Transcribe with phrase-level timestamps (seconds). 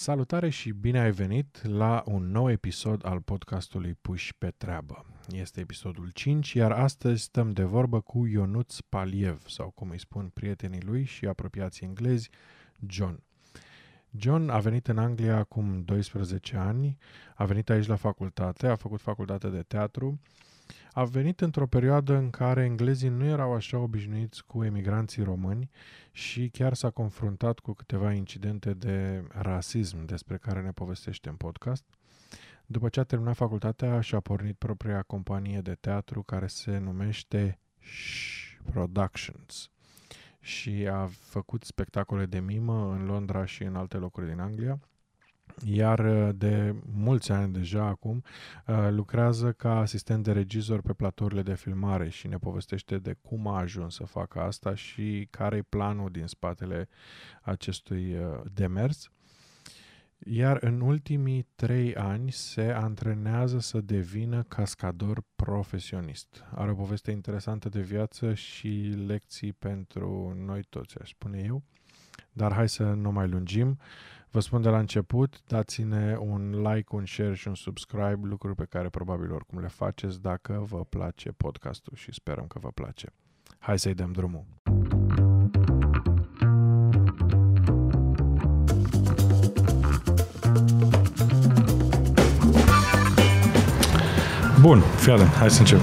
[0.00, 5.04] Salutare și bine ai venit la un nou episod al podcastului Puși pe treabă.
[5.30, 10.30] Este episodul 5, iar astăzi stăm de vorbă cu Ionuț Paliev, sau cum îi spun
[10.34, 12.30] prietenii lui și apropiații englezi,
[12.86, 13.22] John.
[14.10, 16.98] John a venit în Anglia acum 12 ani,
[17.34, 20.20] a venit aici la facultate, a făcut facultate de teatru,
[20.92, 25.70] a venit într-o perioadă în care englezii nu erau așa obișnuiți cu emigranții români
[26.12, 31.84] și chiar s-a confruntat cu câteva incidente de rasism despre care ne povestește în podcast.
[32.66, 38.38] După ce a terminat facultatea, și-a pornit propria companie de teatru care se numește Shh
[38.72, 39.70] Productions
[40.40, 44.80] și a făcut spectacole de mimă în Londra și în alte locuri din Anglia
[45.64, 48.22] iar uh, de mulți ani deja acum
[48.66, 53.46] uh, lucrează ca asistent de regizor pe platourile de filmare și ne povestește de cum
[53.46, 56.88] a ajuns să facă asta și care e planul din spatele
[57.42, 59.10] acestui uh, demers.
[60.18, 66.44] Iar în ultimii trei ani se antrenează să devină cascador profesionist.
[66.54, 71.62] Are o poveste interesantă de viață și lecții pentru noi toți, aș spune eu.
[72.32, 73.68] Dar hai să nu mai lungim.
[73.68, 78.54] Uh, Vă spun de la început, dați-ne un like, un share și un subscribe, lucruri
[78.54, 83.12] pe care probabil oricum le faceți dacă vă place podcastul și sperăm că vă place.
[83.58, 84.44] Hai să-i dăm drumul!
[94.60, 95.80] Bun, fii hai să încep.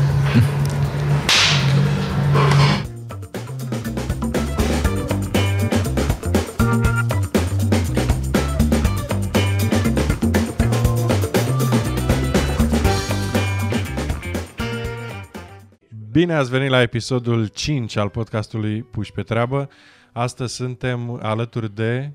[16.16, 19.70] Bine ați venit la episodul 5 al podcastului Puși pe treabă.
[20.12, 22.12] Astăzi suntem alături de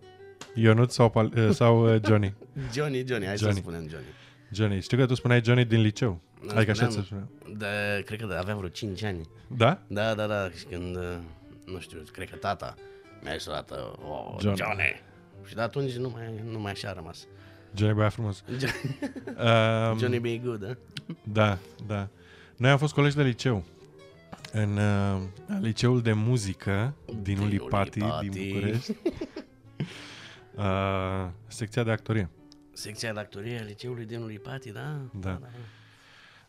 [0.54, 2.34] Ionut sau, eh, sau eh, Johnny?
[2.74, 3.54] Johnny, Johnny, hai Johnny.
[3.54, 4.06] să spunem Johnny.
[4.52, 6.20] Johnny, știu că tu spuneai Johnny din liceu.
[6.46, 7.30] Da, adică așa să spuneam.
[7.56, 7.66] Da,
[8.04, 9.20] cred că aveam vreo 5 ani.
[9.46, 9.82] Da?
[9.86, 11.02] Da, da, da, și când, eh,
[11.64, 12.75] nu știu, cred că tata
[13.22, 14.58] mi-a zis o oh, Johnny.
[14.58, 15.02] Johnny.
[15.46, 17.26] Și de atunci nu mai, nu mai așa a rămas.
[17.75, 18.44] Johnny băia frumos.
[18.48, 20.76] um, Johnny be good, da?
[21.22, 22.08] Da, da.
[22.56, 23.64] Noi am fost colegi de liceu
[24.53, 25.22] în uh,
[25.61, 28.97] liceul de muzică din, din Ulipati, Ulipati, din București.
[30.56, 32.31] uh, secția de actorie.
[32.72, 35.00] Secția de actorie a liceului din Ulipati, da?
[35.12, 35.31] Da.
[35.31, 35.41] da,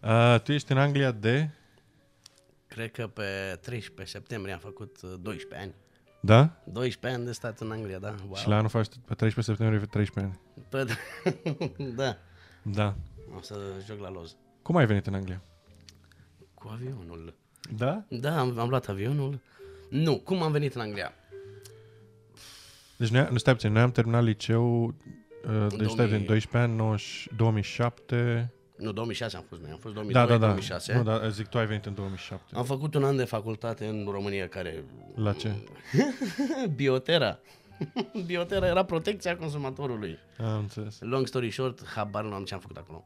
[0.01, 0.33] da.
[0.33, 1.49] Uh, tu ești în Anglia de?
[2.67, 5.73] Cred că pe 13 septembrie am făcut 12 uh, ani.
[6.21, 6.61] Da?
[6.63, 8.15] 12 ani de stat în Anglia, da.
[8.25, 8.35] Wow.
[8.35, 10.39] Și la anul faci pe 13 septembrie 13 ani.
[10.69, 10.93] Pe,
[12.01, 12.17] da.
[12.61, 12.95] Da.
[13.37, 14.35] O să joc la loz.
[14.61, 15.41] Cum ai venit în Anglia?
[16.53, 17.40] Cu avionul.
[17.69, 18.03] Da?
[18.07, 19.39] Da, am, am luat avionul.
[19.89, 21.13] Nu, cum am venit în Anglia?
[22.97, 25.89] Deci noi, nu stai puțin, noi am terminat liceu, uh, deci 2000...
[25.89, 28.53] stai din 12 ani, 90, 2007...
[28.77, 30.45] Nu, 2006 am fost noi, am fost 2002, da, da, da.
[30.45, 30.93] 2006.
[30.93, 32.55] Nu, dar zic, tu ai venit în 2007.
[32.55, 34.83] Am făcut un an de facultate în România care...
[35.15, 35.55] La ce?
[36.75, 37.39] Biotera.
[38.25, 40.17] Biotera era protecția consumatorului.
[40.37, 40.97] Am înțeles.
[40.99, 43.05] Long story short, habar nu am ce am făcut acolo.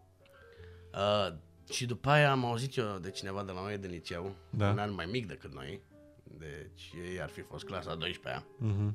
[0.94, 1.36] Uh,
[1.70, 4.70] și după aia am auzit eu de cineva de la noi de liceu, da.
[4.70, 5.82] un an mai mic decât noi,
[6.24, 8.44] deci ei ar fi fost clasa 12-a.
[8.44, 8.94] Uh-huh.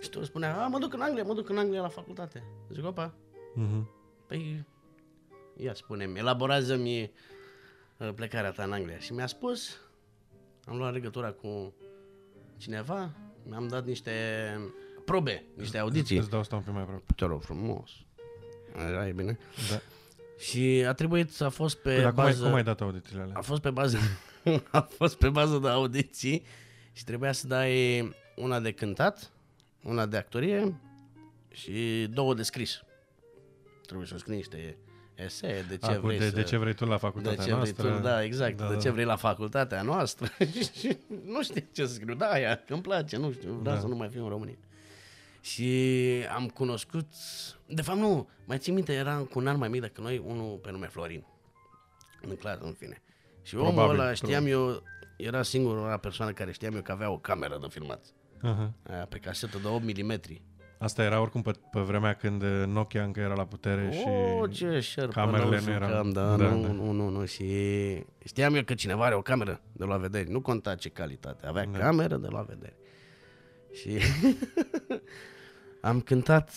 [0.00, 2.42] Și tu spunea, a, mă duc în Anglia, mă duc în Anglia la facultate.
[2.72, 3.14] Zic, opa,
[3.56, 3.84] uh-huh.
[4.26, 4.64] păi,
[5.56, 7.12] ia spune-mi, elaborează-mi
[7.96, 8.98] uh, plecarea ta în Anglia.
[8.98, 9.76] Și mi-a spus,
[10.66, 11.74] am luat legătura cu
[12.56, 13.10] cineva,
[13.48, 14.12] mi-am dat niște
[15.04, 16.16] probe, niște audiții.
[16.16, 17.12] Îți dau stau un mai aproape.
[17.16, 17.90] Te rog frumos.
[18.76, 19.38] Așa e bine?
[19.70, 19.80] Da.
[20.40, 22.36] Și a trebuit să a fost pe păi, bază...
[22.36, 23.34] Cum ai, cum ai dat audițiile alea?
[23.36, 23.98] A fost pe bază,
[24.70, 26.42] a fost pe bază de audiții
[26.92, 28.00] și trebuia să dai
[28.36, 29.30] una de cântat,
[29.82, 30.74] una de actorie
[31.50, 32.82] și două de scris.
[33.86, 34.76] Trebuie să scrii niște
[35.14, 36.34] esee, de ce a, vrei de, să...
[36.34, 37.82] de ce vrei tu la facultatea de ce noastră.
[37.82, 38.80] Vrei tu, da, exact, da, de da.
[38.80, 40.28] ce vrei la facultatea noastră.
[41.34, 43.80] nu știu ce să scriu, da, aia, că îmi place, nu știu, vreau da.
[43.80, 44.58] să nu mai fiu în România.
[45.40, 45.92] Și
[46.34, 47.06] am cunoscut,
[47.66, 50.58] de fapt nu, mai țin minte, era cu un an mai mic decât noi, unul
[50.62, 51.24] pe nume Florin.
[52.22, 53.02] În clasă, în fine.
[53.42, 54.52] Și probabil, omul ăla, știam probabil.
[54.52, 54.82] eu,
[55.16, 58.04] era singura persoană care știam eu că avea o cameră de filmat.
[58.38, 58.70] Uh-huh.
[58.90, 60.20] Aia, pe casetă de 8 mm.
[60.78, 63.88] Asta era oricum pe, pe vremea când Nokia încă era la putere
[64.40, 65.88] oh, și ce camerele nu erau.
[65.88, 66.72] Da, da, nu, da.
[66.72, 67.24] nu, nu, nu.
[67.24, 67.44] Și
[68.24, 70.30] știam eu că cineva are o cameră de la vedere.
[70.30, 71.46] Nu conta ce calitate.
[71.46, 71.78] Avea da.
[71.78, 72.76] cameră de la vedere.
[73.72, 73.98] Și
[75.90, 76.52] am cântat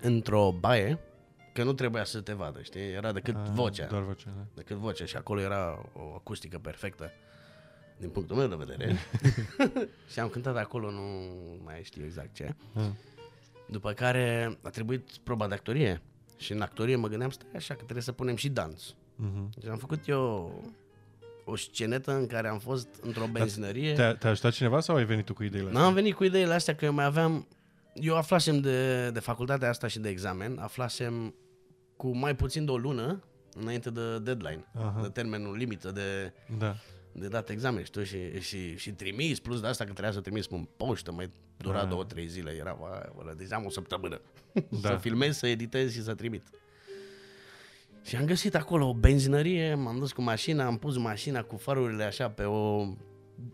[0.00, 0.98] într-o baie,
[1.52, 2.92] că nu trebuia să te vadă, știi?
[2.92, 3.86] Era decât A, vocea.
[3.86, 4.46] Doar vocea, da.
[4.54, 7.12] Decât vocea și acolo era o acustică perfectă
[7.96, 8.96] din punctul meu de vedere.
[10.12, 11.00] și am cântat acolo, nu
[11.64, 12.54] mai știu exact ce.
[12.74, 12.92] A.
[13.68, 16.02] După care a trebuit proba de actorie.
[16.36, 18.94] Și în actorie mă gândeam, stai așa, că trebuie să punem și dans.
[18.94, 19.62] Uh-huh.
[19.62, 20.52] Și am făcut eu
[21.44, 23.92] o scenetă în care am fost într-o benzinărie.
[23.92, 25.82] Te-a, te-a ajutat cineva sau ai venit tu cu ideile astea?
[25.82, 27.48] N-am venit cu ideile astea, că eu mai aveam...
[27.94, 31.34] Eu aflasem de, de facultatea asta și de examen, aflasem
[31.96, 34.98] cu mai puțin de o lună înainte de deadline, Aha.
[35.02, 36.76] de termenul limită de, da.
[37.12, 40.46] de dat examen și, și, și, și trimis, plus de asta că trebuia să trimis
[40.50, 44.20] în poștă, mai dura două, trei zile, era, bă, deci am o săptămână
[44.82, 44.88] da.
[44.88, 46.42] să filmez, să editez și să trimit.
[48.02, 52.04] Și am găsit acolo o benzinărie, m-am dus cu mașina, am pus mașina cu farurile
[52.04, 52.86] așa pe o,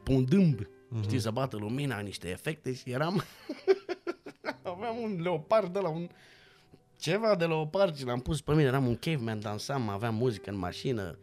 [0.03, 1.03] pe un dâmb, mm-hmm.
[1.03, 3.23] știi, să bată lumina, niște efecte și eram...
[4.63, 6.09] Aveam un leopard de la un...
[6.99, 10.57] Ceva de leopard și l-am pus pe mine, eram un caveman, dansam, aveam muzică în
[10.57, 11.19] mașină.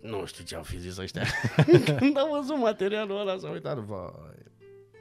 [0.00, 1.22] Nu știu ce au fi zis ăștia.
[1.98, 4.42] Când am văzut materialul ăla, s-a uitat, vai.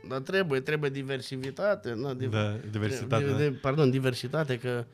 [0.07, 1.93] Dar trebuie, trebuie diversitate.
[1.93, 3.25] Nu, div- da, diversitate.
[3.25, 4.85] De, de, pardon, diversitate, că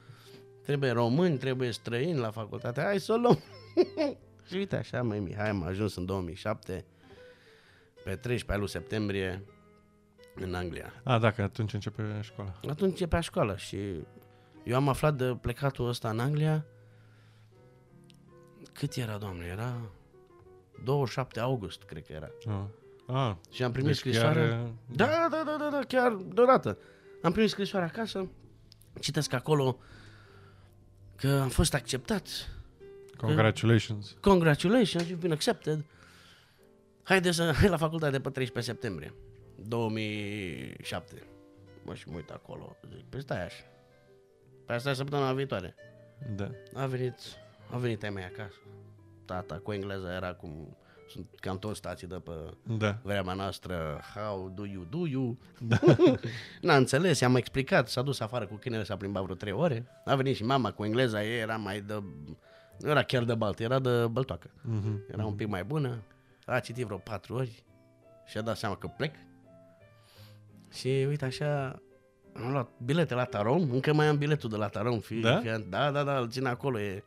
[0.70, 3.40] trebuie români, trebuie străini la facultate, hai să o luăm.
[4.48, 6.86] și uite așa, mai Mihai, am ajuns în 2007,
[8.04, 9.44] pe 13 lui septembrie,
[10.36, 10.94] în Anglia.
[11.04, 12.60] A, dacă atunci începe școala.
[12.70, 13.78] Atunci începe școala și
[14.64, 16.66] eu am aflat de plecatul ăsta în Anglia,
[18.74, 19.92] cât era, doamne, era
[20.84, 22.30] 27 august, cred că era.
[22.48, 23.16] Ah.
[23.16, 24.50] Ah, și am primit deci scrisoarea.
[24.50, 24.74] Chiar...
[24.88, 26.78] Da, da, da, da, da, chiar deodată.
[27.22, 28.30] Am primit scrisoarea acasă,
[29.00, 29.80] citesc acolo
[31.20, 32.50] că am fost acceptat.
[33.18, 34.12] Congratulations.
[34.12, 35.86] Că, congratulations, you've been accepted.
[37.04, 39.14] Haide să hai la facultate pe 13 septembrie
[39.56, 41.24] 2007.
[41.84, 43.64] Mă și mă uit acolo, zic, păi stai așa.
[44.66, 45.76] Pe asta e săptămâna viitoare.
[46.36, 46.52] Da.
[46.74, 47.16] A venit,
[47.72, 48.58] a venit ai mei acasă.
[49.26, 50.78] Tata cu engleza era cum
[51.10, 52.32] sunt cam toți stații de pe
[52.78, 52.98] da.
[53.02, 55.38] vremea noastră, how do you, do you?
[55.60, 55.80] Da.
[56.62, 59.86] N-a înțeles, i-am explicat, s-a dus afară cu câinele, s-a plimbat vreo trei ore.
[60.06, 62.04] A venit și mama cu engleza ei, era mai de...
[62.80, 64.50] Nu era chiar de balt, era de băltoacă.
[64.50, 65.12] Uh-huh.
[65.14, 66.04] Era un pic mai bună,
[66.46, 67.64] a citit vreo patru ori
[68.26, 69.16] și a dat seama că plec.
[70.72, 71.82] Și uite așa,
[72.34, 75.00] am luat bilete la Tarom, încă mai am biletul de la Tarom.
[75.00, 75.38] Fi, da?
[75.38, 77.04] Fi, da, da, da, îl țin acolo, e,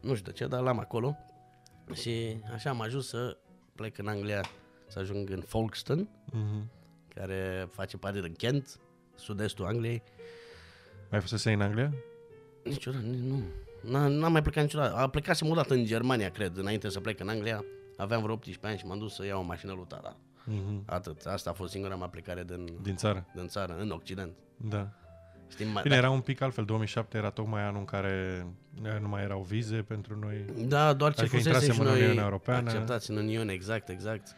[0.00, 1.16] nu știu de ce, dar l-am acolo.
[1.94, 3.36] Și așa am ajuns să
[3.74, 4.44] plec în Anglia,
[4.86, 6.64] să ajung în Folkestone, uh-huh.
[7.14, 8.80] care face parte din Kent,
[9.14, 10.02] sud-estul Angliei.
[11.10, 11.92] Mai fost să în Anglia?
[12.64, 13.42] Niciodată, nu.
[14.08, 14.96] N-am mai plecat niciodată.
[14.96, 17.64] A plecasem o dată în Germania, cred, înainte să plec în Anglia.
[17.96, 20.16] Aveam vreo 18 ani și m-am dus să iau o mașină lui tata.
[20.48, 20.84] Uh-huh.
[20.86, 21.26] Atât.
[21.26, 23.26] Asta a fost singura mea plecare din, din țară.
[23.34, 24.36] Din țară, în Occident.
[24.56, 24.88] Da.
[25.50, 25.94] Știm, Bine, dacă...
[25.94, 26.64] era un pic altfel.
[26.64, 28.46] 2007 era tocmai anul în care
[29.00, 30.44] nu mai erau vize pentru noi.
[30.68, 32.70] Da, doar ce adică fusese și noi Europeană.
[32.70, 34.36] acceptați în Uniune, exact, exact.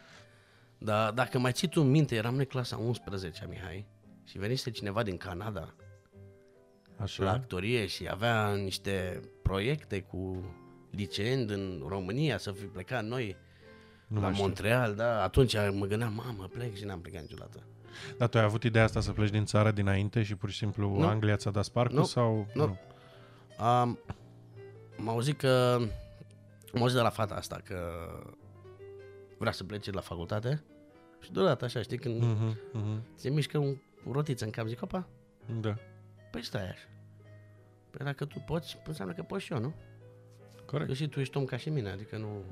[0.78, 3.86] Dar dacă mai ții tu în minte, eram noi clasa 11 Mihai,
[4.24, 5.74] și venise cineva din Canada
[6.96, 7.24] Așa.
[7.24, 10.44] la actorie și avea niște proiecte cu
[10.90, 13.36] liceeni din România să fi plecat noi
[14.06, 17.62] nu la Montreal, da, atunci mă gândeam, mamă, plec și n-am plecat niciodată.
[18.18, 20.96] Dar tu ai avut ideea asta să pleci din țară dinainte și pur și simplu
[20.98, 21.06] nu.
[21.06, 22.04] Anglia ți-a dat sparcul nu.
[22.04, 22.46] sau...
[22.54, 22.66] Nu.
[22.66, 22.78] nu.
[23.64, 23.98] Um,
[24.96, 25.78] m-au auzit că...
[26.72, 27.78] M-au auzit de la fata asta că
[29.38, 30.62] vrea să plece la facultate
[31.20, 33.00] și deodată așa, știi, când uh-huh, uh-huh.
[33.14, 33.76] se mișcă un
[34.10, 35.08] rotiță în cap, zic, opa,
[35.60, 35.74] da.
[36.30, 36.88] păi stai așa.
[37.90, 39.74] Păi dacă tu poți, înseamnă că pot și eu, nu?
[40.66, 40.88] Corect.
[40.88, 42.42] Că și tu ești om ca și mine, adică nu...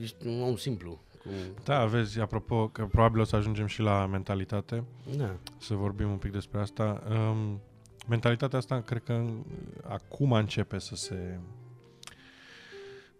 [0.00, 1.00] Ești un om simplu.
[1.22, 1.28] Cu...
[1.64, 4.84] Da, vezi, apropo, că probabil o să ajungem și la mentalitate.
[5.16, 5.36] Da.
[5.58, 7.02] Să vorbim un pic despre asta.
[7.10, 7.60] Um,
[8.08, 9.24] mentalitatea asta, cred că
[9.88, 11.38] acum începe să se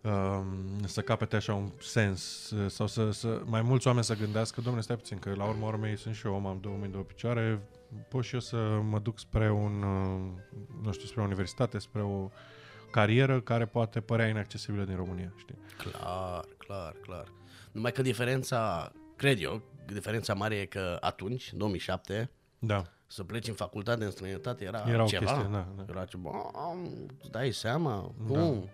[0.02, 4.82] um, să capete așa un sens sau să, să mai mulți oameni să gândească, domnule,
[4.82, 7.62] stai puțin, că la urmă urmei sunt și eu om, am două mâini, două picioare,
[8.08, 10.42] pot și eu să mă duc spre un, uh,
[10.82, 12.30] nu știu, spre o universitate, spre o
[12.90, 15.58] carieră care poate părea inaccesibilă din România, știi?
[15.76, 17.32] Clar, clar, clar.
[17.72, 22.82] Numai că diferența, cred eu, diferența mare e că atunci, 2007, da.
[23.06, 25.24] să pleci în facultate în străinătate era, era ceva.
[25.24, 25.84] Chestie, da, da.
[25.88, 26.30] Era ceva,
[27.20, 28.38] îți dai seama, da.
[28.38, 28.60] cum?
[28.60, 28.68] Da.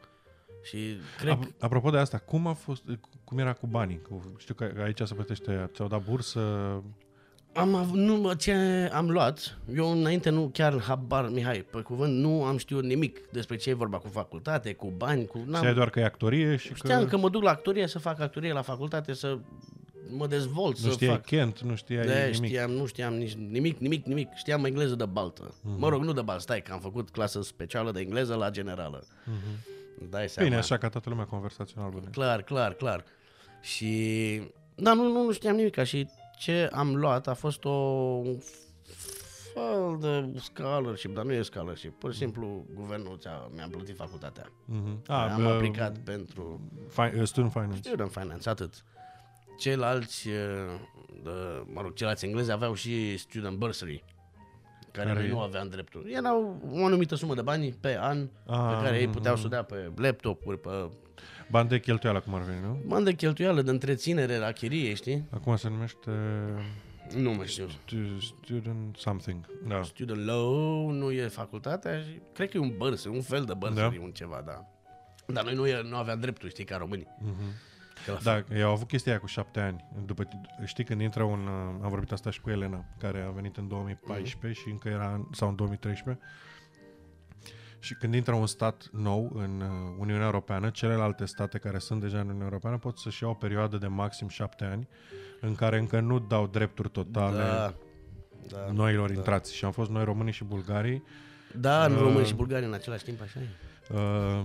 [0.63, 1.39] Și cred...
[1.39, 2.83] Ap- apropo de asta, cum a fost,
[3.25, 4.03] cum era cu banii?
[4.03, 6.41] Cu, știu că aici se plătește, ți-au dat bursă?
[7.57, 8.53] Am avut, nu, ce
[8.93, 13.57] am luat, eu înainte nu chiar habar, Mihai, pe cuvânt, nu am știut nimic despre
[13.57, 15.45] ce e vorba cu facultate, cu bani, cu...
[15.55, 17.09] Știai doar că e actorie și Știam că...
[17.09, 19.39] că mă duc la actorie să fac actorie la facultate, să
[20.11, 21.25] mă dezvolt, nu să știai fac...
[21.25, 22.51] Kent, nu știai de, nimic.
[22.51, 24.29] Știam, nu știam nici nimic, nimic, nimic.
[24.35, 25.55] Știam engleză de baltă.
[25.55, 25.79] Mm-hmm.
[25.79, 29.03] Mă rog, nu de baltă, stai, că am făcut clasă specială de engleză la generală.
[29.03, 29.75] Mm-hmm.
[30.11, 30.49] Dai seama.
[30.49, 31.91] Bine, așa ca toată lumea conversațional.
[31.91, 32.09] Bine.
[32.11, 33.05] Clar, clar, clar.
[33.61, 34.43] Și...
[34.75, 35.83] Da, nu, nu, nu știam nimic.
[35.83, 38.23] Și ce am luat a fost o
[39.55, 41.99] fel de scholarship, dar nu e scholarship.
[41.99, 44.53] Pur și simplu, guvernul ți-a, mi-a plătit facultatea.
[44.65, 45.03] Mhm.
[45.07, 47.89] Ah, Am uh, aplicat pentru fi- uh, student finance.
[47.89, 48.85] student finance, atât.
[49.59, 50.35] Ceilalți, uh,
[51.23, 51.31] de,
[51.73, 54.05] mă rog, ceilalți englezi aveau și student bursary,
[54.93, 55.33] care Care noi e?
[55.33, 56.07] nu aveam dreptul.
[56.11, 59.41] Erau o anumită sumă de bani pe an, Ah, pe care ei mhm, puteau mhm.
[59.43, 60.91] să o dea pe laptopuri, pe
[61.51, 62.83] Bani de cheltuială, cum ar veni, nu?
[62.87, 65.25] bani de cheltuială, de întreținere la chirie, știi?
[65.31, 66.11] Acum se numește
[67.17, 67.69] Nu mai știu.
[67.69, 69.47] stu- student something.
[69.69, 69.83] Da.
[69.83, 73.75] Student loan nu e facultatea și cred că e un bărs, un fel de bărs,
[73.75, 73.81] Da.
[73.81, 73.95] da.
[74.03, 74.65] un ceva, da.
[75.27, 77.07] Dar noi nu, e- nu aveam dreptul, știi, ca românii.
[77.21, 77.35] Mhm.
[78.07, 79.85] Că la Da, eu au avut chestia aia cu șapte ani.
[80.05, 80.29] După,
[80.65, 81.39] știi, când intră un...
[81.47, 85.13] uh, Am vorbit asta și cu Elena, care a venit în 2014 și încă era...
[85.15, 86.25] în- sau în 2013.
[87.87, 92.17] Și când intră un stat nou în uh, Uniunea Europeană, celelalte state care sunt deja
[92.19, 94.89] în Uniunea Europeană pot să-și iau o perioadă de maxim șapte ani
[95.41, 97.75] în care încă nu dau drepturi totale Da,
[98.49, 98.73] da.
[98.73, 99.55] noilor intrați.
[99.55, 101.03] Și am fost noi românii și bulgarii.
[101.55, 103.47] Da, în Uh, români și bulgari în același timp, așa e.
[103.95, 104.45] Uh,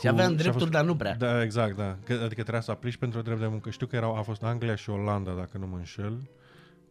[0.00, 1.14] Și aveam cu- a drepturi, fost- dar nu prea.
[1.14, 1.96] Da, exact, da.
[2.04, 3.70] Că, adică trebuia să aplici pentru drept de muncă.
[3.70, 6.18] Știu că erau, a fost Anglia și Olanda, dacă nu mă înșel,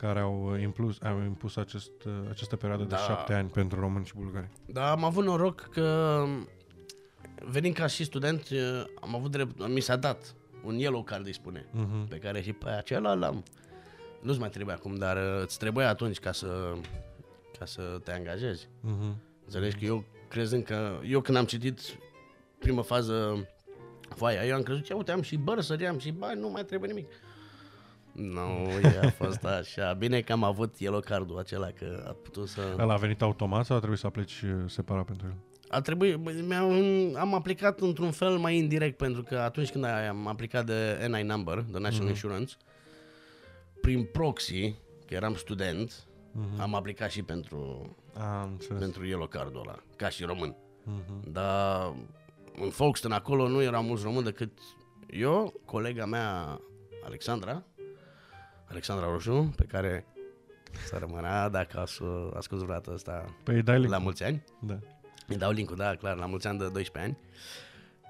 [0.06, 2.96] care au uh, impus, au impus acest, uh, această perioadă Da.
[2.96, 4.48] de șapte ani pentru români și bulgari.
[4.66, 6.24] Da, am avut noroc că
[7.46, 11.34] venind ca și student, eh, am avut drept, mi s-a dat un yellow card, îi
[11.34, 12.08] spune, Mhm.
[12.08, 13.44] pe care și pe acela l-am.
[14.22, 16.74] Nu-ți mai trebuie acum, dar eh, îți trebuia atunci ca să,
[17.60, 18.68] ca să te angajezi.
[18.82, 19.16] Mhm.
[19.46, 21.80] Înțelegi că eu crezând că, eu când am citit
[22.60, 23.48] prima fază
[24.16, 26.90] foaia, eu am crezut că, uite, am și bărsări, am și bani, nu mai trebuie
[26.90, 27.08] nimic.
[28.14, 29.94] Nu, e, a fost așa.
[29.94, 32.76] Bine că am avut yellow cardul acela, că a putut să...
[32.80, 35.36] Ăla a venit automat sau a trebuit să apleci uh, separat pentru el?
[35.70, 36.72] A trebuit, bă, mi-am,
[37.18, 41.66] am aplicat într-un fel mai indirect, pentru că atunci când am aplicat de NI number,
[41.72, 42.54] de National Insurance,
[43.82, 46.08] prin proxy, că eram student,
[46.58, 48.80] am aplicat și pentru, Am înțeles.
[48.82, 50.56] pentru yellow cardul ăla, ca și român.
[50.84, 51.32] Mhm.
[51.32, 51.94] Dar
[52.62, 54.52] în Folkestone acolo nu erau mulți români decât
[55.10, 56.60] eu, colega mea
[57.06, 57.64] Alexandra,
[58.74, 60.06] Alexandra Roșu, pe care
[60.86, 61.82] să rămână dacă a
[62.38, 63.92] ascult vreodată asta Păi dai link.
[63.92, 64.44] la mulți ani.
[64.62, 64.80] Da.
[65.28, 67.18] Îi dau link da, clar, la mulți ani de 12 ani.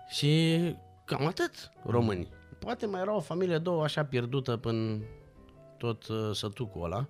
[0.09, 0.59] Și
[1.05, 2.27] cam atât, români.
[2.59, 5.01] Poate mai era o familie, două, așa pierdută până
[5.77, 7.07] tot uh, sătucul ăla.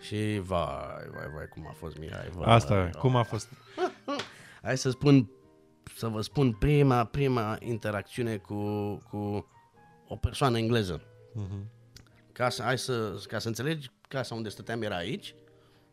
[0.00, 2.28] Și vai, vai, vai, cum a fost Mihai.
[2.34, 3.48] Vai, Asta, vai, cum a fost?
[4.62, 5.30] Hai să spun,
[5.96, 8.54] să vă spun prima, prima interacțiune cu,
[9.10, 9.48] cu
[10.08, 11.02] o persoană engleză.
[11.34, 11.76] Mhm.
[12.38, 15.34] Ca să, hai să, ca să înțelegi, casa unde stăteam era aici,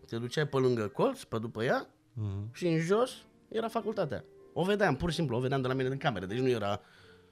[0.07, 2.53] te duceai pe lângă colț, pe după ea, Mhm.
[2.53, 3.11] și în jos
[3.47, 4.23] era facultatea.
[4.53, 6.25] O vedeam, pur și simplu, o vedeam de la mine din cameră.
[6.25, 6.81] Deci nu era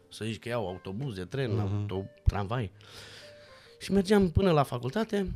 [0.09, 1.71] să zici că iau autobuz, de tren, mm-hmm.
[1.79, 2.71] auto, tramvai.
[3.79, 5.31] Și mergeam până la facultate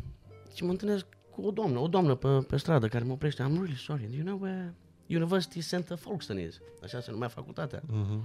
[0.54, 3.44] și mă întâlnesc cu o doamnă, o doamnă pe, pe stradă care mă oprește.
[3.44, 4.74] I'm really sorry, do you know where
[5.10, 6.60] University Center Folkestone is?
[6.84, 7.82] Așa se numea facultatea.
[7.88, 8.22] Mhm.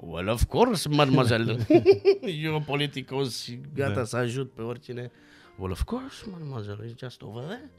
[0.00, 1.66] Well, of course, mademoiselle.
[2.42, 4.04] Eu politicos și gata Da.
[4.04, 5.10] să ajut pe oricine.
[5.58, 7.70] Well, of course, mademoiselle, it's just over there.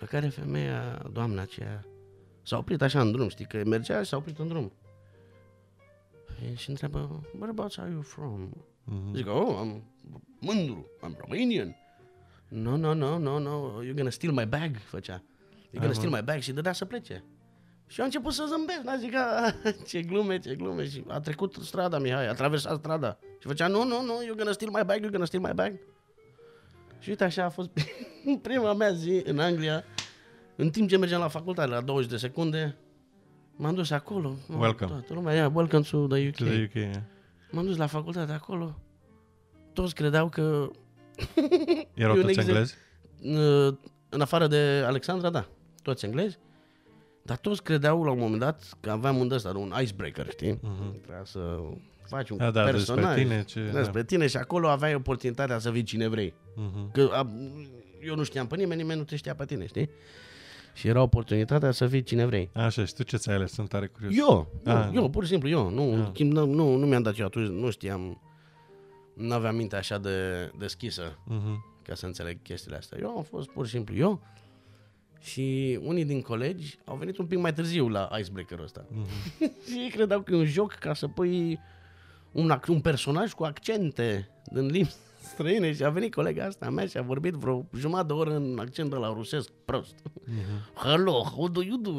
[0.00, 1.84] La care femeia, doamna aceea,
[2.42, 4.72] s-a oprit așa în drum, știi, că mergea și s-a oprit în drum.
[6.56, 8.50] Și întreabă, whereabouts are you from?
[8.84, 9.14] Mhm.
[9.16, 9.82] Zic, oh, I'm
[10.40, 11.76] mândru, I'm Romanian.
[12.48, 15.22] No, no, no, no, no, you're gonna steal my bag, făcea.
[15.22, 17.24] You're gonna Hai, steal my bag și dădea să plece.
[17.88, 19.54] Și eu am început să zâmbesc, n-a zic, "A,
[19.88, 20.88] ce glume, ce glume.
[20.88, 23.18] Și a trecut strada, Mihai, a traversat strada.
[23.40, 25.72] Și făcea, nu, nu, nu, you're gonna steal my bag, you're gonna steal my bag.
[26.98, 27.70] Și uite, așa a fost
[28.42, 29.84] prima mea zi în Anglia.
[30.56, 32.76] În timp ce mergeam la facultate, la 20 de secunde,
[33.56, 34.36] m-am dus acolo.
[34.48, 34.90] mă, Welcome.
[34.90, 36.34] Toată lumea, yeah, welcome to the UK.
[36.34, 36.94] To the UK, yeah.
[37.50, 38.78] M-am dus la facultate acolo.
[39.72, 40.68] Toți credeau că,
[41.94, 42.74] Erau Eu toți în englezi?
[43.22, 43.74] uh,
[44.08, 45.48] în afară de Alexandra, da,
[45.82, 46.38] toți englezi,
[47.26, 50.58] dar toți credeau la un moment dat că aveam un ăsta, un icebreaker, știi?
[50.62, 50.90] Mhm.
[50.90, 51.58] Trebuia să
[52.08, 53.04] faci un Da, da, personaj.
[53.04, 53.70] despre tine, ce...
[53.72, 56.34] Despre tine și acolo aveai oportunitatea să vii cine vrei.
[56.54, 56.90] Mhm.
[56.92, 57.30] Că a,
[58.06, 59.90] eu nu știam pe nimeni, nimeni nu te știa pe tine, știi?
[60.74, 62.50] Și era oportunitatea să fii cine vrei.
[62.52, 63.52] Așa, și tu ce ți-ai ales?
[63.52, 64.12] Sunt tare curios.
[64.16, 64.88] Eu, Ah.
[64.92, 65.70] eu, eu, pur și simplu, eu.
[65.70, 66.10] Nu, Ah.
[66.12, 68.20] timp, nu, nu, nu mi-am dat eu atunci, nu știam,
[69.14, 70.10] nu aveam mintea așa de
[70.58, 71.64] deschisă Mhm.
[71.82, 72.98] ca să înțeleg chestiile astea.
[73.00, 74.20] Eu am fost pur și simplu eu
[75.26, 78.84] și unii din colegi au venit un pic mai târziu la icebreaker-ul ăsta.
[78.90, 79.06] Mhm.
[79.70, 81.58] și ei credeau că e un joc ca să pui
[82.32, 84.90] un, ac- un personaj cu accente din limbi
[85.32, 88.34] străine și a venit colega asta a mea și a vorbit vreo jumătate de oră
[88.36, 89.94] în accent de la rusesc prost.
[90.24, 90.86] Mhm.
[90.88, 91.90] Hello, how do you do?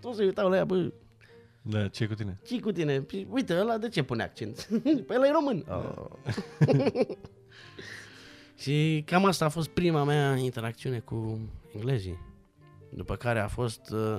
[0.00, 0.92] Toți se uitau la ea, bă,
[1.62, 2.38] Da, ce cu tine?
[2.46, 3.00] ce cu tine?
[3.00, 4.68] Păi, Uite, ăla de ce pune accent?
[5.06, 5.64] Păi ăla e român.
[5.68, 6.06] Oh.
[8.58, 11.38] și cam asta a fost prima mea interacțiune cu
[11.74, 12.18] englezii.
[12.94, 14.18] După care a fost uh,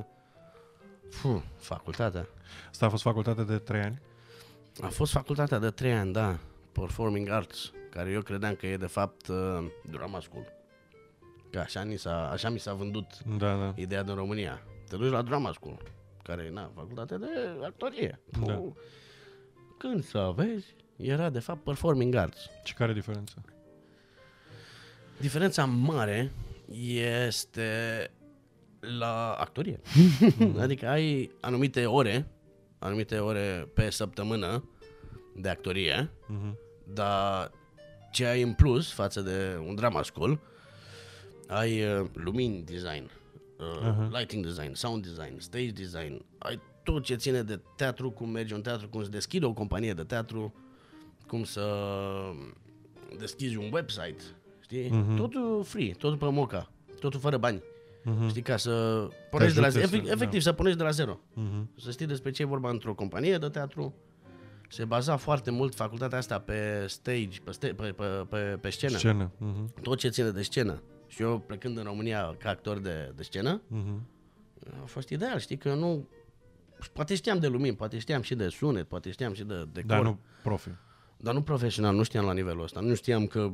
[1.10, 2.28] fu, facultatea.
[2.70, 4.02] Asta a fost facultatea de 3 ani?
[4.82, 6.38] A fost facultatea de 3 ani, da.
[6.72, 10.46] Performing Arts, care eu credeam că e de fapt uh, drama school.
[11.52, 13.74] Că așa, ni s-a, așa mi s-a vândut da, da.
[13.76, 14.62] ideea din România.
[14.90, 15.78] Te duci la drama school,
[16.24, 17.28] care e na, facultatea de
[17.64, 18.20] actorie.
[18.46, 18.62] Da.
[19.78, 22.50] Când să vezi, era de fapt performing arts.
[22.64, 23.42] Și care e diferența?
[25.20, 26.32] Diferența mare
[27.18, 28.12] este
[28.98, 29.80] la actorie.
[30.60, 32.28] adică ai anumite ore,
[32.80, 34.70] anumite ore pe săptămână
[35.36, 36.58] de actorie, Mhm.
[36.94, 37.52] dar
[38.12, 40.40] ce ai în plus față de un drama school,
[41.48, 43.10] ai uh, lumini design,
[43.60, 44.10] uh, Aha.
[44.12, 48.62] lighting design, sound design, stage design, ai tot ce ține de teatru, cum merge un
[48.62, 50.54] teatru, cum se deschide o companie de teatru,
[51.28, 51.66] cum să
[53.18, 54.22] deschizi un website,
[54.62, 54.90] știi?
[54.90, 55.16] Mhm.
[55.16, 57.62] Totul free, totul pe moca, totul fără bani.
[58.04, 58.28] Mhm.
[58.30, 60.90] Știi, ca să pornești de la ajute zero, să- efectiv, efectiv să pornești de la
[60.92, 61.20] zero.
[61.34, 61.70] Mhm.
[61.80, 63.94] Să știi despre ce e vorba într-o companie de teatru.
[64.70, 68.98] Se baza foarte mult facultatea asta pe stage, pe, sta- pe, pe, pe, pe scenă.
[68.98, 69.32] Scenă.
[69.38, 69.74] Mhm.
[69.82, 70.82] Tot ce ține de scenă.
[71.08, 74.08] Și eu plecând în România ca actor de, de scenă, Mhm.
[74.84, 76.08] a fost ideal, știi, că nu...
[76.94, 79.88] Poate știam de lumini, poate știam și de sunet, poate știam și de decor.
[79.90, 80.70] Dar nu profi.
[81.18, 82.80] dar nu profesional, nu știam la nivelul ăsta.
[82.80, 83.52] Nu știam că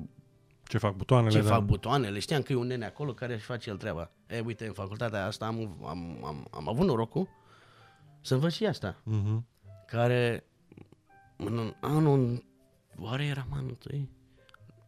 [0.70, 1.32] Ce fac butoanele?
[1.34, 4.12] ce dar- fac butoanele, știam că e un nene acolo care își face el treaba.
[4.28, 7.28] E, uite, în facultatea asta am, am, am, am avut norocul
[8.22, 9.02] să învăț și asta.
[9.04, 9.46] Mhm.
[9.88, 10.44] care
[11.38, 12.44] în anul,
[12.98, 14.10] oare era anul întâi?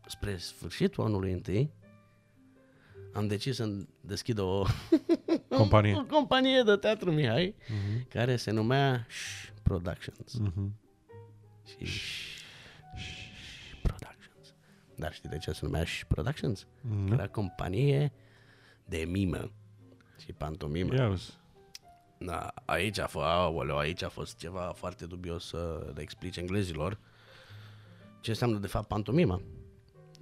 [0.07, 1.71] Spre sfârșitul anului întâi,
[3.13, 3.69] am decis să
[4.01, 4.63] deschid o,
[5.57, 5.95] Companie.
[5.97, 8.07] o companie de teatru Mihai, Mhm.
[8.09, 10.33] care se numea Shh Productions.
[10.33, 10.73] Mhm.
[11.65, 12.30] Și Shh Productions.
[15.01, 16.67] Dar știi de ce se numea Shh Productions?
[16.81, 17.13] Nu.
[17.13, 18.11] Era companie
[18.85, 19.51] de mimă
[20.23, 20.93] și pantomimă.
[20.95, 21.39] Ia uzi.
[22.17, 26.97] Da, aici a fost, aoleu, aici a fost ceva foarte dubios să le explice englezilor
[28.19, 29.41] ce înseamnă de fapt pantomima.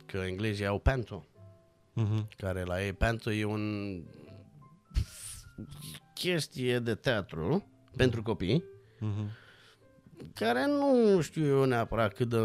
[0.05, 1.25] Că englezii au panto,
[1.93, 2.27] Mhm.
[2.37, 3.63] care la ei panto e un
[6.13, 7.65] chestie de teatru
[7.95, 8.63] pentru copii,
[8.99, 9.29] Mhm.
[10.33, 12.37] care nu știu eu neapărat cât de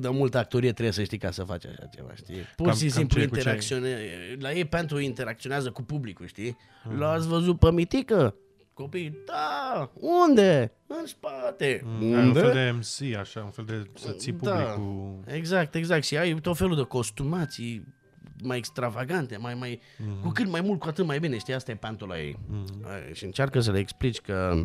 [0.00, 2.34] cât de multă actorie trebuie să știi ca să faci așa ceva, știi?
[2.56, 3.96] Pur Cam- și cam simplu ce- cu ce ai- interacțione,
[4.38, 6.56] la ei pentru interacționează cu publicul, știi?
[6.84, 6.98] Mhm.
[6.98, 8.34] L-ați văzut pe mitică?
[8.74, 10.72] Copii, da, unde?
[10.86, 11.80] În spate.
[11.84, 14.50] Mm, ai un fel de MC, așa, un fel de să ții Da.
[14.50, 15.20] publicul...
[15.26, 16.04] Exact, exact.
[16.04, 17.94] Și ai tot felul de costumații
[18.42, 20.22] mai extravagante, mai, mai, Mhm.
[20.22, 21.54] cu cât mai mult, cu atât mai bine, știi?
[21.54, 22.38] Asta e pantul la ei.
[22.48, 22.86] Mhm.
[22.86, 24.62] Ai, Și încearcă să le explici că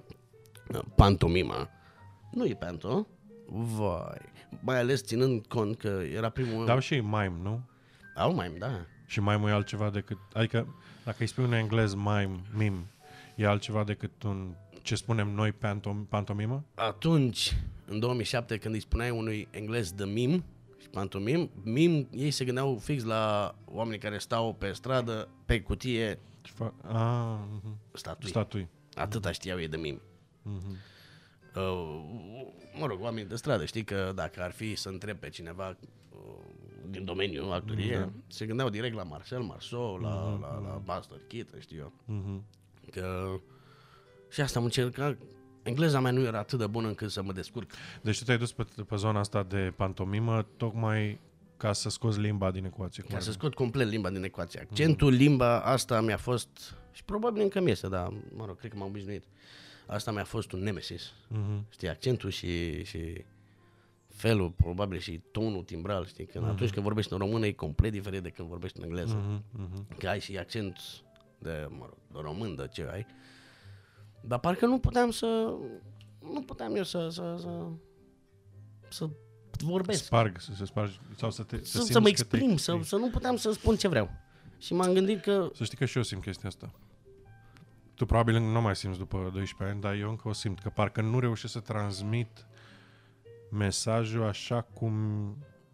[0.74, 1.70] uh, pantomima
[2.32, 3.08] nu e panto,
[3.52, 4.22] vai,
[4.60, 6.66] mai ales ținând cont că era primul...
[6.66, 7.62] Dau și ei mime, nu?
[8.16, 8.86] Au mai, da.
[9.06, 10.18] Și mime e altceva decât...
[10.34, 12.88] Adică, dacă îi spui în englez mime, mim,
[13.36, 14.54] e altceva decât un...
[14.82, 16.64] Ce spunem noi, pantom, pantomimă?
[16.76, 20.44] Atunci, în 2007, când îi spuneai unui englez de mim
[20.82, 26.20] și pantomim, mim, ei se gândeau fix la oamenii care stau pe stradă, pe cutie,
[26.42, 26.74] Ce fac?
[26.84, 27.78] Ah, mhm.
[27.94, 28.30] statui.
[28.30, 28.68] statui.
[28.96, 30.02] Atâta știau ei de mim.
[30.42, 30.78] Mhm.
[31.56, 32.02] Uh,
[32.80, 35.78] mă rog, oameni de stradă, știi că dacă ar fi să întreb pe cineva
[36.12, 36.20] uh,
[36.90, 38.10] din domeniul actorie, Da.
[38.28, 41.92] se gândeau direct la Marcel Marceau, la, la, la Buster Keaton, știu eu.
[42.06, 42.44] Mhm.
[42.92, 43.30] Că...
[44.30, 45.18] Și asta am încercat.
[45.64, 47.72] Engleza mea nu era atât de bună încât să mă descurc.
[48.02, 51.20] Deci tu te-ai dus pe, pe zona asta de pantomimă tocmai
[51.58, 53.02] ca să scoți limba din ecuație.
[53.02, 53.40] cum Ca ar să veni.
[53.42, 54.60] scot complet limba din ecuație.
[54.60, 56.76] Accentul, limba, asta mi-a fost...
[56.92, 59.24] Și probabil încă mi este, dar, mă rog, cred că m-am obișnuit.
[59.88, 61.12] Asta mi-a fost un nemesis.
[61.28, 61.66] Mhm.
[61.70, 63.26] Știi, accentul și, și
[64.08, 66.26] felul, probabil, și tonul timbral, știi?
[66.26, 69.16] Că atunci când vorbești în română e complet diferit de când vorbești în engleză.
[69.16, 69.44] Mhm.
[69.52, 69.98] Mhm.
[69.98, 70.80] Că ai și accent
[71.40, 73.06] de, mă rog, de român, de ce ai.
[74.22, 75.54] Dar parcă nu puteam să...
[76.34, 77.10] Nu puteam eu să...
[77.10, 77.68] să, să,
[78.90, 79.10] să
[79.64, 80.04] vorbesc.
[80.04, 82.58] Sparg, să se spargi sau să te să, să, simți să mă că te exprim,
[82.58, 84.10] să, să nu puteam să spun ce vreau.
[84.58, 86.72] Și m-am gândit că Să știi că și eu simt chestia asta.
[88.02, 90.70] Tu probabil încă nu mai simți după 12 ani, dar eu încă o simt, că
[90.70, 92.46] parcă nu reușesc să transmit
[93.52, 94.94] mesajul așa cum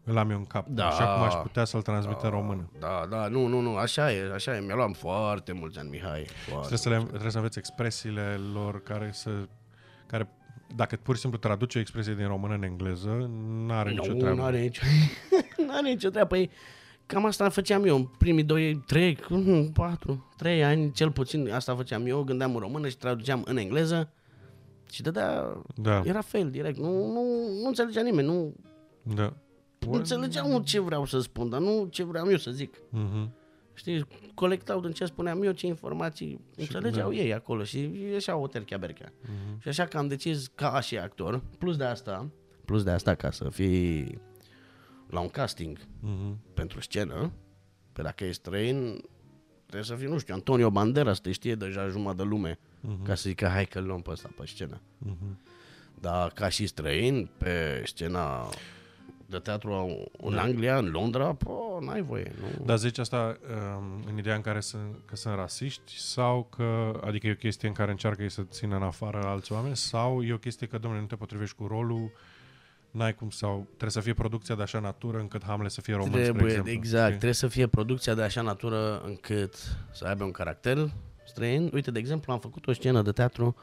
[0.03, 0.67] îl am eu în cap.
[0.67, 0.87] Da.
[0.87, 2.71] Așa cum aș putea să-l transmit în română.
[2.79, 4.59] Da, da, nu, nu, nu, așa e, așa e.
[4.59, 6.25] Mi-a luat foarte mulți ani, Mihai.
[6.25, 6.67] Foarte.
[6.67, 9.31] Trebuie să, le, trebuie să înveți expresiile lor care să...
[10.05, 10.29] Care,
[10.75, 13.29] dacă pur și simplu traduce o expresie din română în engleză,
[13.65, 14.35] nu are nicio nu, treabă.
[14.35, 14.81] nu are nicio,
[15.67, 16.27] n-are nicio treabă.
[16.27, 16.49] Păi,
[17.07, 19.17] cam asta făceam eu în primii 2, 3,
[19.73, 24.11] 4, 3 ani, cel puțin asta făceam eu, gândeam în română și traduceam în engleză
[24.91, 27.21] și dădea, Da, era fail direct, nu, nu,
[27.61, 28.53] nu înțelegea nimeni, nu,
[29.15, 29.33] da.
[29.79, 32.73] nu înțelegeam ce vreau să spun, dar nu ce vreau eu să zic.
[32.89, 33.31] Mhm.
[33.73, 37.15] Știi, colectau din ce spuneam eu, ce informații și înțelegeau da.
[37.15, 39.09] ei acolo și ieșeau o terchea berchea.
[39.09, 39.61] Uh-huh.
[39.61, 42.29] Și așa că am decis ca și actor, plus de asta,
[42.65, 44.19] plus de asta ca să fii
[45.09, 46.53] la un casting uh-huh.
[46.53, 47.31] pentru scenă,
[47.93, 49.03] pe dacă ești străin,
[49.63, 53.03] trebuie să fii, nu știu, Antonio Banderas, te știe deja jumătate de lume, uh-huh.
[53.03, 54.81] ca să zică hai că luăm pe ăsta pe scenă.
[55.05, 55.35] Uh-huh.
[55.99, 58.49] Dar ca și străin, pe scena
[59.29, 60.41] de teatru în da.
[60.41, 62.33] Anglia, în Londra, po, n-ai voie.
[62.39, 62.65] Nu?
[62.65, 63.37] Dar zici asta
[63.77, 67.67] um, în ideea în care sunt, că sunt rasiști sau că, adică e o chestie
[67.67, 70.77] în care încearcă ei să țină în afară alți oameni sau e o chestie că,
[70.77, 72.11] domnule, nu te potrivești cu rolul,
[72.91, 76.11] n-ai cum sau trebuie să fie producția de așa natură încât Hamlet să fie român,
[76.11, 76.71] trebuie, spre exemplu.
[76.71, 77.17] Exact, știi?
[77.17, 79.55] trebuie să fie producția de așa natură încât
[79.91, 80.91] să aibă un caracter
[81.25, 81.69] străin.
[81.73, 83.55] Uite, de exemplu, am făcut o scenă de teatru,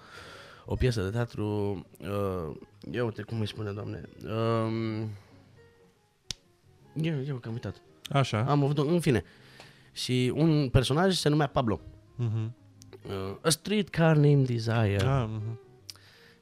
[0.65, 1.47] o piesă de teatru,
[2.01, 2.57] uh,
[2.91, 5.07] eu uite cum îi spune, doamne, uh,
[6.95, 7.83] eu, eu că am uitat.
[8.11, 8.45] Așa.
[8.49, 9.25] Am avut în fine.
[9.93, 11.81] Și un personaj se numea Pablo.
[11.81, 12.51] Uh-huh.
[13.07, 15.03] Uh, a streetcar named Desire.
[15.05, 15.59] Ah, uh-huh.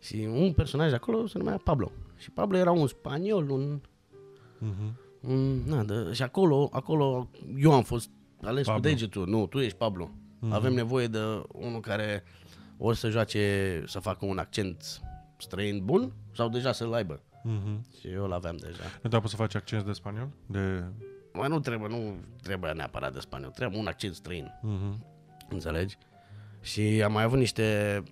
[0.01, 1.92] Și un personaj acolo se numea Pablo.
[2.22, 3.80] Și Pablo era un spaniol, un...
[4.61, 4.92] Uh-huh.
[5.20, 8.11] un na, de, și acolo, acolo eu am fost
[8.42, 8.80] ales Pablo.
[8.80, 9.28] cu degetul.
[9.28, 10.11] Nu, tu ești Pablo.
[10.11, 10.50] Uh-huh.
[10.50, 11.18] Avem nevoie de
[11.52, 12.24] unul care
[12.76, 15.00] o să joace, să facă un accent
[15.37, 17.22] străin bun sau deja să-l aibă.
[17.22, 17.98] Mm-hmm.
[18.00, 18.82] Și eu l-aveam deja.
[19.02, 20.28] Nu te să faci accent de spaniol?
[20.46, 20.85] De...
[21.32, 24.50] Mai nu trebuie, nu trebuie neapărat de spaniol, trebuie un accent străin.
[24.50, 24.98] Mm-hmm.
[25.48, 25.96] Înțelegi?
[26.61, 28.02] Și am mai avut niște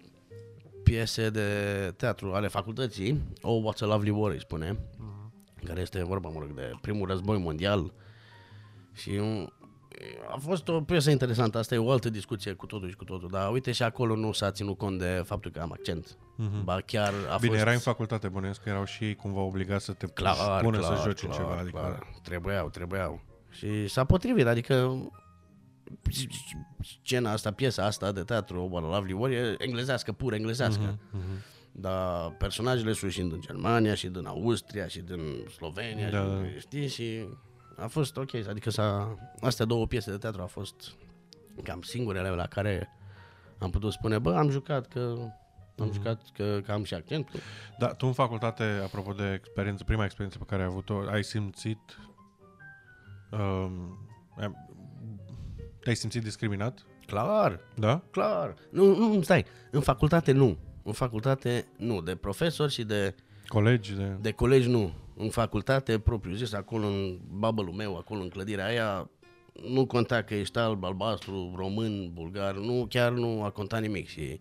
[0.91, 1.49] piese de
[1.97, 5.65] teatru ale facultății, Oh, What's a Lovely War, îi spune, mm-hmm.
[5.65, 7.93] care este vorba, mă rog, de primul război mondial
[8.93, 9.49] și un,
[10.31, 13.29] a fost o piesă interesantă, asta e o altă discuție cu totul și cu totul,
[13.29, 16.17] dar uite și acolo nu s-a ținut cont de faptul că am accent.
[16.17, 16.65] Mm-hmm.
[16.65, 17.61] Ba chiar a Bine, fost...
[17.61, 20.97] era în facultate, bănuiesc că erau și ei cumva obligați să te clar, pune clar,
[20.97, 21.59] să joci clar, ceva.
[21.59, 21.79] Adică...
[21.79, 22.21] Clar.
[22.23, 23.21] Trebuiau, trebuiau.
[23.51, 24.93] Și s-a potrivit, adică
[26.81, 30.99] scena asta, piesa asta de teatru, What a Lovely War, e englezească, pur englezească.
[30.99, 31.59] Mm-hmm, mm-hmm.
[31.73, 35.21] Dar personajele sunt și din Germania, și din Austria, și din
[35.57, 36.45] Slovenia, da.
[36.45, 37.27] și, știi, și
[37.77, 40.95] a fost ok, adică s-a, astea două piese de teatru au fost
[41.63, 42.89] cam singurele la care
[43.59, 45.15] am putut spune, bă, am jucat că
[45.79, 45.93] am mm-hmm.
[45.93, 47.31] jucat că, că am și accent.
[47.79, 51.99] Da, tu în facultate, apropo de experiență, prima experiență pe care ai avut-o, ai simțit
[53.31, 53.99] um,
[55.83, 56.87] te-ai simțit discriminat?
[57.07, 57.61] Clar.
[57.75, 58.03] Da?
[58.11, 58.55] Clar.
[58.71, 59.45] Nu, nu, stai.
[59.71, 60.59] În facultate nu.
[60.83, 62.01] În facultate nu.
[62.01, 63.15] De profesori și de...
[63.47, 63.93] Colegi?
[63.93, 68.67] De, de colegi nu în facultate, propriu zis, acolo în bubble meu, acolo în clădirea
[68.67, 69.11] aia,
[69.69, 74.41] nu conta că ești alb, albastru, român, bulgar, nu, chiar nu a contat nimic și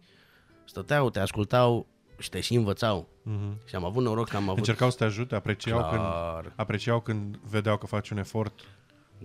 [0.66, 3.10] stăteau, te ascultau și te și învățau.
[3.26, 3.66] Mm-hmm.
[3.66, 4.58] Și am avut noroc că am avut...
[4.58, 6.04] Încercau să te ajute, apreciau, când,
[6.56, 8.60] apreciau când vedeau că faci un efort.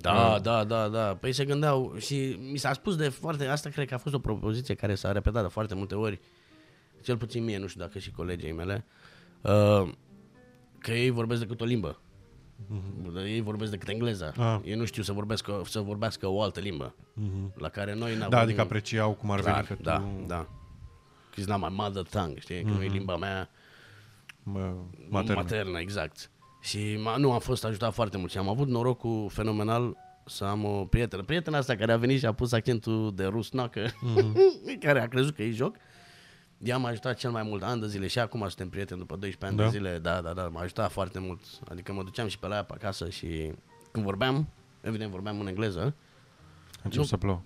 [0.00, 0.42] Da, uh.
[0.42, 1.16] da, da, da.
[1.20, 3.46] Păi se gândeau și mi s-a spus de foarte...
[3.46, 6.20] Asta cred că a fost o propoziție care s-a repetat de foarte multe ori,
[7.02, 8.84] cel puțin mie, nu știu dacă și colegii mele.
[9.40, 9.88] Uh,
[10.78, 12.00] că ei vorbesc decât o limbă.
[12.56, 13.24] Mm-hmm.
[13.24, 14.32] Ei vorbesc decât engleza.
[14.36, 14.58] Ah.
[14.64, 16.94] Ei nu știu să vorbească, să vorbească o altă limbă.
[16.94, 17.54] Mm-hmm.
[17.54, 18.30] La care noi n-am...
[18.30, 20.24] Da, adică apreciau cum ar Clar, veni că da, tu...
[20.26, 20.48] Da,
[21.34, 22.60] Că It's not my mother tongue, știi?
[22.60, 22.64] Mm-hmm.
[22.64, 22.96] Că nu e mhm.
[22.96, 23.50] limba mea
[24.42, 24.74] Mă,
[25.08, 25.40] maternă.
[25.40, 26.30] maternă, exact.
[26.64, 30.84] Și nu, am fost ajutat foarte mult și am avut norocul fenomenal să am o
[30.84, 31.22] prietenă.
[31.22, 34.78] Prietena asta care a venit și a pus accentul de rusnacă, mm-hmm.
[34.84, 35.76] care a crezut că e joc.
[36.58, 39.46] Ea m-a ajutat cel mai mult ani de zile și acum suntem prieteni după 12
[39.46, 39.70] ani da.
[39.70, 39.98] de zile.
[39.98, 41.40] Da, da, da, m-a ajutat foarte mult.
[41.68, 43.52] Adică mă duceam și pe la ea pe acasă și
[43.90, 44.48] când vorbeam,
[44.80, 45.94] evident vorbeam în engleză.
[46.82, 47.42] Încep nu, să plouă.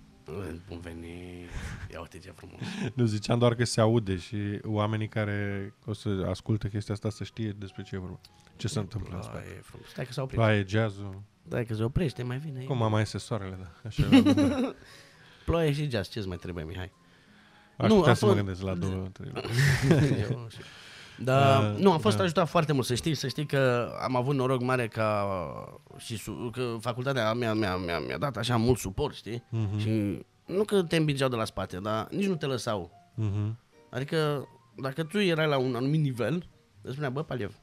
[0.67, 1.49] Bun venit,
[1.91, 2.59] ia uite ce frumos.
[2.95, 7.23] nu ziceam doar că se aude și oamenii care o să ascultă chestia asta să
[7.23, 8.19] știe despre ce e vorba.
[8.59, 9.61] Ce se întâmplă în spate.
[9.91, 10.37] Stai că s-a oprit.
[10.37, 11.21] Ploaie, jazz-ul.
[11.47, 12.63] Stai că se oprește, mai vine.
[12.63, 13.87] Cum mai este soarele, da.
[13.87, 14.03] Așa
[15.45, 16.91] Ploaie și jazz, ce-ți mai trebuie, Mihai?
[17.77, 18.35] Aș nu, putea să fost...
[18.35, 19.31] mă gândesc la două, trei.
[20.29, 20.63] Eu nu știu.
[21.23, 22.23] Dar, uh, nu, am fost da.
[22.23, 25.27] ajutat foarte mult, să știi, să știi că am avut noroc mare ca
[25.97, 29.43] și su, că facultatea mea mi-a, mi-a, mi-a dat așa mult suport, știi?
[29.43, 29.81] Uh-huh.
[29.81, 29.89] Și
[30.45, 32.91] nu că te îmbingeau de la spate, dar nici nu te lăsau.
[33.17, 33.55] Uh-huh.
[33.89, 34.47] Adică,
[34.81, 36.47] dacă tu erai la un anumit nivel,
[36.81, 37.55] îți spunea, bă, Paliev,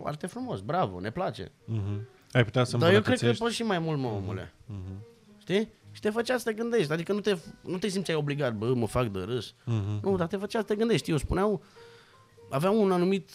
[0.00, 1.44] foarte frumos, bravo, ne place.
[1.44, 2.00] Uh-huh.
[2.32, 4.52] Ai putea să Dar eu cred că poți și mai mult, mă, omule.
[4.70, 4.98] Uh-huh.
[5.38, 5.72] Știi?
[5.90, 6.92] Și te făcea să te gândești.
[6.92, 9.52] Adică nu te, nu te simțeai obligat, bă, mă fac de râs.
[9.52, 10.00] Uh-huh.
[10.02, 11.10] Nu, dar te făcea să te gândești.
[11.10, 11.62] Eu spuneau,
[12.50, 13.30] aveau un anumit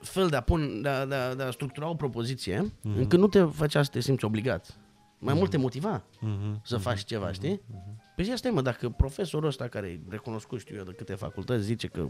[0.00, 2.96] fel de a, pun, de a, de a, de a structura o propoziție, uh-huh.
[2.96, 4.78] încât nu te făcea să te simți obligat.
[5.18, 5.38] Mai uh-huh.
[5.38, 6.62] mult te motiva uh-huh.
[6.62, 7.06] să faci uh-huh.
[7.06, 7.56] ceva, știi?
[7.56, 8.14] Uh-huh.
[8.16, 11.86] Păi asta mă, dacă profesorul ăsta care e recunoscut, știu eu, de câte facultăți, zice
[11.86, 12.08] că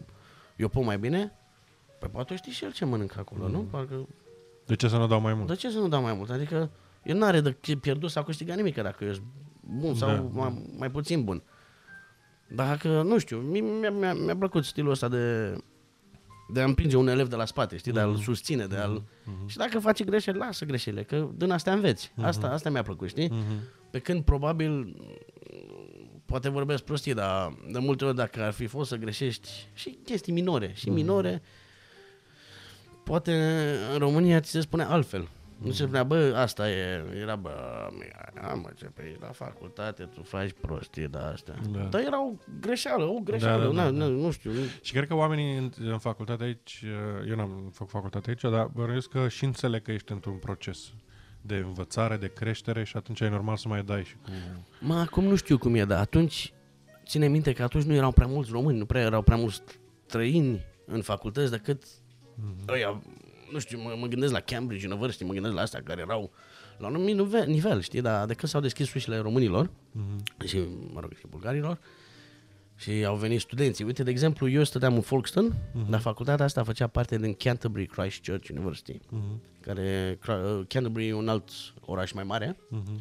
[0.57, 1.33] eu pot mai bine,
[2.03, 3.53] păi poate știi și el ce mănâncă acolo, uh-huh.
[3.53, 3.59] nu?
[3.59, 4.07] Parcă...
[4.67, 5.47] De ce să nu dau mai mult?
[5.47, 6.31] De ce să nu dau mai mult?
[6.31, 6.71] Adică
[7.03, 9.13] el nu are de pierdut sau câștigat nimic dacă eu
[9.61, 10.63] bun sau da, mai, da.
[10.79, 11.43] mai puțin bun.
[12.49, 15.57] Dacă, nu știu, mi-a, mi-a, mi-a plăcut stilul ăsta de,
[16.53, 17.95] de a împinge un elev de la spate, știi, mm-hmm.
[17.95, 18.23] de a-l mhm.
[18.23, 19.03] susține, de a-l...
[19.03, 19.47] Mm-hmm.
[19.47, 22.09] Și dacă face greșeli, lasă greșelile, că din astea înveți.
[22.11, 22.25] Mm-hmm.
[22.25, 23.29] Asta, asta mi-a plăcut, știi?
[23.29, 23.91] Mm-hmm.
[23.91, 24.97] Pe când probabil
[26.25, 30.33] poate vorbesc prostii, dar de multe ori dacă ar fi fost să greșești și chestii
[30.33, 30.93] minore, și mm-hmm.
[33.05, 33.33] Minore, poate
[33.93, 35.29] în România ți se spune altfel.
[35.59, 37.51] Nu se spunea, bă, asta e, era, bă,
[38.63, 41.55] mă, ce pe la facultate, tu faci prostii de astea.
[41.73, 41.81] Da.
[41.81, 44.07] Dar era o greșeală, o greșeală, da, da, da, da.
[44.07, 44.51] nu știu.
[44.83, 46.85] Și cred că oamenii în, în facultate aici,
[47.29, 50.93] eu n-am făcut facultate aici, dar bănuiesc că și înțeleg că ești într-un proces
[51.41, 54.31] de învățare, de creștere și atunci e normal să mai dai și cu...
[54.81, 56.53] Mă, acum nu știu cum e, dar atunci,
[57.07, 59.63] ține minte că atunci nu erau prea mulți români, nu prea erau prea mulți
[60.07, 61.85] străini în facultăți decât
[62.35, 62.73] mm-hmm.
[62.73, 63.03] ăia
[63.53, 66.33] nu știu, mă, mă gândesc la Cambridge University, mă gândesc la astea care erau
[66.79, 70.47] la un anumit nivel, nivel știi, dar de când s-au deschis ușile românilor uh-huh.
[70.47, 70.59] și,
[70.93, 71.79] mă rog, și bulgarilor,
[72.77, 73.85] și au venit studenții.
[73.85, 75.89] Uite, de exemplu, eu stăteam în Folkestone, uh-huh.
[75.89, 79.61] dar facultatea asta făcea parte din Canterbury Christchurch University, uh-huh.
[79.61, 80.19] care
[80.69, 83.01] Canterbury e un alt oraș mai mare, uh-huh.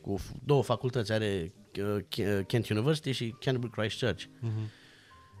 [0.00, 4.22] cu două facultăți, are uh, Kent University și Canterbury Christchurch.
[4.22, 4.80] Uh-huh.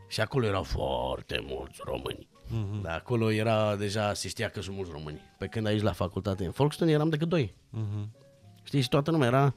[0.08, 2.28] Și acolo erau foarte mulți români.
[2.52, 2.82] Mm-hmm.
[2.82, 5.20] Dar acolo era deja, se știa că sunt mulți români.
[5.38, 7.54] Pe când aici la facultate în Folkestone eram decât doi.
[7.76, 8.08] Mm-hmm.
[8.62, 9.54] Știi, și toată lumea era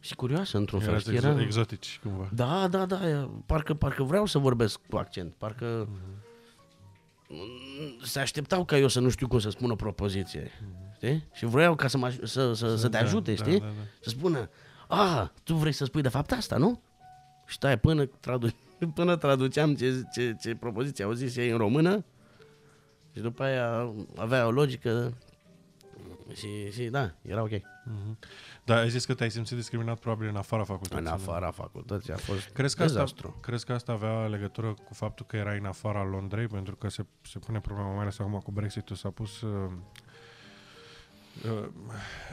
[0.00, 1.00] și curioasă într-un fel.
[1.00, 2.28] Exo- era exotici cumva.
[2.32, 6.26] Da, da, da, parcă, parcă vreau să vorbesc cu accent, parcă mm-hmm.
[8.02, 10.42] se așteptau ca eu să nu știu cum să spun o propoziție.
[10.42, 10.94] Mm-hmm.
[10.96, 11.28] Știi?
[11.32, 13.58] Și vreau ca să, mă, să, să, să te da, ajute, da, știi?
[13.58, 13.82] Da, da, da.
[14.00, 14.50] Să spună,
[14.88, 16.80] a, tu vrei să spui de fapt asta, nu?
[17.46, 18.54] Și stai până traduci
[18.94, 22.04] până traduceam ce, ce, ce propoziție au zis ei în română
[23.12, 25.12] și după aia avea o logică
[26.34, 27.50] și, și da, era ok.
[27.50, 28.18] Mm-hmm.
[28.64, 31.04] Dar ai zis că te-ai simțit discriminat probabil în afara facultății.
[31.04, 33.28] În afara facultății a fost crezi că dezastru.
[33.28, 36.46] Asta, crezi că asta avea legătură cu faptul că erai în afara Londrei?
[36.46, 38.96] Pentru că se, se pune problema mai ales acum cu Brexit-ul.
[38.96, 39.72] S-a pus uh, Uh,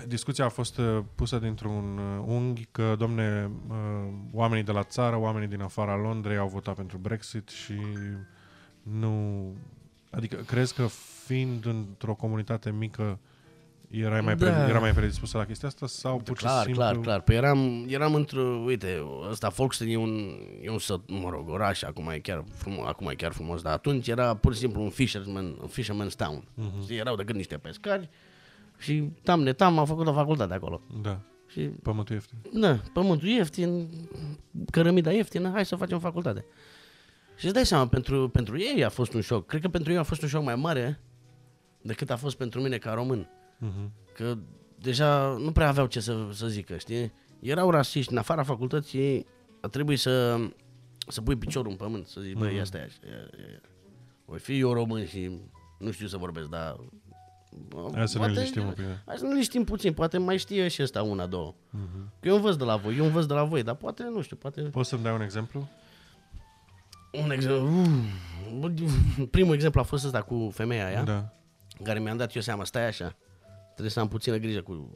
[0.08, 3.52] discuția a fost uh, pusă dintr-un uh, unghi că, domne,
[4.32, 7.80] oamenii de la țară, oamenii din afara Londrei au votat pentru Brexit și
[8.84, 9.44] nu...
[10.10, 10.88] Adică crezi că
[11.26, 13.20] fiind într-o comunitate mică
[13.90, 14.46] erai mai, da.
[14.46, 16.82] pre, era mai predispusă la chestia asta sau pur clar, și simplu...
[16.82, 18.42] Clar, clar, Păi eram, eram într-o...
[18.42, 22.88] Uite, ăsta Folkestone e un, e un săt, mă rog, oraș, acum e chiar frumos,
[22.88, 26.44] acum e chiar frumos, dar atunci era pur și simplu un fisherman, un fisherman's town.
[26.44, 26.90] Uh-huh.
[26.90, 28.10] Erau decât niște pescari,
[28.84, 30.82] și tam ne tam am făcut o facultate acolo.
[31.02, 31.20] Da.
[31.48, 32.38] Și, pământul ieftin.
[32.54, 33.90] Da, pământul ieftin,
[34.72, 36.46] cărămida ieftină, hai să facem facultate.
[37.36, 39.46] Și îți dai seama, pentru, pentru ei a fost un șoc.
[39.46, 41.00] Cred că pentru ei a fost un șoc mai mare
[41.82, 43.30] decât a fost pentru mine ca român.
[43.62, 44.14] Uh-huh.
[44.14, 44.38] Că
[44.80, 47.14] deja nu prea aveau ce să, să zică, știi?
[47.40, 49.26] Erau rasiști, în afara facultății
[49.62, 50.38] a trebuit să,
[51.08, 52.62] să pui piciorul în pământ, să zici, băi, uh-huh.
[52.62, 52.90] asta e,
[54.26, 55.32] Voi fi eu român și
[55.80, 56.80] nu știu să vorbesc, dar
[57.94, 58.86] Hai să poate, ne liniștim un pic.
[59.06, 61.54] Hai să ne liniștim puțin, poate mai știe și ăsta una, două.
[61.54, 62.22] Uh-huh.
[62.22, 64.62] eu învăț de la voi, eu învăț de la voi, dar poate, nu știu, poate...
[64.62, 65.68] Poți să-mi dai un exemplu?
[67.24, 67.70] Un exemplu...
[69.32, 71.30] Primul exemplu a fost ăsta cu femeia aia, da.
[71.84, 73.16] care mi-am dat eu seama, stai așa,
[73.72, 74.90] trebuie să am puțină grijă cu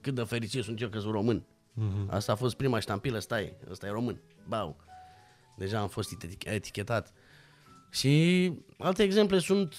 [0.00, 1.42] cât de fericit sunt eu că sunt român.
[1.42, 2.10] Uh-huh.
[2.10, 4.76] Asta a fost prima ștampilă, stai, ăsta e român, bau.
[5.56, 7.12] Deja am fost etichetat.
[7.90, 9.74] Și alte exemple sunt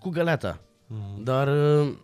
[0.00, 0.60] cu găleata.
[0.60, 1.22] Mm-hmm.
[1.22, 1.94] Dar uh,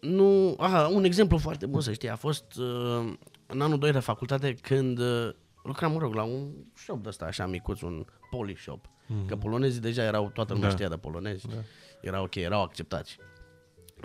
[0.00, 0.56] nu...
[0.58, 3.12] Aha, un exemplu foarte bun să știi, a fost uh,
[3.46, 5.28] în anul 2 de facultate când uh,
[5.62, 8.86] lucram, mă rog, la un shop de ăsta așa micuț, un polish shop.
[8.86, 9.26] Mm-hmm.
[9.26, 10.74] Că polonezii deja erau, toată lumea da.
[10.74, 11.48] știa de polonezi.
[11.48, 11.54] Da.
[12.00, 13.18] Era ok, erau acceptați.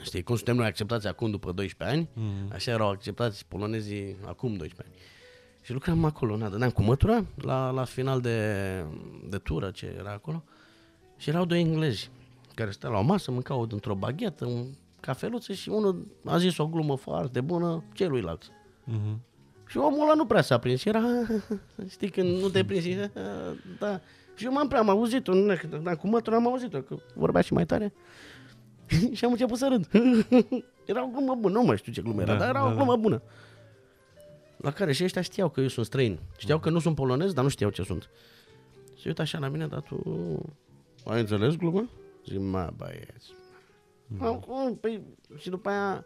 [0.01, 2.53] Știi, cum suntem noi acceptați acum după 12 ani, mm-hmm.
[2.53, 5.07] așa erau acceptați polonezii acum 12 ani.
[5.61, 8.85] Și lucram acolo, na, dădeam cu mătura la, la final de,
[9.29, 10.43] de tură ce era acolo.
[11.19, 12.11] Și erau doi englezi
[12.55, 14.65] care stau la o masă, mâncau într-o baghetă, un
[14.99, 18.43] cafeluță și unul a zis o glumă foarte bună celuilalt.
[18.43, 19.17] Uh-huh.
[19.67, 20.85] Și omul ăla nu prea s-a prins.
[20.85, 21.01] Era,
[21.93, 22.95] știi, când nu te prinzi,
[23.79, 24.01] da.
[24.35, 25.33] Și eu m-am prea, am auzit-o,
[25.83, 27.93] dar cu mătura am auzit-o, că vorbea și mai tare.
[29.17, 29.87] și am început să râd.
[30.85, 32.75] era o glumă bună, nu mai știu ce glumă era, da, dar era da, o
[32.75, 32.99] glumă da.
[32.99, 33.21] bună.
[34.57, 36.19] La care și ăștia știau că eu sunt străin.
[36.37, 38.09] Știau că nu sunt polonez, dar nu știau ce sunt.
[38.99, 40.01] Și uite așa la mine, dar tu
[41.05, 41.89] ai înțeles gluma?
[42.25, 43.33] Zic, mă, băieți.
[44.07, 44.77] Mm.
[44.81, 45.01] Păi,
[45.37, 46.05] și după aia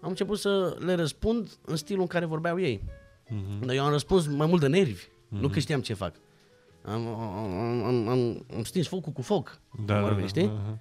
[0.00, 2.82] am început să le răspund în stilul în care vorbeau ei.
[3.26, 3.64] Mm-hmm.
[3.64, 5.40] Dar eu am răspuns mai mult de nervi, mm-hmm.
[5.40, 6.14] nu că știam ce fac.
[6.82, 10.46] Am, am, am, am, am stins focul cu foc, da, vorbe, da, știi?
[10.46, 10.78] Da, da.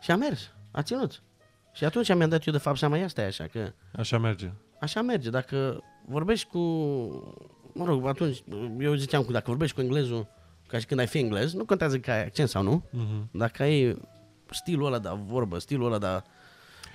[0.00, 1.22] Și a mers, a ținut.
[1.72, 3.72] Și atunci mi-am dat eu de fapt seama, ia stai așa, că...
[3.92, 4.52] Așa merge.
[4.80, 5.30] așa merge.
[5.30, 6.58] Dacă vorbești cu,
[7.72, 8.44] mă rog, atunci,
[8.78, 10.26] eu ziceam că dacă vorbești cu englezul,
[10.74, 13.30] ca și când ai fi englez, nu contează că ai accent sau nu, uh-huh.
[13.30, 13.98] dacă ai
[14.50, 16.22] stilul ăla de vorbă, stilul ăla de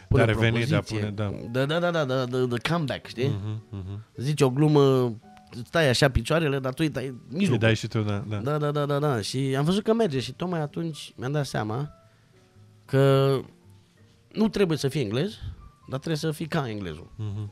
[0.07, 1.33] pune de a reveni, de a pune, da.
[1.51, 3.27] Da, da, da, da, da, da, da comeback, știi?
[3.27, 3.99] Uh-huh, uh-huh.
[4.15, 5.13] Zici o glumă,
[5.65, 7.53] stai așa picioarele, dar tu îi dai mijlocul.
[7.53, 8.37] Îi dai și tu, da, da.
[8.37, 9.21] Da, da, da, da, da.
[9.21, 11.89] Și am văzut că merge și tocmai atunci mi-am dat seama
[12.85, 13.35] că
[14.31, 15.29] nu trebuie să fii englez,
[15.89, 17.11] dar trebuie să fii ca englezul.
[17.15, 17.47] Uh-huh.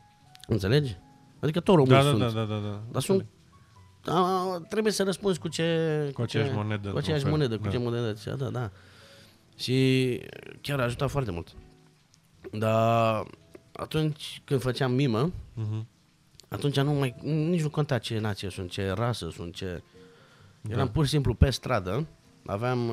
[0.47, 0.97] Înțelegi?
[1.39, 2.19] Adică tot român da, sunt.
[2.19, 2.81] Da, da, da, da.
[2.91, 3.25] Dar sunt
[4.07, 6.01] a, trebuie să răspunzi cu ce...
[6.07, 6.89] Cu, cu aceeași ce, monedă.
[6.89, 7.69] Cu aceeași monedă, cu da.
[7.69, 8.15] ce monedă.
[8.37, 8.71] Da, da.
[9.57, 10.19] Și
[10.61, 11.55] chiar a ajutat foarte mult.
[12.51, 13.25] Dar
[13.71, 15.85] atunci când făceam mimă, uh-huh.
[16.47, 19.81] atunci nu mai, nici nu conta ce nație sunt, ce rasă sunt, ce...
[20.61, 20.73] Da.
[20.73, 22.07] Eram pur și simplu pe stradă,
[22.45, 22.91] aveam,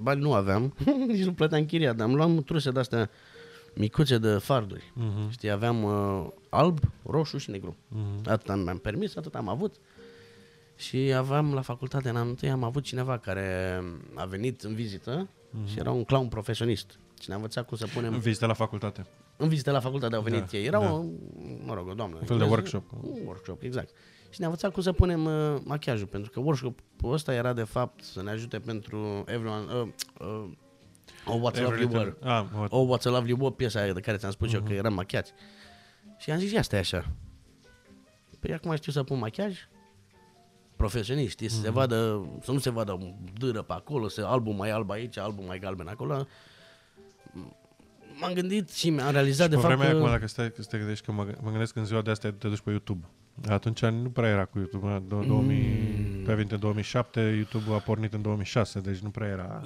[0.00, 0.74] bani nu aveam,
[1.08, 3.10] nici nu plăteam chiria, dar am luat truse de-astea
[3.74, 4.92] micuțe de farduri.
[4.92, 5.30] Uh-huh.
[5.30, 7.76] Știi, aveam uh, alb, roșu și negru.
[7.76, 8.26] Uh-huh.
[8.26, 9.76] Atât am, mi-am permis, atât am avut.
[10.76, 13.80] Și aveam la facultate în anul întâi, am avut cineva care
[14.14, 15.70] a venit în vizită uh-huh.
[15.70, 16.98] și era un clown profesionist.
[17.20, 18.12] Și ne-a învățat cum să punem...
[18.12, 19.06] În vizită la facultate.
[19.36, 20.64] În vizită la facultate au venit da, ei.
[20.64, 20.92] Era da.
[20.92, 21.04] o,
[21.64, 22.16] mă rog, o doamnă.
[22.20, 22.84] Un fel de workshop.
[23.02, 23.88] Un workshop, exact.
[24.30, 28.04] Și ne-a învățat cum să punem uh, machiajul, pentru că workshopul ăsta era de fapt
[28.04, 29.64] să ne ajute pentru everyone...
[29.72, 29.88] Uh,
[30.20, 30.50] uh,
[31.26, 32.16] Oh, What's a Lovely World.
[32.20, 32.72] Ah, what...
[32.72, 34.54] Oh, What's a Lovely World, piesa aia de care ți-am spus uh-huh.
[34.54, 34.78] eu că mhm.
[34.78, 35.32] eram machiați.
[36.18, 37.12] Și am zis, ia stai așa.
[38.40, 39.58] Păi acum știu să pun machiaj,
[40.82, 41.62] profesioniști, să, mm-hmm.
[41.62, 41.76] se mhm.
[41.76, 45.58] vadă, să nu se vadă dâră pe acolo, să albul mai alb aici, albul mai
[45.58, 46.26] galben acolo.
[48.20, 49.86] M-am gândit și mi-am realizat și de fapt că...
[49.86, 52.60] acum, dacă stai, stai gândești că mă, mă gândesc în ziua de asta te duci
[52.60, 53.06] pe YouTube.
[53.48, 54.86] Atunci nu prea era cu YouTube.
[54.86, 55.56] În 2000,
[56.16, 56.24] mm.
[56.24, 59.62] pe în 2007, YouTube a pornit în 2006, deci nu prea era...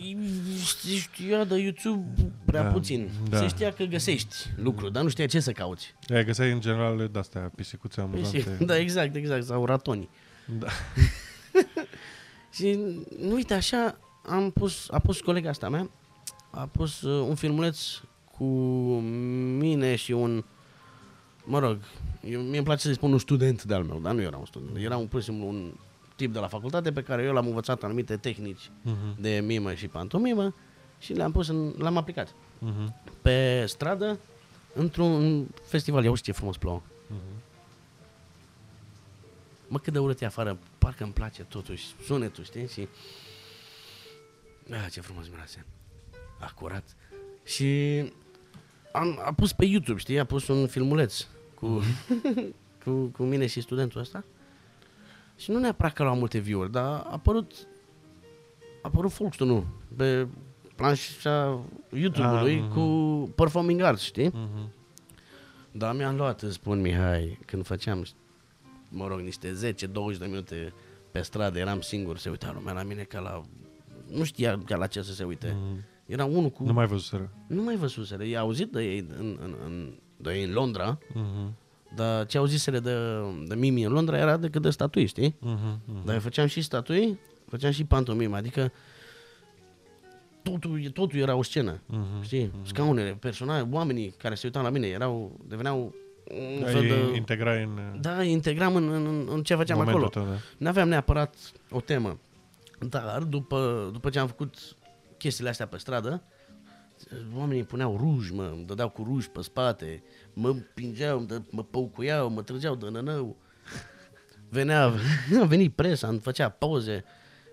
[0.64, 2.06] Se știa de YouTube
[2.44, 3.10] prea da, puțin.
[3.28, 3.38] Da.
[3.38, 5.94] Se știa că găsești lucruri, dar nu știa ce să cauți.
[6.08, 8.36] E, găseai în general de-astea, pisicuțe amuzante.
[8.36, 10.08] Pisic, da, exact, exact, sau ratoni.
[10.46, 10.66] Da.
[12.56, 12.78] și
[13.30, 15.90] uite, așa am pus, a pus colega asta mea,
[16.50, 17.78] a pus uh, un filmuleț
[18.38, 18.44] cu
[19.58, 20.44] mine și un,
[21.44, 21.78] mă rog,
[22.20, 24.76] eu, mie îmi place să-i spun un student de-al meu, dar nu era un student,
[24.76, 25.72] era un, pur și simplu un
[26.16, 29.20] tip de la facultate pe care eu l-am învățat anumite tehnici uh-huh.
[29.20, 30.54] de mimă și pantomimă
[30.98, 32.28] și le-am pus în, l-am aplicat.
[32.28, 32.92] Uh-huh.
[33.22, 34.18] Pe stradă,
[34.74, 36.82] într-un festival, iau ce frumos plouă.
[36.82, 37.45] Uh-huh.
[39.68, 42.68] Mă, cât de urât e afară, parcă îmi place totuși sunetul, știi?
[42.68, 42.88] Și...
[44.70, 45.66] Ah, ce frumos miroase.
[46.38, 46.96] Acurat.
[47.44, 48.02] Și
[48.92, 50.18] am, a pus pe YouTube, știi?
[50.18, 51.82] A pus un filmuleț cu,
[52.84, 54.24] cu, cu mine și studentul ăsta.
[55.36, 57.52] Și nu neapărat că luam multe view-uri, dar a apărut
[58.82, 60.28] a apărut Folkestone pe
[60.76, 61.60] planșa
[61.92, 63.34] YouTube-ului ah, cu uh-huh.
[63.34, 64.30] performing arts, știi?
[64.30, 64.68] Uh-huh.
[65.72, 68.06] Dar mi-am luat, îți spun Mihai, când făceam
[68.88, 70.72] mă rog, niște 10-20 de minute
[71.10, 73.42] pe stradă, eram singur, se uita lumea la mine ca la...
[74.10, 75.56] Nu știa ca la ce să se uite.
[75.56, 75.80] Mm.
[76.06, 76.64] Era unul cu...
[76.64, 77.30] Nu mai văzuseră.
[77.46, 78.24] Nu mai văzuseră.
[78.24, 81.52] I-a auzit de ei în, în, în, de ei în Londra, mm-hmm.
[81.94, 82.94] dar ce auziseră de,
[83.46, 85.30] de Mimi în Londra era decât de statui, știi?
[85.30, 86.04] Mm-hmm.
[86.04, 87.18] Dar eu făceam și statui,
[87.48, 88.72] făceam și pantomimă, adică
[90.42, 92.22] totul, totul era o scenă, mm-hmm.
[92.22, 92.46] știi?
[92.46, 92.66] Mm-hmm.
[92.66, 95.94] Scaunele, personaje, oamenii care se uitau la mine erau, deveneau
[96.30, 97.16] un da, fel de...
[97.16, 97.98] Integrai în...
[98.00, 100.08] Da, integram în, în, în ce făceam acolo.
[100.08, 100.36] Tău, da.
[100.58, 101.34] Nu aveam neapărat
[101.70, 102.18] o temă.
[102.78, 104.76] Dar după, după ce am făcut
[105.18, 106.22] chestiile astea pe stradă,
[107.36, 112.42] oamenii puneau ruj, mă, îmi dădeau cu ruj pe spate, mă împingeau, mă păucuiau, mă
[112.42, 113.36] trăgeau de nănău.
[114.48, 114.92] Venea,
[115.42, 117.04] a venit presa, îmi făcea poze.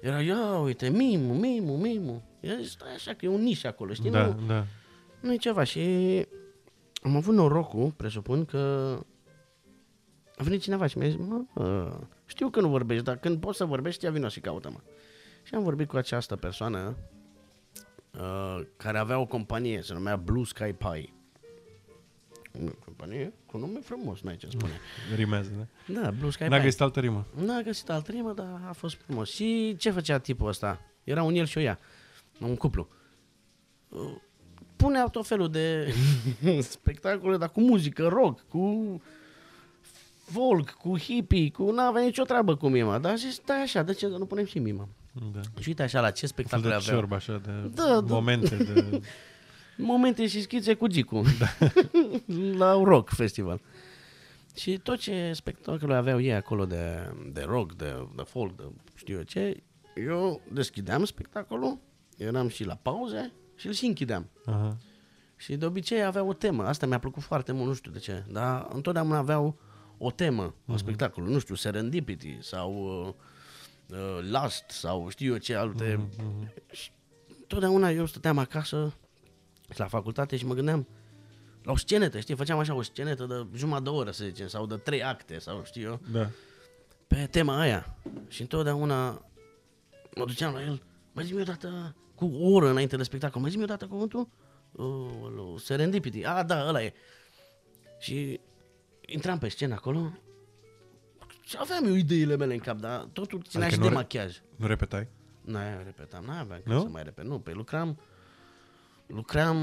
[0.01, 2.23] Era, ia uite, mimu, mimu, mimu.
[2.39, 4.11] Era, stai așa că e un niș acolo, știi?
[4.11, 4.65] Da, nu, da.
[5.19, 5.79] Nu e ceva și
[7.03, 8.57] am avut norocul, presupun, că
[10.37, 13.65] a venit cineva și mi-a zis, mă, știu că nu vorbești, dar când poți să
[13.65, 14.79] vorbești, ia vină și caută-mă.
[15.43, 16.97] Și am vorbit cu această persoană
[18.11, 21.13] uh, care avea o companie, se numea Blue Sky Pie.
[22.67, 24.71] O companie cu nume frumos, n-ai ce spune.
[25.15, 25.49] Rimează,
[25.87, 26.01] da?
[26.01, 27.25] Da, Blue Sky N-a găsit altă rimă.
[27.35, 29.29] N-a găsit altă rimă, dar a fost frumos.
[29.29, 30.79] Și ce făcea tipul ăsta?
[31.03, 31.79] Era un el și o ea,
[32.39, 32.87] un cuplu.
[33.89, 34.15] Uh,
[34.83, 35.93] punea tot felul de
[36.75, 39.01] spectacole, dar cu muzică, rock, cu
[40.31, 41.71] folk, cu hippie, cu...
[41.71, 42.97] N-avea nicio treabă cu mima.
[42.97, 44.87] Dar zis, stai așa, de ce nu punem și mima?
[45.33, 45.39] Da.
[45.59, 47.01] Și uite așa la ce spectacole avea.
[47.01, 48.13] De așa, de da, da.
[48.13, 48.73] momente da.
[48.73, 49.01] de...
[49.93, 51.21] momente și schițe cu Gicu.
[51.39, 51.67] Da.
[52.61, 53.61] la rock festival.
[54.55, 58.63] Și tot ce spectacole aveau ei acolo de, de rock, de, de folk, de
[58.95, 59.63] știu eu ce,
[59.95, 61.77] eu deschideam spectacolul,
[62.17, 64.29] eram și la pauze și îl și închideam.
[64.45, 64.77] Aha.
[65.35, 66.63] Și de obicei avea o temă.
[66.63, 68.23] Asta mi-a plăcut foarte mult, nu știu de ce.
[68.31, 69.57] Dar întotdeauna aveau
[69.97, 70.65] o temă uh-huh.
[70.65, 71.23] în spectacol.
[71.23, 72.73] Nu știu, Serendipity sau
[73.87, 76.09] uh, uh, Last sau știu eu ce alte.
[76.09, 76.71] Uh-huh.
[76.71, 76.91] Și
[77.47, 78.93] totdeauna eu stăteam acasă
[79.75, 80.87] la facultate și mă gândeam
[81.63, 82.35] la o scenetă, știi?
[82.35, 85.63] Făceam așa o scenetă de jumătate de oră, să zicem, sau de trei acte, sau
[85.63, 85.99] știu eu.
[86.11, 86.29] Da.
[87.07, 87.97] Pe tema aia.
[88.27, 89.25] Și întotdeauna
[90.15, 90.81] mă duceam la el.
[91.11, 94.27] Mai zi-mi odată, cu o oră înainte de spectacol, mai zi-mi odată cuvântul?
[94.75, 96.23] Oh, serendipity.
[96.25, 96.93] Ah, da, ăla e.
[97.99, 98.39] Și
[99.05, 100.11] intram pe scenă acolo
[101.43, 104.41] și aveam eu ideile mele în cap, dar totul ținea adică și de re- machiaj.
[104.55, 105.07] Nu repetai?
[105.41, 106.79] Nu, repetam, nu aveam nu?
[106.81, 107.25] să mai repet.
[107.25, 107.99] Nu, pe lucram,
[109.07, 109.57] lucram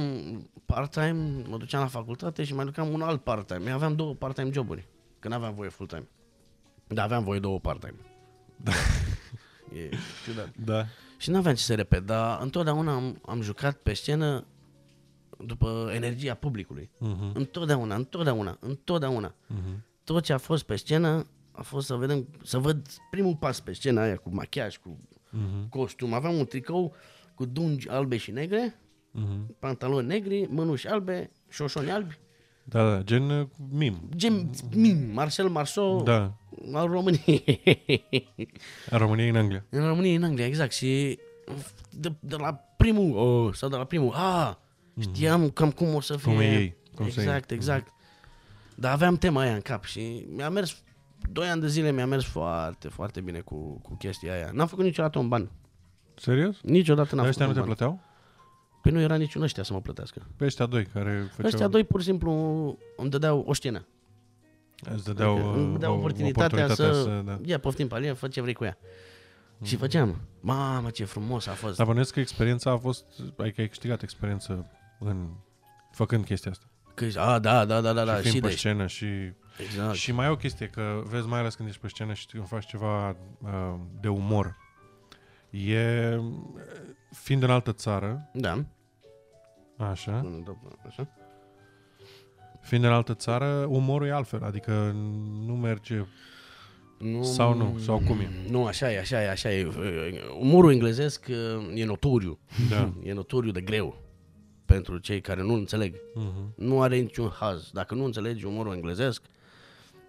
[0.67, 3.69] part-time, mă duceam la facultate și mai lucram un alt part-time.
[3.69, 4.89] Eu aveam două part-time joburi,
[5.19, 6.09] că nu aveam voie full-time.
[6.87, 7.97] Dar aveam voie două part-time.
[8.57, 8.73] Da.
[9.75, 9.89] E
[10.25, 10.49] ciudat.
[10.65, 10.87] Da.
[11.21, 14.47] Și nu aveam ce să repet, dar întotdeauna am, am jucat pe scenă
[15.47, 16.91] după energia publicului.
[16.95, 17.33] Uh-huh.
[17.33, 19.35] Întotdeauna, întotdeauna, întotdeauna.
[19.35, 19.81] Uh-huh.
[20.05, 23.73] Tot ce a fost pe scenă a fost să vedem, să văd primul pas pe
[23.73, 25.69] scena aia cu machiaj, cu uh-huh.
[25.69, 26.13] costum.
[26.13, 26.95] Aveam un tricou
[27.35, 28.81] cu dungi albe și negre,
[29.15, 29.59] uh-huh.
[29.59, 32.19] pantaloni negri, mânuși albe, șoșoni albi.
[32.71, 34.09] Da, da, gen uh, mim.
[34.17, 36.33] Gen mim, Marcel Marceau da.
[36.73, 37.61] al României.
[38.91, 39.65] În România în Anglia.
[39.69, 40.73] În România în Anglia, exact.
[40.73, 41.19] Și
[41.91, 44.55] de, de la primul, oh, sau de la primul, ah,
[45.01, 46.33] Știam cam cum o să fie.
[46.33, 46.77] Cum e ei.
[46.95, 47.93] Cum exact, exact.
[48.75, 50.83] Dar aveam tema aia în cap și mi-a mers,
[51.33, 54.51] doi ani de zile mi-a mers foarte, foarte bine cu, cu chestia aia.
[54.53, 55.51] N-am făcut niciodată un ban.
[56.15, 56.57] Serios?
[56.63, 58.01] Niciodată n-am ăștia făcut nu te plăteau?
[58.83, 60.27] Păi nu era niciun ăștia să mă plătească.
[60.37, 61.51] Pe ăștia doi care făceau...
[61.51, 62.33] Ăștia doi pur și simplu
[62.97, 63.87] îmi dădeau o scenă.
[64.95, 67.03] Îți dădeau, adică îmi dădeau oportunitatea, oportunitatea să...
[67.03, 67.39] să da.
[67.45, 68.79] Ia, poftim pe fă ce vrei cu ea.
[69.59, 69.67] Mm.
[69.67, 70.21] Și făceam.
[70.41, 71.77] Mamă, ce frumos a fost.
[71.77, 73.05] Dar bănuiesc că experiența a fost...
[73.37, 75.29] Adică ai câștigat experiență în
[75.93, 76.65] făcând chestia asta.
[76.95, 78.21] Că, a, da, da, da, da, da.
[78.21, 78.55] Și, și pe de...
[78.55, 79.07] scenă și...
[79.59, 79.95] Exact.
[79.95, 82.47] Și mai e o chestie, că vezi mai ales când ești pe scenă și când
[82.47, 84.57] faci ceva uh, de umor.
[85.51, 86.17] E...
[87.11, 88.31] Fiind în altă țară...
[88.33, 88.65] Da.
[89.77, 90.43] Așa.
[90.87, 91.09] Așa.
[92.61, 94.45] Fiind în altă țară, umorul e altfel.
[94.45, 94.73] Adică
[95.47, 96.05] nu merge
[96.99, 97.79] nu, sau nu?
[97.79, 98.31] Sau cum e?
[98.49, 99.69] Nu, așa e, așa e, așa e.
[100.39, 101.27] Umorul englezesc
[101.75, 102.39] e notoriu.
[102.69, 102.93] Da.
[103.09, 103.97] e notoriu de greu
[104.65, 105.95] pentru cei care nu înțeleg.
[105.95, 106.55] Uh-huh.
[106.57, 107.71] Nu are niciun haz.
[107.73, 109.23] Dacă nu înțelegi umorul englezesc,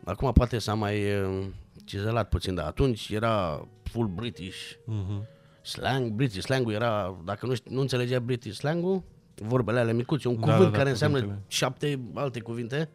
[0.03, 1.45] acum poate s-a mai uh,
[1.85, 4.71] cizelat puțin, dar atunci era full British.
[4.71, 5.39] Uh-huh.
[5.62, 6.43] Slang, British.
[6.43, 9.03] Slang-ul era, dacă nu, nu înțelegea British slang-ul,
[9.36, 11.45] vorbele alea micuțe, un da, cuvânt da, da, care înseamnă cuvintele.
[11.47, 12.89] șapte alte cuvinte,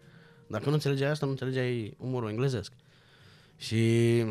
[0.46, 2.72] dacă nu înțelegeai asta, nu înțelegeai umorul englezesc.
[3.56, 3.76] Și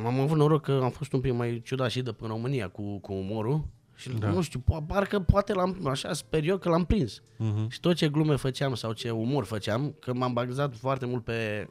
[0.06, 2.68] am avut noroc că am fost un pic mai ciudat și de până în România
[2.68, 3.66] cu, cu umorul
[3.96, 4.30] și da.
[4.30, 7.22] nu știu, po- parcă poate l-am, așa sper eu că l-am prins.
[7.22, 7.68] Uh-huh.
[7.68, 11.70] Și tot ce glume făceam sau ce umor făceam, că m-am bazat foarte mult pe,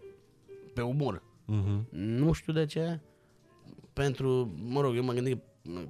[0.75, 1.23] pe umor.
[1.53, 1.91] Uh-huh.
[1.91, 3.01] Nu știu de ce,
[3.93, 5.37] pentru, mă rog, eu mă gândesc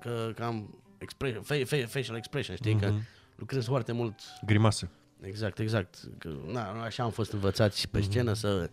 [0.01, 1.43] că, că am expression,
[1.87, 2.81] facial expression, știi, uh-huh.
[2.81, 2.93] că
[3.37, 4.21] lucrez foarte mult.
[4.47, 4.91] Grimase.
[5.21, 6.01] Exact, exact.
[6.19, 8.39] Că, na, așa am fost învățați pe scenă uh-huh.
[8.39, 8.71] să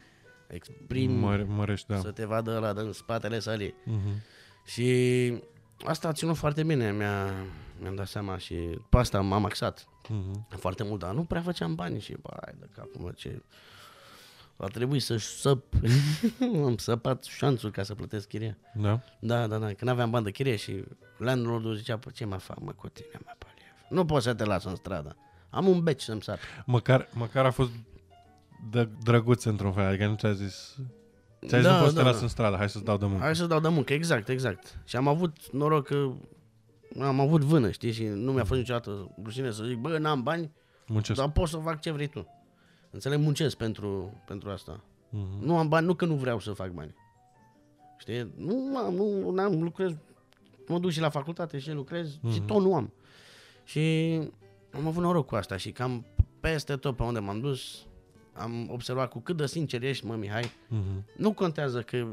[0.48, 1.98] exprim, Măre, mărești, da.
[1.98, 3.74] să te vadă ăla în spatele sălii.
[3.74, 4.22] Uh-huh.
[4.66, 5.34] Și
[5.86, 7.32] asta a ținut foarte bine, mi-a,
[7.80, 8.56] mi-am dat seama și
[8.90, 10.58] pe asta m-am axat uh-huh.
[10.58, 13.42] foarte mult, dar nu prea făceam bani și hai de capul mă, ce...
[14.62, 15.74] A trebuit să săp,
[16.66, 18.58] am săpat șanțul ca să plătesc chiria.
[18.74, 19.00] Da?
[19.20, 20.84] Da, da, da, când aveam bani de chirie și
[21.18, 23.76] landlordul zicea, păi ce mă fac mă cu tine, mă, Paliev?
[23.90, 25.16] Nu pot să te las în stradă.
[25.50, 26.38] Am un beci să-mi sap.
[26.66, 27.72] Măcar, măcar a fost
[28.70, 30.78] de drăguț într-un fel, adică nu ți-a zis
[31.48, 32.18] Ți-ai da, zis, da, da.
[32.22, 33.24] în stradă, hai să-ți dau de muncă.
[33.24, 34.80] Hai să-ți dau de muncă, exact, exact.
[34.86, 36.12] Și am avut noroc că
[37.00, 40.52] am avut vână, știi, și nu mi-a fost niciodată rușine să zic, bă, n-am bani,
[40.88, 41.20] muncesc.
[41.20, 42.41] dar pot să fac ce vrei tu.
[42.92, 44.84] Înțeleg, muncesc pentru, pentru asta.
[44.84, 45.40] Uh-huh.
[45.40, 46.96] Nu am bani, nu că nu vreau să fac bani.
[47.98, 48.34] Știi?
[48.38, 49.92] Nu am, nu am, lucrez,
[50.68, 52.32] mă duc și la facultate și lucrez uh-huh.
[52.32, 52.46] și mhm.
[52.46, 52.94] tot nu am.
[53.64, 54.16] Și
[54.72, 56.06] am avut noroc cu asta și cam
[56.40, 57.86] peste tot pe unde m-am dus,
[58.34, 61.16] am observat cu cât de sincer ești, mă, Mihai, uh-huh.
[61.18, 62.08] nu contează că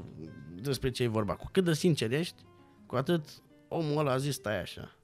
[0.60, 2.42] despre ce e vorba, cu cât de sincer ești,
[2.86, 4.94] cu atât omul ăla a zis stai așa.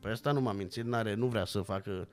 [0.00, 2.08] Păi asta nu m-a mințit, n-are, nu vrea să facă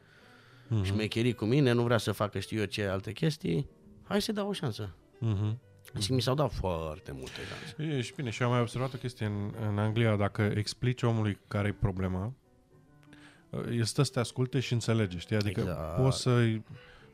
[0.72, 0.84] uh-huh.
[0.84, 3.70] șmecherii cu mine, nu vrea să facă știu eu ce alte chestii,
[4.04, 4.90] hai să dau o șansă.
[5.18, 5.70] Uh-huh.
[6.00, 7.96] Și mi s-au dat foarte multe șanse.
[7.96, 11.40] E și bine, și am mai observat o chestie în, în Anglia, dacă explici omului
[11.48, 12.34] care e problema,
[13.72, 15.36] el stă să te asculte și înțelege, știi?
[15.36, 16.02] Adică exact.
[16.02, 16.60] poți să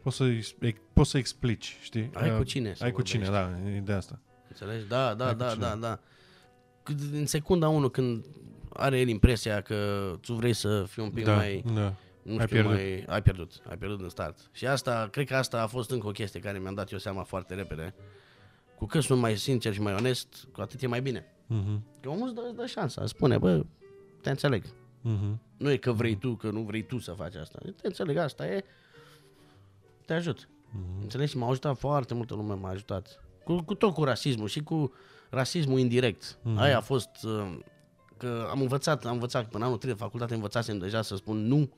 [0.01, 0.25] poți să,
[0.93, 2.09] poți să explici, știi?
[2.13, 4.19] Ai cu cine Ai cu cine, da, e de asta.
[4.47, 4.87] Înțelegi?
[4.87, 5.99] Da, da, Ai da, da, da.
[7.11, 8.25] În secunda 1 când
[8.69, 11.93] are el impresia că tu vrei să fii un pic da, mai, da.
[12.27, 12.71] Nu ai știu, pierdut.
[12.71, 14.49] mai ai pierdut, ai pierdut în start.
[14.51, 17.23] Și asta, cred că asta a fost încă o chestie care mi-am dat eu seama
[17.23, 17.93] foarte repede.
[18.77, 21.21] Cu cât sunt mai sincer și mai onest, cu atât e mai bine.
[21.21, 21.79] Uh-huh.
[22.01, 23.65] Că omul îți dă, îți dă șansa, spune, bă,
[24.21, 24.65] te înțeleg.
[24.65, 25.37] Uh-huh.
[25.57, 27.59] Nu e că vrei tu, că nu vrei tu să faci asta.
[27.81, 28.63] Te înțeleg, asta e,
[30.05, 30.47] te ajut.
[30.47, 31.01] Uh-huh.
[31.01, 31.37] Înțelegi?
[31.37, 33.23] M-a ajutat foarte multă lume, m-a ajutat.
[33.43, 34.93] Cu, cu tot cu rasismul și cu
[35.29, 36.37] rasismul indirect.
[36.37, 36.57] Uh-huh.
[36.57, 37.57] Aia a fost, uh,
[38.17, 41.69] că am învățat, am învățat până anul 3 de facultate, învățasem deja să spun nu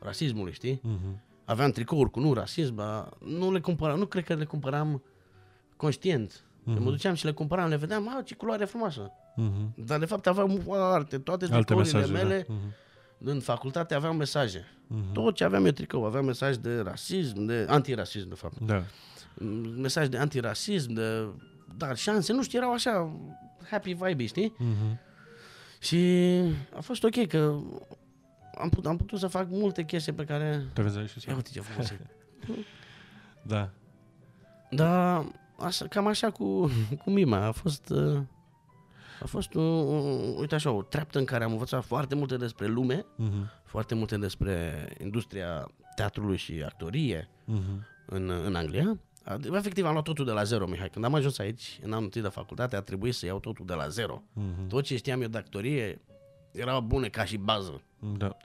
[0.00, 0.80] rasismului, știi?
[0.80, 1.18] Uh-huh.
[1.44, 5.02] Aveam tricouri cu nu rasism, dar nu le cumpăram, nu cred că le cumpăram
[5.76, 6.32] conștient.
[6.32, 6.64] Uh-huh.
[6.64, 6.84] Mă mhm.
[6.84, 9.10] duceam și le cumpăram, le vedeam, a, ce culoare frumoasă.
[9.10, 9.84] Uh-huh.
[9.84, 12.54] Dar de fapt aveam foarte, toate tricourile mele, da.
[12.54, 13.24] uh-huh.
[13.24, 14.64] în facultate aveam mesaje.
[14.64, 15.12] Uh-huh.
[15.12, 18.58] Tot ce aveam eu tricou, aveam mesaj de rasism, de antirasism, de fapt.
[18.58, 18.82] Da.
[19.76, 21.28] Mesaj de antirasism, de
[21.76, 23.10] dar șanse, nu știu, erau așa
[23.70, 24.54] happy vibe, știi?
[24.58, 24.98] Uh-huh.
[25.80, 26.40] Și
[26.76, 27.58] a fost ok că
[28.60, 30.66] am, put, am putut să fac multe chestii pe care...
[30.72, 31.92] Te vezi și Ia uite ce frumos
[33.42, 33.70] Da.
[34.70, 35.26] Da,
[35.58, 36.70] așa, cam așa cu,
[37.04, 37.46] cu Mima.
[37.46, 37.92] A fost...
[39.22, 42.66] A fost, un, un, uite așa, o treaptă în care am învățat foarte multe despre
[42.66, 43.62] lume, uh-huh.
[43.64, 47.84] foarte multe despre industria teatrului și actorie uh-huh.
[48.06, 48.98] în, în Anglia.
[49.52, 50.90] Efectiv, am luat totul de la zero, Mihai.
[50.90, 53.74] Când am ajuns aici, în anul întâi de facultate, a trebuit să iau totul de
[53.74, 54.22] la zero.
[54.22, 54.68] Uh-huh.
[54.68, 56.00] Tot ce știam eu de actorie
[56.52, 57.82] era bune ca și bază.
[58.16, 58.36] Da.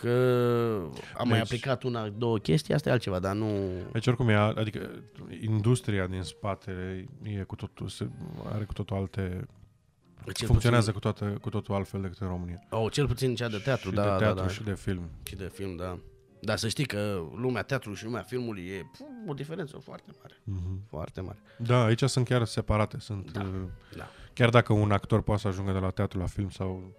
[0.00, 0.82] Că
[1.16, 3.70] am deci, mai aplicat una, două chestii, asta e altceva, dar nu...
[3.92, 4.90] Deci oricum e, adică
[5.40, 8.08] industria din spate e cu totul, se,
[8.52, 9.46] are cu totul alte
[10.32, 11.10] cel funcționează puțin...
[11.10, 12.66] cu, toată, cu totul altfel decât în România.
[12.70, 14.48] Oh, cel puțin cea de teatru, și da, de da, teatru da, da.
[14.48, 15.10] și de film.
[15.22, 15.98] Și de film, da.
[16.40, 20.34] Dar să știi că lumea teatrului și lumea filmului e pf, o diferență foarte mare.
[20.34, 20.88] Mm-hmm.
[20.88, 21.38] Foarte mare.
[21.58, 22.98] Da, aici sunt chiar separate.
[22.98, 23.48] Sunt, da, uh,
[23.96, 24.10] da.
[24.32, 26.92] Chiar dacă un actor poate să ajungă de la teatru la film sau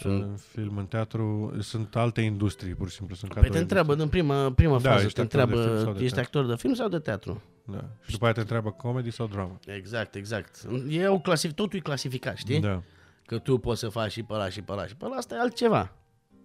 [0.00, 0.22] sunt...
[0.22, 3.14] în film, în teatru, sunt alte industrii, pur și simplu.
[3.14, 6.56] Sunt păi te întreabă în prima, prima da, fază, te întreabă, de ești actor de
[6.56, 7.42] film sau de teatru?
[7.64, 7.84] Da.
[8.04, 9.58] Și după aia te întreabă comedy sau drama.
[9.66, 10.62] Exact, exact.
[10.88, 12.60] E o clasific, totul e clasificat, știi?
[12.60, 12.82] Da.
[13.26, 15.34] Că tu poți să faci și pe ăla și pe ăla și pe ăla, asta
[15.34, 15.92] e altceva.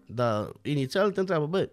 [0.06, 1.70] Dar inițial te întreabă, bă,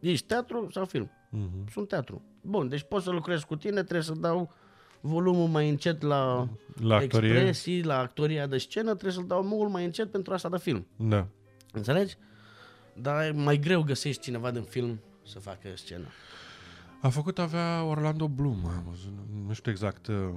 [0.00, 1.10] ești teatru sau film?
[1.10, 1.72] Uh-huh.
[1.72, 2.22] Sunt teatru.
[2.40, 4.52] Bun, deci poți să lucrez cu tine, trebuie să dau
[5.00, 6.48] volumul mai încet la,
[6.80, 10.58] la expresii, la actoria de scenă, trebuie să-l dau mult mai încet pentru asta de
[10.58, 10.86] film.
[10.96, 11.26] Da.
[11.72, 12.16] Înțelegi?
[12.92, 16.06] Dar e mai greu găsești cineva din film să facă scenă.
[17.00, 19.12] A făcut, avea Orlando Bloom, am văzut,
[19.46, 20.28] nu știu exact uh,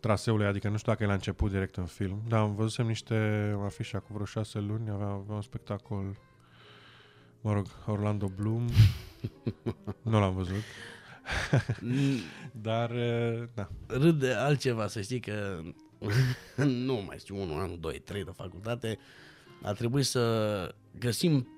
[0.00, 3.14] traseul, adică nu știu dacă el a început direct în film, dar am văzut niște
[3.64, 6.16] afișe acum vreo șase luni, avea, avea un spectacol
[7.46, 8.66] mă rog, Orlando Bloom,
[10.10, 10.62] nu l-am văzut.
[12.52, 12.90] Dar,
[13.54, 13.68] da.
[13.86, 15.60] Râde altceva, să știi că
[16.64, 18.98] nu mai știu, unul, an, doi, trei de facultate,
[19.62, 21.48] a trebuit să găsim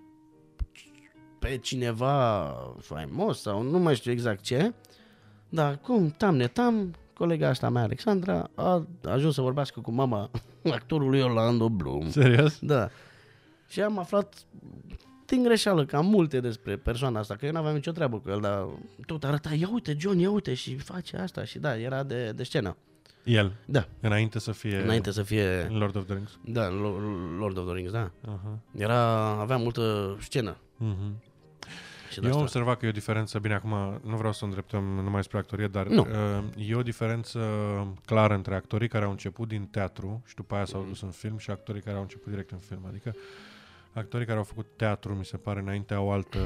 [1.39, 4.75] pe cineva faimos sau nu mai știu exact ce,
[5.49, 10.31] dar cum, tam netam, colega asta mea, Alexandra, a ajuns să vorbească cu mama
[10.79, 12.11] actorului Orlando Bloom.
[12.11, 12.59] Serios?
[12.61, 12.89] Da.
[13.69, 14.35] Și am aflat
[15.29, 18.67] din greșeală, cam multe despre persoana asta, că eu n-aveam nicio treabă cu el, dar
[19.07, 22.43] tot arăta, ia uite, John, ia uite și face asta și da, era de, de
[22.43, 22.77] scenă.
[23.25, 23.53] El?
[23.65, 23.89] Da.
[24.01, 24.77] Înainte să fie...
[24.83, 25.69] Înainte să fie...
[25.71, 26.39] Lord of the Rings?
[26.45, 26.69] Da,
[27.39, 28.11] Lord of the Rings, da.
[28.11, 28.81] Uh-huh.
[28.81, 30.57] Era, avea multă scenă.
[30.57, 31.27] Uh-huh.
[32.11, 35.23] Și Eu am observat că e o diferență, bine, acum nu vreau să îndreptăm numai
[35.23, 36.01] spre actorie, dar nu.
[36.01, 37.41] Uh, e o diferență
[38.05, 41.39] clară între actorii care au început din teatru și după aia s-au dus în film
[41.39, 42.85] și actorii care au început direct în film.
[42.89, 43.15] Adică
[43.93, 46.39] actorii care au făcut teatru, mi se pare, înainte au altă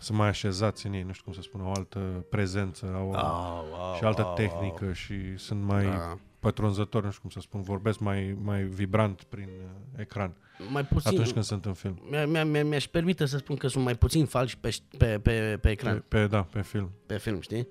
[0.00, 1.98] sunt mai așezați în ei, nu știu cum să spun, o altă
[2.30, 4.92] prezență, au oh, wow, și altă wow, tehnică wow.
[4.92, 6.18] și sunt mai da.
[6.38, 10.36] pătrunzători, nu știu cum să spun, vorbesc mai, mai vibrant prin uh, ecran
[10.70, 12.02] mai puțin, atunci când sunt în film.
[12.10, 15.70] Mi-a, mi-a, mi-aș permite să spun că sunt mai puțin falși pe, pe, pe, pe
[15.70, 16.04] ecran.
[16.08, 16.90] Pe, pe, da, pe film.
[17.06, 17.68] Pe film, știi?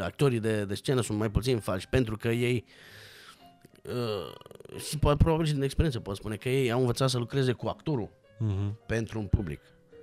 [0.00, 2.72] Actorii de, de scenă sunt mai puțin falși pentru că ei uh,
[4.88, 7.66] și poate, probabil și din experiență pot spune că ei au învățat să lucreze cu
[7.66, 8.86] actorul uh-huh.
[8.86, 9.60] pentru un public.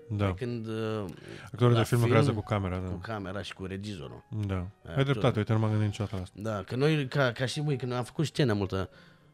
[0.10, 0.26] Da.
[0.26, 1.04] Pe când uh,
[1.46, 2.88] Actorul de film, film lucrează cu camera, da.
[2.88, 4.24] Cu camera și cu regizorul.
[4.48, 4.68] Da.
[4.96, 6.36] Ai dreptate, uite, nu m-am gândit niciodată la asta.
[6.42, 8.90] Da, că noi, ca, ca și voi, când am făcut scenă multă,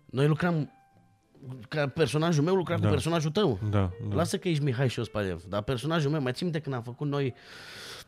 [0.06, 0.72] noi lucram
[1.68, 2.86] ca personajul meu lucra da.
[2.86, 3.60] cu personajul tău.
[3.70, 4.16] Da, da.
[4.16, 7.08] Lasă că ești Mihai și Ospalev, dar personajul meu, mai țin de când am făcut
[7.08, 7.34] noi...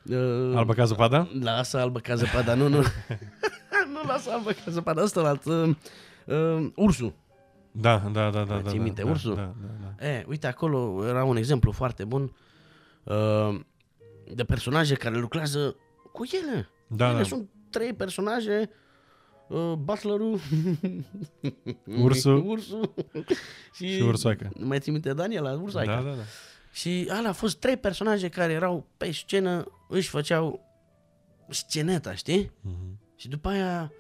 [0.04, 1.28] Uh, Albă ca zăpada?
[1.41, 2.78] Lasă Albă ca zăpada, nu, nu.
[3.94, 5.76] nu lasă Albă ca zăpada, ăsta la uh,
[6.26, 7.13] uh, ursul.
[7.71, 8.61] Da, da, da, da.
[8.61, 9.36] Ții da, minte, da, ursul?
[9.36, 10.07] Da, da, da.
[10.07, 12.36] E, uite, acolo era un exemplu foarte bun
[13.03, 13.59] uh,
[14.34, 15.76] de personaje care lucrează
[16.11, 16.69] cu ele.
[16.88, 17.24] Da, ele da.
[17.24, 18.69] sunt trei personaje,
[19.47, 20.39] uh, butlerul,
[22.03, 22.93] ursul, ursul
[23.76, 24.51] și, și ursoaică.
[24.59, 25.95] Mai ții minte Daniela, ursoaica.
[25.95, 26.24] Da, da, da.
[26.71, 30.59] Și alea au fost trei personaje care erau pe scenă, își făceau
[31.49, 32.45] sceneta, știi?
[32.45, 33.01] Uh-huh.
[33.15, 33.91] Și după aia,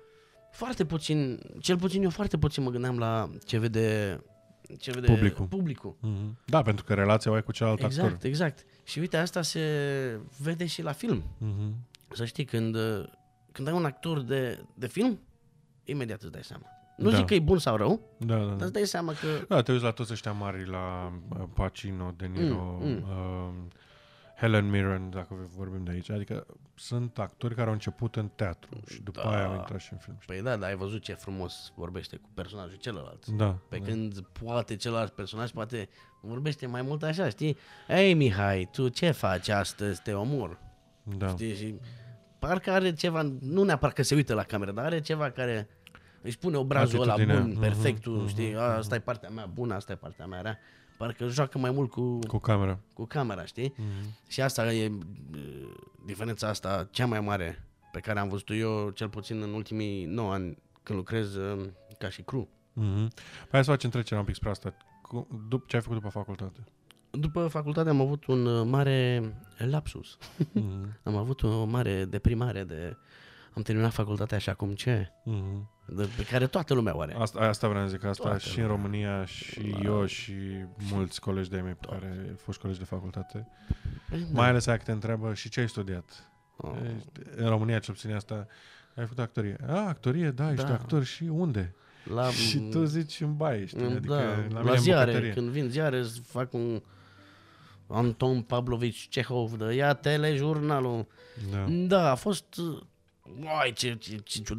[0.53, 4.19] foarte puțin, cel puțin eu foarte puțin mă gândeam la ce vede,
[4.79, 5.45] ce vede publicul.
[5.45, 5.95] publicul.
[5.95, 6.45] Uh-huh.
[6.45, 8.27] Da, pentru că relația o ai cu celălalt exact, actor.
[8.27, 9.61] Exact, Și uite, asta se
[10.37, 11.23] vede și la film.
[11.23, 11.71] Uh-huh.
[12.13, 12.77] Să știi, când,
[13.51, 15.19] când ai un actor de, de film,
[15.83, 16.65] imediat îți dai seama.
[16.97, 17.15] Nu da.
[17.15, 18.49] zic că e bun sau rău, da, da, da.
[18.49, 19.45] dar îți dai seama că...
[19.47, 22.97] Da, te uiți la toți ăștia mari, la uh, Pacino, De Niro, mm, mm.
[22.97, 23.53] Uh,
[24.35, 26.09] Helen Mirren, dacă vorbim de aici.
[26.09, 29.29] Adică sunt actori care au început în teatru și după da.
[29.29, 30.17] aia au intrat și în film.
[30.25, 33.25] Păi da, dar ai văzut ce frumos vorbește cu personajul celălalt.
[33.25, 33.57] Da.
[33.69, 33.85] Pe da.
[33.85, 35.89] când poate celălalt personaj poate
[36.21, 37.57] vorbește mai mult așa, știi?
[37.87, 40.01] Ei, Mihai, tu ce faci astăzi?
[40.01, 40.59] Te omor.
[41.03, 41.27] Da.
[41.27, 41.55] Știi?
[41.55, 41.79] Și
[42.39, 45.67] parcă are ceva, nu neapărat că se uită la cameră, dar are ceva care
[46.21, 48.55] își pune obrazul ăla bun, uh-huh, perfectul, uh-huh, știi?
[48.55, 50.59] Asta e partea mea bună, asta e partea mea rea.
[50.97, 52.19] Parcă joacă mai mult cu...
[52.27, 52.79] Cu camera.
[52.93, 53.73] Cu camera, știi?
[53.73, 54.27] Uh-huh.
[54.27, 54.91] Și asta e
[56.05, 60.33] diferența asta cea mai mare pe care am văzut eu, cel puțin în ultimii 9
[60.33, 61.65] ani, când lucrez uh,
[61.97, 62.47] ca și crew.
[62.81, 63.07] Uh-huh.
[63.51, 64.73] Hai să facem trecerea un pic spre asta.
[65.01, 66.63] Cu, dup- ce ai făcut după facultate?
[67.09, 70.17] După facultate am avut un uh, mare lapsus.
[70.17, 70.99] Uh-huh.
[71.03, 72.97] am avut o mare deprimare de
[73.55, 75.72] am terminat facultatea așa cum ce, uh-huh.
[75.85, 77.15] De, pe care toată lumea o are.
[77.17, 78.71] Asta, asta vreau să zic, asta toată și lumea.
[78.71, 79.77] în România, și da.
[79.83, 80.33] eu, și
[80.91, 83.47] mulți colegi de mei care au fost colegi de facultate.
[84.09, 84.17] Da.
[84.31, 86.31] Mai ales aia că te întreabă și ce ai studiat.
[86.57, 86.71] Oh.
[87.35, 88.47] În România, cel puțin asta,
[88.95, 89.57] ai făcut actorie.
[89.67, 90.73] A, actorie, da, ești da.
[90.73, 91.75] actor și unde?
[92.03, 93.83] La, și tu zici în baie, știi?
[93.83, 96.81] Adică da, la, la ziare, când vin ziare, fac un
[97.87, 101.07] Anton Pavlovich Cehov, de ia telejurnalul.
[101.51, 101.65] Da.
[101.69, 102.45] da, a fost
[103.23, 104.53] Uai, ce, ce, ce, ce,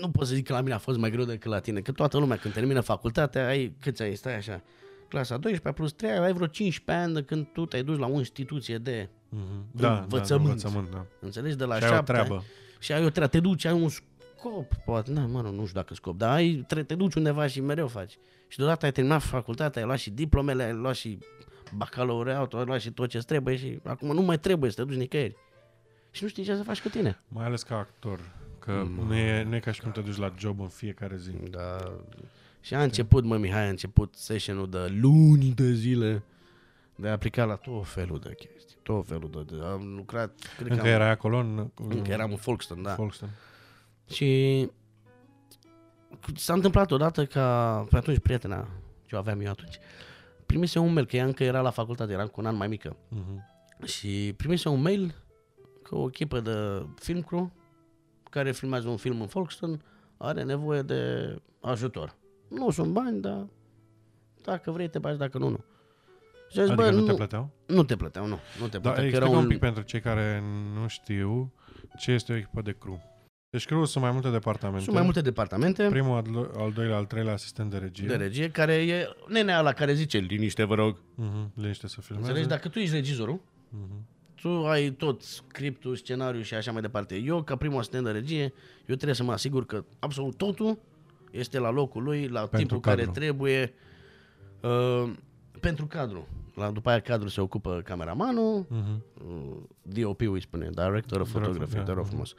[0.00, 1.92] nu pot să zic că la mine a fost mai greu decât la tine, că
[1.92, 4.62] toată lumea când termină facultatea, ai, câți ai, stai așa,
[5.08, 8.18] clasa 12 plus 3, ai vreo 15 ani de când tu te-ai dus la o
[8.18, 9.64] instituție de mm-hmm.
[9.70, 10.62] da, învățământ.
[10.62, 11.06] Da, învățământ da.
[11.20, 11.56] Înțelegi?
[11.56, 12.44] De la și 7 ai o treabă.
[12.78, 15.94] Și ai o treabă, te duci, ai un scop, poate, na, mă, nu știu dacă
[15.94, 18.18] scop, dar ai, te, te duci undeva și mereu faci.
[18.48, 21.18] Și deodată ai terminat facultatea, ai luat și diplomele, ai luat și
[21.74, 24.98] bacalaureatul, ai luat și tot ce trebuie și acum nu mai trebuie să te duci
[24.98, 25.36] nicăieri
[26.10, 27.20] și nu știi ce să faci cu tine.
[27.28, 28.20] Mai ales ca actor,
[28.58, 29.06] că mm.
[29.06, 31.30] nu, e, nu e ca și cum te duci la job în fiecare zi.
[31.50, 31.76] Da.
[32.60, 36.22] Și a început, mă, Mihai, a început session-ul de luni de zile
[37.00, 39.64] de a aplica la tot felul de chestii, tot felul de...
[39.64, 40.32] Am lucrat...
[40.56, 41.38] Cred Încă că am, erai acolo?
[41.38, 42.94] În, încă eram în Folkestone, da.
[42.94, 43.32] Folkestone.
[44.10, 44.70] Și
[46.34, 48.68] s-a întâmplat odată ca, pe atunci, prietena,
[49.06, 49.78] ce aveam eu atunci,
[50.46, 52.96] primise un mail, că ea încă era la facultate, eram cu un an mai mică.
[52.96, 53.84] Uh-huh.
[53.84, 55.14] Și primise un mail
[55.88, 57.52] că o echipă de film crew
[58.30, 59.76] care filmează un film în Folkestone
[60.16, 62.16] are nevoie de ajutor.
[62.48, 63.46] Nu sunt bani, dar
[64.44, 65.64] dacă vrei te bagi, dacă nu, nu.
[66.50, 67.50] Și adică bă, nu, nu te plăteau?
[67.66, 68.38] Nu te plăteau, nu.
[68.60, 69.20] nu te da, plăteau.
[69.20, 69.36] Dar un...
[69.36, 70.42] un pic pentru cei care
[70.74, 71.52] nu știu
[71.98, 73.16] ce este o echipă de crew.
[73.50, 74.82] Deci crew sunt mai multe departamente.
[74.82, 75.88] Sunt mai multe departamente.
[75.88, 78.06] Primul, al, al doilea, al treilea asistent de regie.
[78.06, 80.96] De regie, care e nenea la care zice, liniște vă rog.
[80.96, 82.26] Uh-huh, liniște să filmeze.
[82.26, 87.16] Înțelegi, dacă tu ești regizorul, uh-huh tu ai tot scriptul, scenariul și așa mai departe.
[87.16, 88.42] Eu, ca primul asistent de regie,
[88.86, 90.78] eu trebuie să mă asigur că absolut totul
[91.30, 93.04] este la locul lui, la pentru timpul cadru.
[93.04, 93.74] care trebuie
[94.60, 95.12] uh,
[95.60, 96.28] pentru cadru.
[96.54, 99.22] La, după aia cadrul se ocupă cameramanul, uh-huh.
[99.26, 102.34] uh, DOP îi spune, Director of Photography, te rog frumos.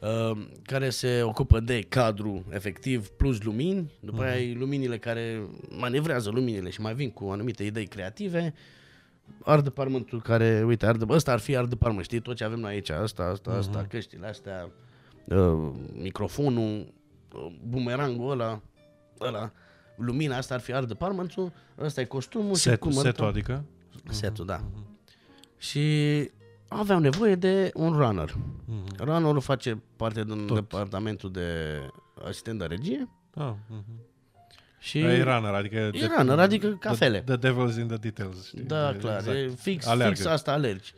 [0.00, 4.26] Uh, care se ocupă de cadru efectiv plus lumini, după uh-huh.
[4.26, 8.54] aia ai luminile care manevrează luminile și mai vin cu anumite idei creative
[9.44, 12.90] art departmentul care, uite, art, ăsta ar art department, știi, tot ce avem noi aici,
[12.90, 13.58] asta, asta, uh-huh.
[13.58, 14.70] asta, căștile astea,
[15.24, 16.92] uh, microfonul,
[17.34, 18.60] uh, bumerangul ăla,
[19.20, 19.52] ăla,
[19.96, 22.54] lumina asta ar fi art departmentul, ăsta e costumul.
[22.54, 23.64] Set, și cum setul, adică?
[24.10, 24.60] Setul, da.
[24.60, 24.92] Uh-huh.
[25.56, 25.82] Și
[26.68, 28.30] aveau nevoie de un runner.
[28.30, 28.98] Uh-huh.
[28.98, 30.56] Runnerul face parte din Tot.
[30.56, 31.78] departamentul de
[32.24, 33.08] asistent de regie.
[33.34, 34.13] Ah, uh-huh.
[34.84, 35.76] Și e runner, adică...
[35.76, 37.20] E runner, adică cafele.
[37.20, 38.46] The, the devil's in the details.
[38.46, 38.62] Știi?
[38.62, 39.16] Da, clar.
[39.16, 39.36] Exact.
[39.36, 40.92] E fix, fix asta alergi.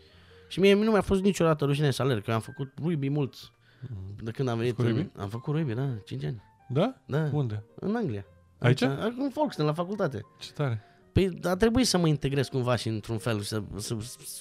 [0.49, 3.51] Și mie nu mi-a fost niciodată rușine să alerg, că am făcut rugby mulți.
[3.51, 4.23] Mm-hmm.
[4.23, 6.43] De când am venit, în, am făcut rugby, da, 5 ani.
[6.69, 6.95] Da?
[7.07, 7.29] Da.
[7.33, 7.63] Unde?
[7.75, 8.25] În Anglia.
[8.59, 8.81] Aici?
[8.81, 10.27] În Folkestone, la facultate.
[10.39, 10.85] Ce tare.
[11.13, 13.97] Păi a trebuit să mă integrez cumva și într-un fel, să, să,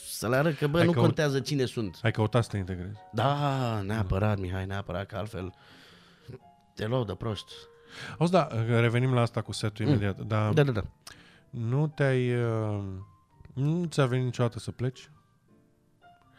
[0.08, 1.06] să le arăt că, bă, Hai nu căut...
[1.06, 2.00] contează cine sunt.
[2.02, 2.98] Ai căutat să te integrezi?
[3.12, 5.54] Da, neapărat, Mihai, neapărat, că altfel
[6.74, 7.48] te luau de prost.
[8.18, 9.92] Auzi, da, revenim la asta cu setul mm.
[9.92, 10.22] imediat.
[10.22, 10.84] Dar da, da, da.
[11.50, 12.44] Nu te-ai...
[12.44, 12.84] Uh,
[13.54, 15.10] nu ți-a venit niciodată să pleci?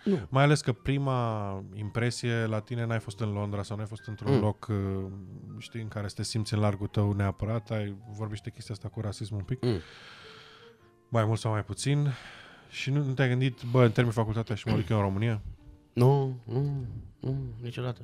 [0.04, 0.18] Nu.
[0.28, 4.34] Mai ales că prima impresie la tine n-ai fost în Londra sau n-ai fost într-un
[4.34, 4.40] mm.
[4.40, 5.04] loc, uh,
[5.58, 7.70] știi, în care să te simți în largul tău neapărat.
[7.70, 9.64] Ai vorbit de chestia asta cu rasismul un pic.
[9.64, 9.80] Mm.
[11.08, 12.08] Mai mult sau mai puțin.
[12.70, 15.42] Și nu, nu te-ai gândit, bă, termin facultatea și mă duc eu în România?
[15.92, 16.84] Nu, nu,
[17.20, 18.00] nu, niciodată.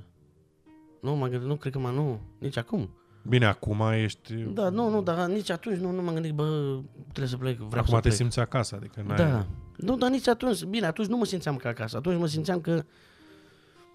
[1.01, 2.91] Nu, mă gândit, nu, cred că mă, nu, nici acum.
[3.23, 4.35] Bine, acum ești...
[4.35, 7.83] Da, nu, nu, dar nici atunci nu, nu m-am gândit, bă, trebuie să plec, vreau
[7.83, 8.13] acum să te plec.
[8.13, 9.17] simți acasă, adică n-ai...
[9.17, 9.47] Da.
[9.77, 12.85] Nu, dar nici atunci, bine, atunci nu mă simțeam ca acasă, atunci mă simțeam că,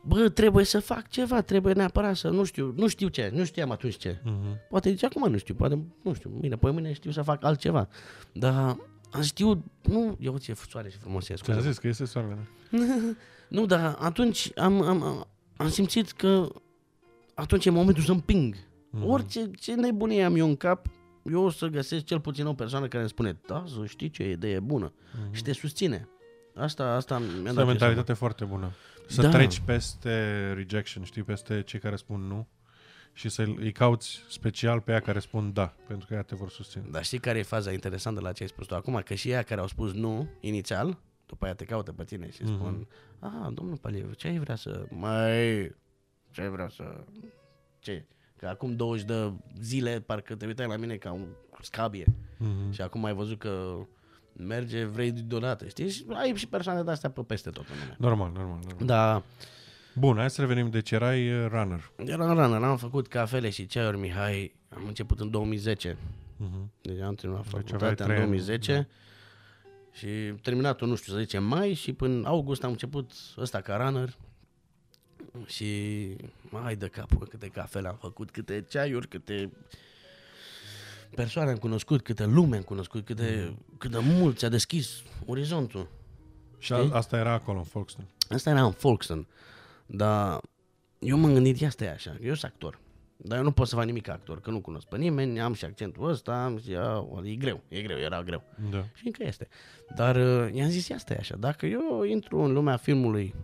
[0.04, 3.72] bă, trebuie să fac ceva, trebuie neapărat să, nu știu, nu știu ce, nu știam
[3.72, 4.14] atunci ce.
[4.14, 4.68] Uh-huh.
[4.70, 7.88] Poate nici acum nu știu, poate, nu știu, mâine, poi mâine știu să fac altceva.
[8.34, 8.78] Dar
[9.12, 11.70] am știut, nu, eu ce soare și frumos e, Ți-am scuze.
[11.70, 12.48] zis că este soarele.
[13.48, 16.48] Nu, dar atunci am, am, am, am simțit că
[17.34, 18.56] atunci e momentul să împing.
[18.98, 19.04] Mhm.
[19.06, 19.12] Mm-hmm.
[19.14, 20.88] Orice ce nebunie am eu în cap,
[21.32, 24.30] eu o să găsesc cel puțin o persoană care îmi spune, da, să știi ce
[24.30, 24.94] idee bună
[25.24, 25.34] Mhm.
[25.34, 26.08] și te susține.
[26.56, 28.72] Asta, asta mi-a Este dat o eu mentalitate foarte bună.
[29.08, 29.30] Să Da.
[29.30, 30.12] treci peste
[30.54, 32.48] rejection, știi, peste cei care spun nu
[33.14, 36.50] și să îi cauți special pe ea care spun da, pentru că ea te vor
[36.50, 36.82] susține.
[36.82, 36.96] seama.
[36.98, 39.02] Dar știi care e faza interesantă la ce ai spus tu acum?
[39.06, 42.44] Că și ea care au spus nu inițial, după aia te caută pe tine și
[42.44, 42.54] Mhm.
[42.54, 42.88] spun,
[43.20, 44.86] ah, domnul Paliev, ce ai vrea să...
[44.90, 45.76] Mai,
[46.32, 47.04] ce ai vrea să...
[47.80, 48.06] Ce?
[48.38, 49.32] Că acum 20 de
[49.62, 51.28] zile parcă te uitai la mine ca un
[51.62, 52.06] scabie.
[52.06, 52.72] Mm-hmm.
[52.72, 53.76] Și acum ai văzut că
[54.34, 55.90] merge, vrei deodată, știi?
[55.90, 57.96] Și ai și persoane de astea pe peste tot în lume.
[57.98, 58.86] Normal, normal, normal.
[58.86, 59.24] Da,
[60.00, 60.70] Bun, hai să revenim.
[60.70, 61.92] Deci erai uh, runner.
[62.06, 65.94] eram runner, am făcut cafele și ceaiuri Mihai, am început în 2010.
[65.94, 66.82] Mm-hmm.
[66.82, 68.86] Deci am terminat Deci aveai facultatea în trei ani, 2010 da.
[69.92, 70.08] și
[70.42, 74.18] terminat nu știu, să zicem mai și până august am început ăsta ca runner
[75.46, 75.66] și
[76.50, 79.52] mai de capul câte cafele am făcut, câte ceaiuri, câte
[81.16, 85.90] persoane am cunoscut, câte lume am cunoscut, câte, cât de mult ți-a deschis orizontul.
[86.58, 88.08] Și a, asta era acolo, în Folkestone.
[88.30, 89.28] Asta era în Folkestone.
[89.86, 90.42] Dar
[91.00, 92.80] eu m-am gândit, ia stai așa, eu sunt actor.
[93.18, 95.54] Dar eu nu pot să fac nimic ca actor, că nu cunosc pe nimeni, am
[95.54, 98.44] și accentul ăsta, am și, a, e greu, e greu, era greu.
[98.70, 98.86] Da.
[98.94, 99.48] Și încă este.
[99.96, 103.36] Dar uh, i-am zis, ia stai așa, dacă eu intru în lumea filmului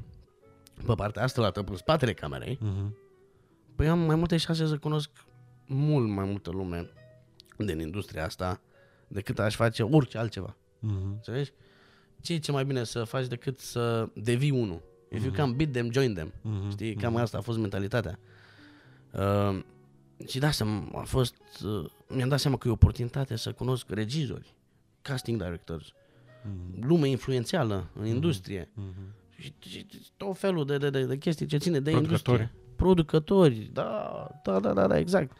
[0.85, 2.91] pe partea asta, la pe spatele camerei, Mm-hmm.
[3.75, 5.09] păi am mai multe șanse să cunosc
[5.65, 6.89] mult mai multă lume
[7.57, 8.61] din industria asta
[9.07, 10.55] decât aș face orice altceva.
[10.55, 11.11] Mm-hmm.
[11.11, 11.51] Înțelegi?
[12.21, 14.81] Ce e ce mai bine să faci decât să devii unul?
[15.11, 16.27] If you can beat them, join them.
[16.33, 16.71] Mm-hmm.
[16.71, 16.95] Știi?
[16.95, 18.19] Cam asta a fost mentalitatea.
[19.11, 19.59] Uh,
[20.27, 23.89] și da, să a fost, uh, mi-am dat seama că e o oportunitate să cunosc
[23.89, 24.53] regizori,
[25.01, 25.91] casting directors,
[26.43, 26.79] Mm-hmm.
[26.81, 29.22] lume influențială în industrie Mm-hmm.
[29.37, 32.39] Și, și, și tot felul de, de, de, de chestii ce ține de Producători.
[32.41, 32.61] industrie.
[32.75, 33.69] Producători.
[33.73, 35.37] Da, da, da, da, da, exact.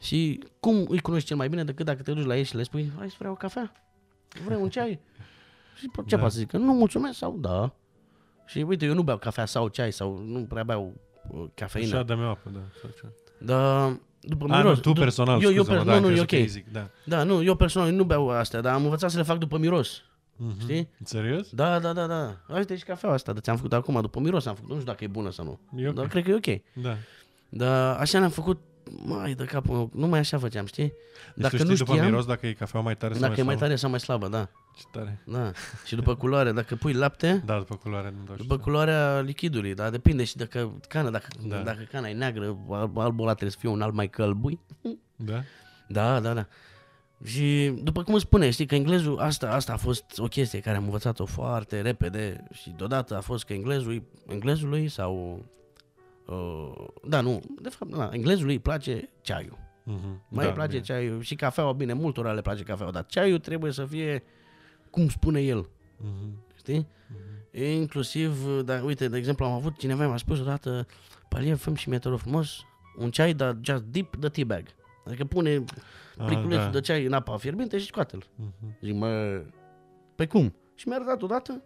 [0.00, 2.62] Și cum îi cunoști cel mai bine decât dacă te duci la ei și le
[2.62, 3.72] spui, hai să vreau o cafea,
[4.44, 5.00] vrei un ceai?
[5.76, 6.18] Și po- ce Da.
[6.18, 6.56] poate să zică?
[6.56, 7.72] Nu, mulțumesc sau da.
[8.46, 10.92] Și uite, eu nu beau cafea sau ceai sau nu prea beau
[11.30, 11.86] uh, cafeină.
[11.94, 12.60] Așa, dă-mi o apă, da.
[12.80, 13.06] Sau ce.
[13.38, 14.74] Dar după A, miros.
[14.76, 16.28] nu, tu du- personal, eu, eu, scuze-mă, per- da, nu, nu, e crezut ok.
[16.28, 16.88] că îi Zic, da.
[17.04, 20.02] Da, nu, eu personal nu beau astea, dar am învățat să le fac după miros.
[20.36, 20.60] Mm-hmm.
[20.60, 20.88] Știi?
[21.04, 21.48] Serios?
[21.50, 22.36] Da, da, da, da.
[22.48, 24.68] Uite și cafeaua asta, dar ți-am făcut acum, după miros am făcut.
[24.70, 25.80] Nu știu dacă e bună sau nu.
[25.80, 25.94] E ok.
[25.94, 26.82] Dar cred că e ok.
[26.82, 26.96] Da.
[27.48, 28.60] Dar așa ne-am făcut,
[29.04, 30.84] mai de capul meu, nu mai așa făceam, știi?
[30.84, 33.40] Deci Dacă tu nu știi după știam, miros dacă e cafea mai tare sau dacă
[33.40, 33.64] e mai slabă?
[33.64, 34.48] tare sau mai slabă, da.
[34.76, 35.22] Ce tare.
[35.26, 35.52] da.
[35.84, 38.64] Și după culoare, dacă pui lapte, Da, după culoare nu dau după știu.
[38.64, 41.56] culoarea lichidului, dar depinde și dacă cana, dacă, Da.
[41.56, 44.60] dacă cana e neagră, alb, albul ăla trebuie să fie un alb mai călbui.
[45.16, 45.42] Da?
[45.88, 46.46] Da, da, da.
[47.24, 50.76] Și după cum îți spune, știi că englezul, asta, asta a fost o chestie care
[50.76, 55.44] am învățat-o foarte repede și deodată a fost că englezul, englezului sau...
[56.26, 59.58] Uh, da, nu, de fapt, da, englezului îi place ceaiul.
[59.82, 60.28] Mm-hmm.
[60.28, 60.82] Mai da, îi place bine.
[60.82, 64.22] ceaiul și cafeaua, bine, multora le place cafeaua, dar ceaiul trebuie să fie
[64.90, 65.68] cum spune el,
[66.02, 66.56] Mm-hmm.
[66.56, 66.86] știi?
[67.50, 70.86] E inclusiv, dar uite, de exemplu, am avut cineva mi-a spus odată,
[71.28, 72.64] Palie, făm și mie, te rog frumos,
[72.96, 74.62] un ceai, dar just dip the tea bag.
[75.04, 75.64] Adică pune
[76.16, 76.70] pliculețul da.
[76.70, 78.24] de ceai în apa fierbinte și scoate-l.
[78.24, 78.78] Mm-hmm.
[78.80, 79.42] Zic, mă,
[80.14, 80.56] pe cum?
[80.74, 81.62] Și mi-a arătat odată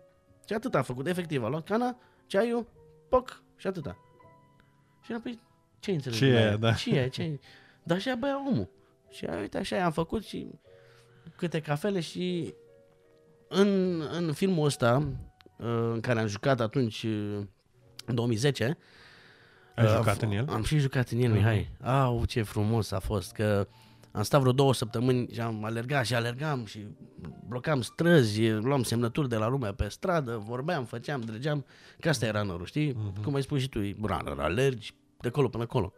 [0.47, 1.07] și atât a făcut.
[1.07, 2.66] Efectiv, a luat cana, ceaiul,
[3.09, 3.97] poc și atâta.
[5.03, 5.41] Și am păi,
[5.78, 6.20] ce înțelegi?
[6.20, 6.57] Ce e din aia, aia?
[6.57, 6.72] da.
[6.72, 7.39] Ce e, ce e?
[7.82, 8.68] Dar așa băia omul.
[9.11, 10.51] Și a, uite, așa am făcut și
[11.37, 12.55] câte cafele și
[13.49, 14.97] în, în filmul ăsta
[15.59, 17.39] uh, în care am jucat atunci uh,
[18.07, 18.78] în 2010
[19.77, 20.49] Ai uh, jucat f- în el?
[20.49, 21.37] Am și jucat în el, Mhm.
[21.37, 21.68] Mihai.
[21.83, 23.68] Au, ce frumos a fost că
[24.12, 26.87] am stat vreo două săptămâni și am alergat și alergam și
[27.49, 31.64] blocam străzi, luam semnături de la lumea pe stradă, vorbeam, făceam, dregeam,
[32.01, 32.93] că asta e runner știi?
[32.93, 33.22] Mhm.
[33.22, 35.93] Cum ai spus și tu, e runner, alergi de acolo până acolo.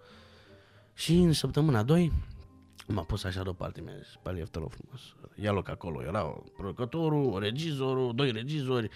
[0.94, 2.12] Și în săptămâna 2
[2.86, 5.00] m-a pus așa deoparte, mi-a zis, Paliev, te rog frumos,
[5.42, 6.02] ia loc acolo.
[6.02, 6.22] Era
[6.56, 8.88] producătorul, regizorul, doi regizori,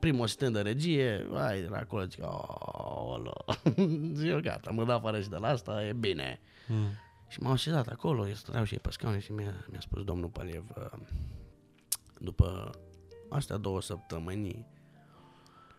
[0.00, 3.44] primul asistent de regie, ai, era acolo, zic, aolo.
[4.12, 6.40] zic, eu, gata, mă dă afară și de la asta, e bine.
[6.68, 6.88] Mm.
[7.28, 10.28] Și m-au așezat acolo, eu stăteau și ei pe scaune și mi-a, mi-a spus domnul
[10.28, 10.98] Paliev, uh,
[12.18, 12.70] după
[13.28, 14.66] astea două săptămâni,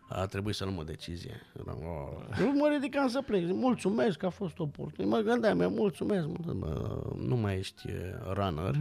[0.10, 1.42] a trebuit să luăm o decizie.
[1.60, 2.40] Eram, oh.
[2.40, 3.46] Eu mă ridicam să plec.
[3.46, 5.08] Zic, mulțumesc că a fost oportun.
[5.08, 6.28] Mă gândeam, eu mulțumesc.
[6.54, 7.90] Mă, nu mai ești
[8.34, 8.76] runner.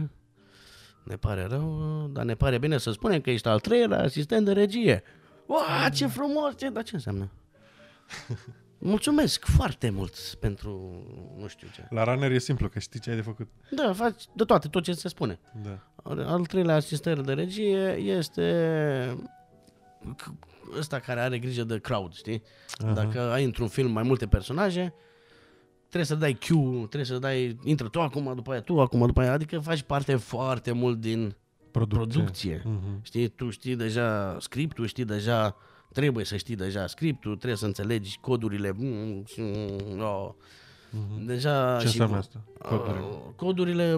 [1.03, 4.51] Ne pare rău, dar ne pare bine să spunem că ești al treilea asistent de
[4.51, 5.03] regie.
[5.49, 6.57] Wow, ce frumos!
[6.57, 7.29] Ce, dar ce înseamnă?
[8.77, 10.69] Mulțumesc foarte mult pentru
[11.37, 11.87] nu știu ce.
[11.89, 13.47] La runner e simplu, că știi ce ai de făcut.
[13.69, 15.39] Da, faci de toate, tot ce se spune.
[15.63, 15.91] Da.
[16.03, 19.17] Al treilea asistent de regie este
[20.77, 22.41] ăsta care are grijă de crowd, știi?
[22.41, 22.93] Uh-huh.
[22.93, 24.93] Dacă ai într-un film mai multe personaje,
[25.79, 29.21] trebuie să dai cue, trebuie să dai, intră tu acum, după aia tu, acum, după
[29.21, 31.35] aia, adică faci parte foarte mult din
[31.71, 32.19] producție.
[32.19, 32.61] producție.
[32.61, 33.01] Uh-huh.
[33.01, 35.55] Știi, tu știi deja scriptul, știi deja,
[35.93, 38.75] trebuie să știi deja scriptul, trebuie să înțelegi codurile.
[39.99, 40.29] Oh.
[40.29, 41.25] Uh-huh.
[41.25, 42.41] Deja Ce înseamnă asta?
[42.57, 42.99] Codurile?
[42.99, 43.97] Uh, codurile,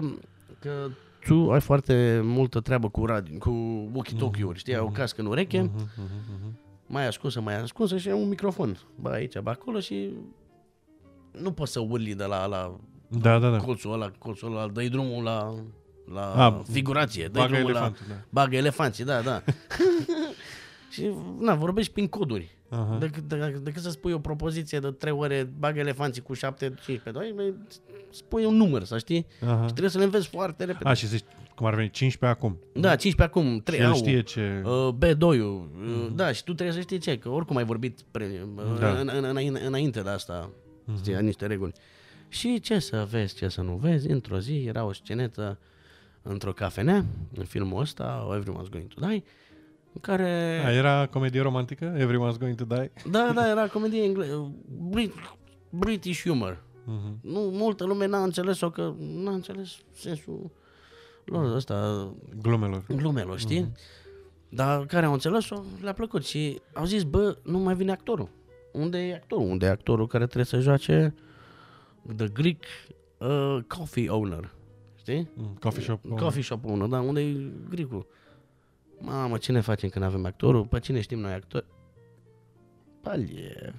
[0.60, 0.88] că
[1.26, 3.50] tu ai foarte multă treabă cu, radio, cu
[3.92, 4.80] walkie-talkie-uri, știi, mm-hmm.
[4.80, 6.52] o cască în ureche, mm-hmm.
[6.86, 8.78] mai ascunsă, mai ascunsă și un microfon.
[9.00, 10.10] Bă, aici, bă, acolo și
[11.32, 12.76] nu poți să urli de la, la
[13.08, 13.56] da, da, da.
[13.56, 15.54] colțul ăla, colțul ăla, dă drumul la,
[16.04, 18.14] la A, figurație, dă drumul elefant, la...
[18.14, 18.20] Da.
[18.28, 19.42] Bagă elefanții, da, da.
[20.92, 22.56] și, na, vorbești prin coduri.
[22.72, 22.98] Uh-huh.
[22.98, 27.10] Decât, de, decât să spui o propoziție de 3 ore, bagă elefanții cu 7, 15,
[27.10, 27.54] 2,
[28.10, 29.26] spui un număr, să știi?
[29.26, 29.60] Uh-huh.
[29.60, 30.88] Și trebuie să le înveți foarte repede.
[30.88, 31.24] A, și zici,
[31.54, 32.58] cum ar veni, 15 acum.
[32.72, 34.62] Da, 15 acum, 3 și au, știe ce...
[34.64, 36.14] Uh, B2-ul, uh-huh.
[36.14, 38.90] da, și tu trebuie să știi ce, că oricum ai vorbit pre, uh, da.
[38.90, 40.96] în, în, în, înainte de asta, uh-huh.
[40.96, 41.72] știi, niște reguli.
[42.28, 45.58] Și ce să vezi, ce să nu vezi, într-o zi era o scenetă
[46.22, 47.04] într-o cafenea,
[47.34, 49.22] în filmul ăsta, Everyone's Going to Die,
[49.92, 50.62] în care...
[50.64, 51.96] A, era comedie romantică?
[51.96, 52.92] Everyone's Going to Die?
[53.10, 54.26] Da, da, era comedie engle...
[54.90, 55.36] Brit-
[55.70, 56.62] British humor.
[56.82, 57.20] Uh-huh.
[57.20, 60.50] Nu, multă lume n-a înțeles-o că n-a înțeles sensul
[61.24, 62.08] lor ăsta.
[62.40, 62.84] Glumelor.
[62.96, 63.64] Glumelor, știi?
[63.64, 64.00] Uh-huh.
[64.48, 68.28] Dar care au înțeles-o, le-a plăcut și au zis, bă, nu mai vine actorul.
[68.72, 69.44] Unde e actorul?
[69.44, 71.14] Unde e actorul care trebuie să joace
[72.16, 72.64] The Greek
[73.18, 74.54] uh, Coffee Owner?
[75.02, 75.30] Știi?
[75.34, 76.22] Mm, coffee shop owner.
[76.22, 78.06] Coffee shop owner, da, unde e Gricul?
[78.98, 80.66] Mamă, ce ne facem când avem actorul?
[80.66, 81.64] Pe cine știm noi actori?
[83.00, 83.74] Paliev.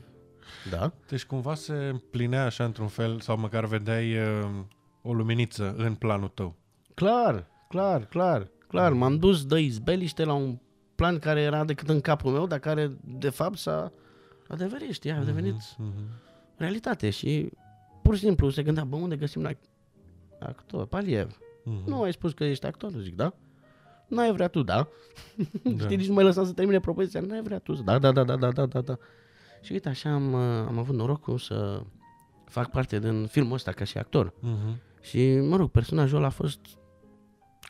[0.69, 0.93] Da.
[1.07, 4.49] Deci cumva se împlinea așa într-un fel, sau măcar vedeai uh,
[5.01, 6.55] o luminiță în planul tău.
[6.93, 8.93] Clar, clar, clar, clar.
[8.93, 10.57] M-am dus de izbeliște la un
[10.95, 13.91] plan care era decât în capul meu, dar care de fapt s-a
[14.47, 16.55] adeverit, știi, a mhm, devenit mm-hmm.
[16.55, 17.49] realitate și
[18.01, 19.57] pur și simplu se gândea, bă, unde găsim noi
[20.47, 20.85] actor?
[20.85, 21.37] Paliev.
[21.37, 21.85] Mm-hmm.
[21.85, 22.91] Nu ai spus că ești actor?
[23.01, 23.33] Zic, da.
[24.07, 24.87] N-ai vrea tu, da?
[25.63, 25.83] da.
[25.83, 27.21] Știi, nici nu mai lăsa să termine propoziția.
[27.21, 28.97] N-ai vrea tu, da, da, da, da, da, da, da, da.
[29.61, 31.81] Și uite, așa am, uh, am avut norocul să
[32.45, 34.29] fac parte din filmul ăsta ca și actor.
[34.29, 35.01] Uh-huh.
[35.01, 36.59] Și, mă rog, personajul ăla a fost...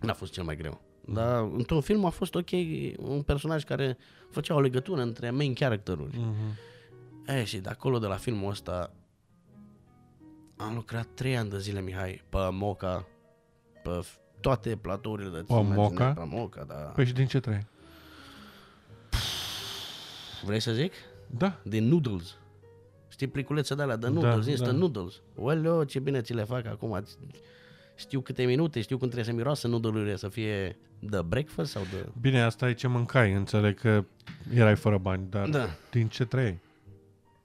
[0.01, 0.81] N-a fost cel mai greu.
[0.81, 1.13] Uh-huh.
[1.13, 2.49] Dar într-un film a fost ok
[2.97, 3.97] un personaj care
[4.29, 6.17] făcea o legătură între main characteruri.
[6.17, 6.71] Uh-huh.
[7.27, 8.93] E, și de acolo, de la filmul ăsta,
[10.55, 13.07] am lucrat trei ani de zile, Mihai, pe Moca,
[13.83, 14.05] pe
[14.39, 16.13] toate platourile de Pe Moca?
[16.13, 16.73] Pe Moca, da.
[16.73, 17.65] Păi și din ce trei?
[20.45, 20.93] Vrei să zic?
[21.37, 21.59] Da.
[21.63, 22.37] De noodles.
[23.07, 24.77] Știi pliculețe de alea de da, noodles, da, instant da.
[24.77, 25.21] noodles.
[25.35, 27.03] Oleo, ce bine ți le fac acum.
[27.95, 32.09] Știu câte minute, știu cum trebuie să miroasă noodle să fie de breakfast sau de...
[32.21, 33.33] Bine, asta e ce mâncai.
[33.33, 34.05] Înțeleg că
[34.53, 35.65] erai fără bani, dar da.
[35.91, 36.59] din ce trăiai?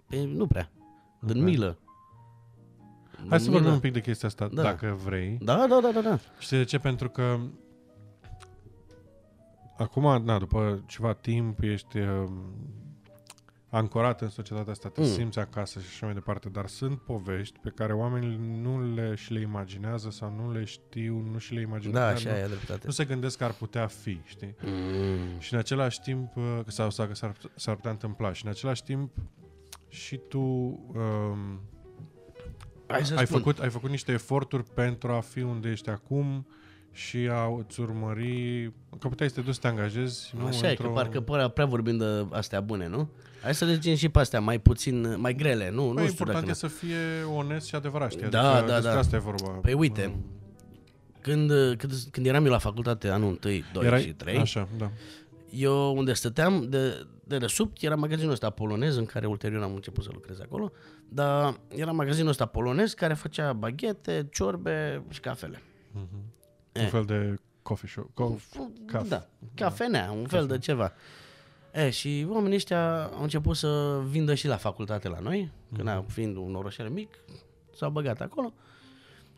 [0.06, 0.70] Păi nu prea.
[1.20, 1.50] Din okay.
[1.50, 1.78] milă.
[3.28, 4.62] Hai să vorbim un pic de chestia asta, da.
[4.62, 5.38] dacă vrei.
[5.40, 6.18] Da, da, da, da, da.
[6.38, 6.78] Știi de ce?
[6.78, 7.38] Pentru că
[9.78, 12.28] acum, na, după ceva timp, ești uh,
[13.70, 15.06] ancorat în societatea asta, te mm.
[15.06, 19.32] simți acasă și așa mai departe, dar sunt povești pe care oamenii nu le și
[19.32, 21.98] le imaginează sau nu le știu, nu și le imaginează.
[21.98, 22.80] Da, așa nu, e dreptate.
[22.84, 24.54] Nu se gândesc că ar putea fi, știi?
[24.62, 25.38] Mm.
[25.38, 28.82] Și în același timp, uh, sau, sau că s-ar, s-ar putea întâmpla, și în același
[28.82, 29.12] timp
[29.88, 31.60] și tu um,
[32.88, 36.46] ai, ai, făcut, ai făcut niște eforturi pentru a fi unde ești acum
[36.92, 40.32] și a îți urmări, că puteai să te duci să te angajezi.
[40.38, 43.08] Nu, Așa e, că parcă prea, prea vorbim de astea bune, nu?
[43.42, 45.82] Hai să le zicem și pe astea mai puțin, mai grele, nu?
[45.82, 46.96] Păi nu știu important e să fie
[47.34, 48.28] onest și adevărat, știi?
[48.28, 48.98] Da, adică da, da.
[48.98, 49.48] asta e vorba.
[49.48, 50.14] Păi uite,
[51.20, 54.90] când, când, când eram eu la facultate anul 1, 2 Erai, și 3, așa, da.
[55.50, 60.04] eu unde stăteam, de, de desubt, era magazinul ăsta polonez, în care ulterior am început
[60.04, 60.72] să lucrez acolo,
[61.08, 65.62] dar era magazinul ăsta polonez care făcea baghete, ciorbe și cafele.
[65.62, 66.80] Mm-hmm.
[66.80, 68.10] Un fel de coffee shop.
[68.10, 68.40] Co-
[68.92, 70.92] caf- da, cafenea, un fel de ceva.
[71.72, 75.76] E, și oamenii ăștia au început să vindă și la facultate la noi, mm-hmm.
[75.76, 77.18] când fiind un orășel mic,
[77.74, 78.52] s-au băgat acolo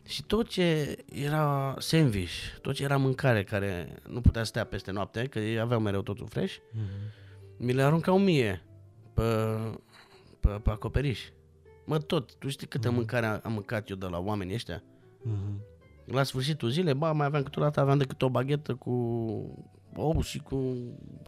[0.03, 5.27] Și tot ce era sandwich, tot ce era mâncare care nu putea stea peste noapte,
[5.27, 7.20] că ei aveau mereu totul fresh, mm-hmm.
[7.61, 8.63] Mi le aruncau mie
[9.13, 9.23] pe,
[10.39, 11.29] pe, pe acoperiș.
[11.85, 12.93] Mă, tot, tu știi câtă mm-hmm.
[12.93, 14.83] mâncare am mâncat eu de la oamenii ăștia?
[14.83, 15.69] Mm-hmm.
[16.05, 18.91] La sfârșitul zilei, ba, mai aveam câteodată, aveam decât o baghetă cu
[19.95, 20.55] ou și cu,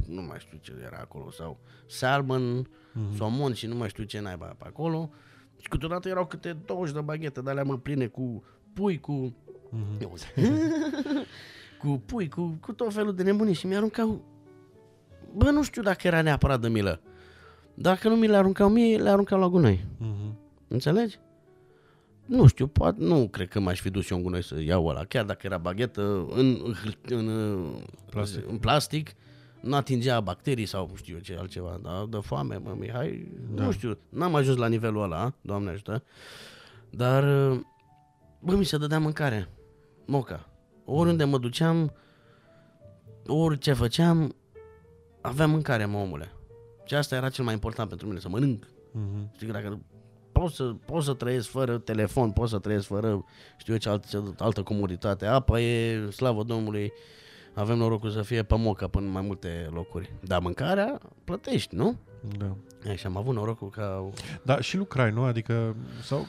[0.08, 3.16] nu mai știu ce era acolo, sau salmon, mm-hmm.
[3.16, 5.10] somon și nu mai știu ce naiba pe acolo.
[5.58, 9.36] Și câteodată erau câte 20 de baghete, de alea mă pline cu pui, cu...
[9.74, 10.24] Mm-hmm.
[11.82, 14.33] cu pui, cu, cu tot felul de nebunii și mi-aruncau...
[15.36, 17.02] Bă, nu știu dacă era neapărat de milă.
[17.74, 19.86] Dacă nu mi le aruncau mie, le aruncau la gunoi.
[20.02, 20.34] Mm-hmm.
[20.68, 21.20] Înțelegi?
[22.26, 25.04] Nu știu, poate, nu cred că m-aș fi dus eu în gunoi să iau ăla.
[25.04, 26.76] Chiar dacă era baghetă în,
[27.06, 27.66] în, în,
[28.10, 28.50] plastic.
[28.50, 29.10] în plastic,
[29.62, 31.80] nu atingea bacterii sau nu știu eu ce altceva.
[31.84, 32.06] Da?
[32.10, 33.64] De foame, mă, Mihai, da.
[33.64, 36.04] nu știu, n-am ajuns la nivelul ăla, Doamne ajută.
[36.90, 37.24] Dar,
[38.40, 39.50] bă, mi se dădea mâncare.
[40.06, 40.50] Moca.
[40.86, 41.94] Oriunde mă duceam,
[43.28, 44.36] orice făceam,
[45.24, 46.32] aveam mâncare, mă, omule.
[46.86, 48.66] Și asta era cel mai important pentru mine, să mănânc.
[48.66, 49.34] Mm-hmm.
[49.36, 49.80] Știi că dacă
[50.32, 53.26] pot să, pot să trăiesc fără telefon, pot să trăiesc fără,
[53.58, 55.26] știu eu ce altă, altă comoditate.
[55.26, 56.92] Apa e, slavă Domnului,
[57.54, 60.14] avem norocul să fie pe moca până în mai multe locuri.
[60.22, 61.96] Dar mâncarea plătești, nu?
[62.38, 62.56] Da.
[62.90, 64.10] E, și am avut norocul ca...
[64.44, 65.24] Da, și lucrai, nu?
[65.24, 66.26] Adică, sau...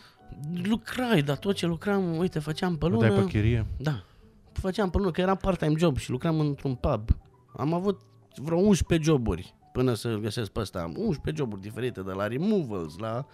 [0.62, 3.08] Lucrai, dar tot ce lucram, uite, făceam pe lună...
[3.08, 3.66] Dai pe chirie?
[3.76, 4.04] Da.
[4.52, 7.08] Făceam pe lună, că era part-time job și lucram într-un pub.
[7.56, 8.00] Am avut
[8.36, 10.92] vreo 11 joburi până să găsesc pe ăsta.
[10.96, 13.26] 11 joburi diferite, de la removals, la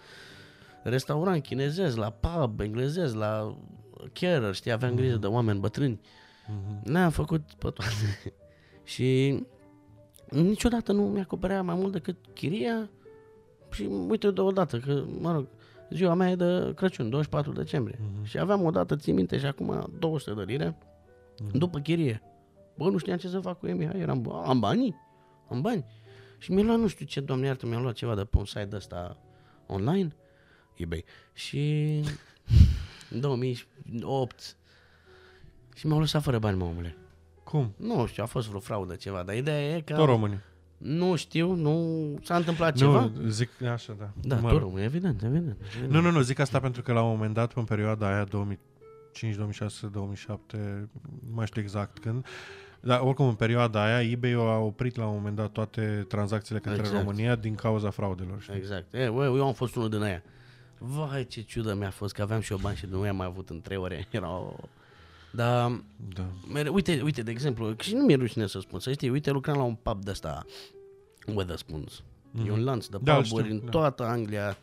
[0.83, 3.57] restaurant chinezez, la pub englezez, la
[4.13, 5.21] carer, știi, aveam grijă mm-hmm.
[5.21, 5.99] de oameni bătrâni.
[5.99, 6.83] Mm-hmm.
[6.83, 8.33] Ne-am făcut pe toate.
[8.93, 9.39] și
[10.29, 12.89] niciodată nu mi-acoperea mai mult decât chiria
[13.71, 15.47] și uite deodată că, mă rog,
[15.89, 17.99] ziua mea e de Crăciun, 24 decembrie.
[17.99, 18.23] Mm-hmm.
[18.23, 21.51] Și aveam odată, țin minte, și acum 200 de lire mm-hmm.
[21.51, 22.21] după chirie.
[22.81, 24.95] Bă, nu știam ce să fac cu ei, Mihai, eram, bă, am bani,
[25.49, 25.85] am bani.
[26.37, 28.69] Și mi-a luat, nu știu ce, doamne iartă, mi-a luat ceva de pe un site
[28.75, 29.17] ăsta
[29.67, 30.15] online
[30.73, 31.03] eBay.
[31.33, 31.89] Și
[33.09, 34.57] în 2008
[35.75, 36.97] și m-au lăsat fără bani, mă, omule.
[37.43, 37.73] Cum?
[37.77, 39.93] Nu știu, a fost vreo fraudă ceva, dar ideea e că...
[39.93, 40.39] Tot români.
[40.77, 43.11] Nu știu, nu s-a întâmplat ceva.
[43.15, 44.11] Nu, zic așa, da.
[44.21, 45.91] Da, tot români, evident, evident, evident.
[45.91, 49.35] Nu, nu, nu, zic asta pentru că la un moment dat, în perioada aia, 2005,
[49.35, 50.89] 2006, 2007,
[51.27, 52.25] nu mai știu exact când,
[52.81, 56.79] dar oricum în perioada aia eBay a oprit la un moment dat toate tranzacțiile către
[56.79, 56.97] exact.
[56.97, 58.41] România din cauza fraudelor.
[58.41, 58.55] Știi?
[58.55, 58.93] Exact.
[58.93, 60.23] E, eu, eu am fost unul din aia.
[60.77, 63.49] Vai, ce ciudă mi-a fost că aveam și eu bani și nu i-am mai avut
[63.49, 64.07] în trei ore.
[64.11, 64.53] Era
[65.31, 65.81] Dar,
[66.13, 66.25] da.
[66.53, 69.57] mere, uite, uite, de exemplu, și nu mi-e rușine să spun, să știi, uite, lucram
[69.57, 70.45] la un pub de ăsta,
[71.33, 72.01] Weatherspoons.
[72.01, 72.47] Mm-hmm.
[72.47, 72.63] E un mhm.
[72.63, 73.71] lanț de da, puburi știu, în da.
[73.71, 74.57] toată Anglia,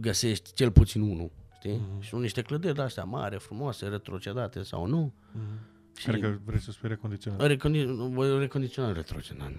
[0.00, 1.76] găsești cel puțin unul, știi?
[1.76, 2.00] Mm-hmm.
[2.00, 5.12] Și sunt niște clădiri de-astea mare, frumoase, retrocedate sau nu.
[5.12, 5.73] Mm-hmm.
[5.96, 7.46] Și Care că vrei să spui recondiționat?
[7.46, 9.52] Recondi- recondiționat, retrocedat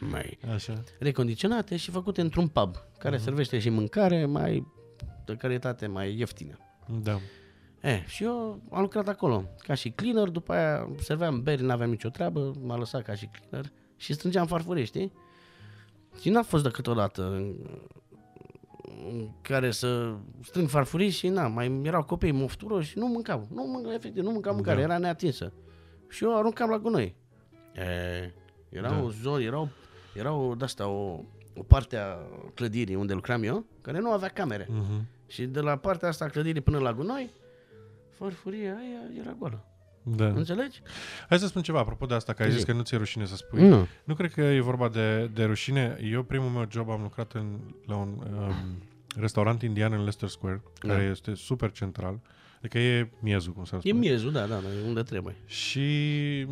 [0.00, 0.82] mai Așa.
[0.98, 3.22] recondiționate și făcute într-un pub care uh-huh.
[3.22, 4.66] servește și mâncare mai
[5.24, 6.58] de calitate mai ieftină.
[7.02, 7.18] Da.
[7.82, 12.08] E, și eu am lucrat acolo ca și cleaner, după aia serveam beri, n-aveam nicio
[12.08, 15.12] treabă, m-a lăsat ca și cleaner și strângeam farfurii, știi?
[16.20, 17.80] Și n-a fost decât o dată în, în
[19.40, 23.48] care să strâng farfurii și na, mai erau copii mofturoși și nu mâncau.
[23.52, 24.82] Nu mâncau, efectiv, nu mâncau mâncare, da.
[24.82, 25.52] era neatinsă.
[26.08, 27.16] Și eu aruncam la gunoi.
[27.74, 28.32] E,
[28.68, 29.02] era da.
[29.02, 29.68] o zonă, erau
[30.16, 31.20] era o, de-asta, o,
[31.56, 32.16] o parte a
[32.54, 34.64] clădirii unde lucram eu, care nu avea camere.
[34.64, 35.04] Uh-huh.
[35.26, 37.30] Și de la partea asta a clădirii până la gunoi,
[38.18, 39.64] farfuria aia era goală.
[40.02, 40.26] Da.
[40.26, 40.82] Înțelegi?
[41.28, 43.36] Hai să spun ceva, apropo de asta, că ai zis că nu ți-e rușine să
[43.36, 43.68] spui.
[43.68, 43.86] Nu.
[44.04, 45.98] Nu cred că e vorba de, de rușine.
[46.02, 48.82] Eu, primul meu job, am lucrat în, la un um,
[49.18, 50.88] restaurant indian în Leicester Square, da.
[50.88, 52.20] care este super central.
[52.56, 53.94] Adică e miezul, cum să spune.
[53.94, 55.36] E miezul, da, da, da, unde trebuie.
[55.44, 55.78] Și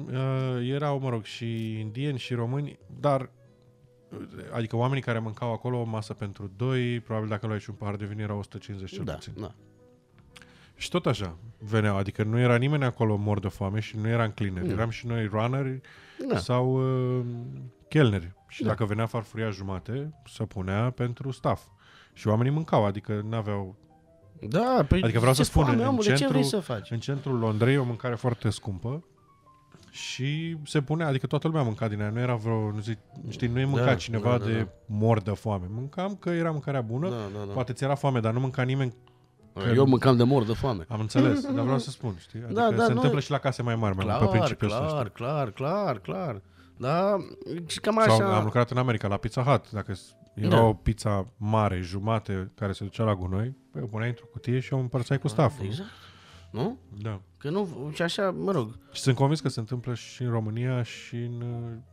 [0.07, 3.31] uh, erau, mă rog, și indieni și români, dar
[4.53, 7.97] Adică oamenii care mâncau acolo o masă pentru doi, probabil dacă luai și un pahar
[7.97, 9.33] de vin era 150 cel da, puțin.
[9.37, 9.55] Da.
[10.77, 14.31] Și tot așa veneau, adică nu era nimeni acolo mor de foame și nu eram
[14.31, 15.81] cleaner, eram și noi runneri
[16.29, 16.39] da.
[16.39, 16.75] sau
[17.19, 17.25] uh,
[17.89, 18.33] chelneri.
[18.49, 18.69] Și da.
[18.69, 21.62] dacă venea farfuria jumate, se punea pentru staff.
[22.15, 23.77] Și oamenii mâncau, adică nu aveau
[24.49, 26.91] da, păi adică vreau să spun, foame, în, omule, centru, ce vrei să faci?
[26.91, 29.05] în centrul Londrei o mâncare foarte scumpă
[29.91, 32.99] și se pune, adică toată lumea mânca din aia, nu era vreo, nu zic,
[33.29, 34.69] știi, nu e mâncat da, cineva da, da, de da.
[34.87, 35.67] mor de foame.
[35.69, 37.53] Mâncam că era mâncarea bună, da, da, da.
[37.53, 38.95] poate ți era foame, dar nu mânca nimeni
[39.55, 40.85] Că Eu mâncam de mor de foame.
[40.89, 42.41] Am înțeles, dar vreau să spun, știi?
[42.41, 44.71] Da, adică da, da, se întâmplă și la case mai mari, mai clar, pe principiul
[44.71, 45.11] clar, ăsta.
[45.15, 46.43] Clar, clar, clar,
[46.77, 47.17] Da,
[47.67, 48.15] și cam așa...
[48.15, 49.71] Sau am lucrat în America, la Pizza Hut.
[49.71, 49.95] Dacă
[50.35, 50.62] era da.
[50.62, 54.72] o pizza mare, jumate, care se ducea la gunoi, păi o puneai într-o cutie și
[54.72, 55.66] o împărțai cu stafful.
[55.66, 55.89] Exact.
[56.51, 56.78] Nu?
[57.03, 57.20] Da.
[57.37, 58.78] Că nu, și așa, mă rog.
[58.93, 61.43] Și sunt convins că se întâmplă și în România și în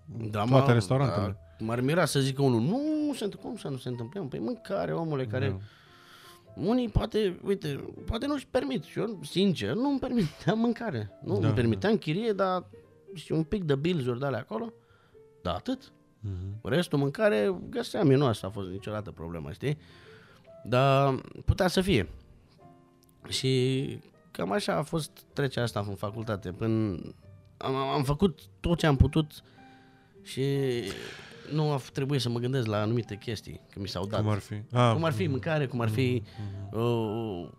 [0.06, 1.38] da, toate mă, restaurantele.
[1.58, 4.22] Da, m-ar mira să zică unul, nu, se, cum să nu se întâmple?
[4.22, 5.50] Păi mâncare, omule, care...
[5.50, 5.58] Da.
[6.56, 11.20] Unii poate, uite, poate nu-și permit și eu, sincer, nu îmi permiteam mâncare.
[11.24, 12.00] Nu da, îmi permiteam da.
[12.00, 12.66] chirie, dar
[13.14, 14.74] și un pic de bilzuri de alea acolo,
[15.42, 15.92] da, atât.
[16.22, 16.62] Uh-huh.
[16.62, 19.78] Restul mâncare găseam eu, nu asta a fost niciodată problema, știi?
[20.64, 22.10] Dar putea să fie.
[23.28, 23.84] Și
[24.32, 26.52] cam așa a fost trecerea asta în facultate.
[26.52, 27.00] Până
[27.58, 29.44] am, am făcut tot ce am putut
[30.22, 30.44] și
[31.52, 34.20] nu a trebuit să mă gândesc la anumite chestii, că mi s-au dat.
[34.20, 34.54] Cum ar fi?
[34.72, 36.72] Ah, cum ar fi mâncare, cum ar fi mm-hmm.
[36.72, 37.50] uh,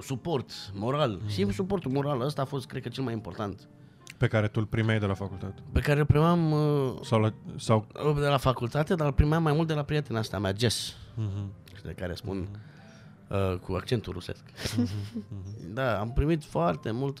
[0.00, 1.20] suport moral.
[1.20, 1.32] Mm-hmm.
[1.32, 3.68] Și suportul moral ăsta a fost, cred că, cel mai important.
[4.16, 5.62] Pe care tu îl primeai de la facultate?
[5.72, 7.86] Pe care îl primeam uh, sau la, sau...
[8.20, 11.82] de la facultate, dar îl primeam mai mult de la prietena asta mea, Jess, mm-hmm.
[11.84, 13.52] de care spun mm-hmm.
[13.52, 14.44] uh, cu accentul rusesc.
[14.50, 15.74] Mm-hmm.
[15.74, 17.18] da, am primit foarte mult,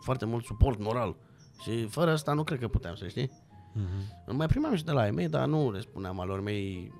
[0.00, 1.16] foarte mult suport moral
[1.62, 3.30] și fără asta nu cred că puteam, să știi.
[3.30, 4.32] Mm-hmm.
[4.32, 6.92] Mai primeam și de la ei mei, dar nu le spuneam alor mei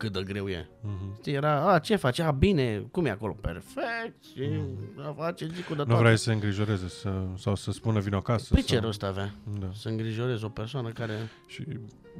[0.00, 0.68] cât de greu e.
[0.68, 1.16] Mm-hmm.
[1.18, 2.18] Știi, era, a, ce faci?
[2.18, 3.32] A, bine, cum e acolo?
[3.32, 5.06] Perfect și mm-hmm.
[5.06, 8.54] a face zicul de Nu vrei să îngrijoreze să, sau să spună vin acasă?
[8.54, 9.34] Păi ce rost avea?
[9.60, 9.70] Da.
[9.72, 11.14] Să îngrijorezi o persoană care...
[11.46, 11.64] Și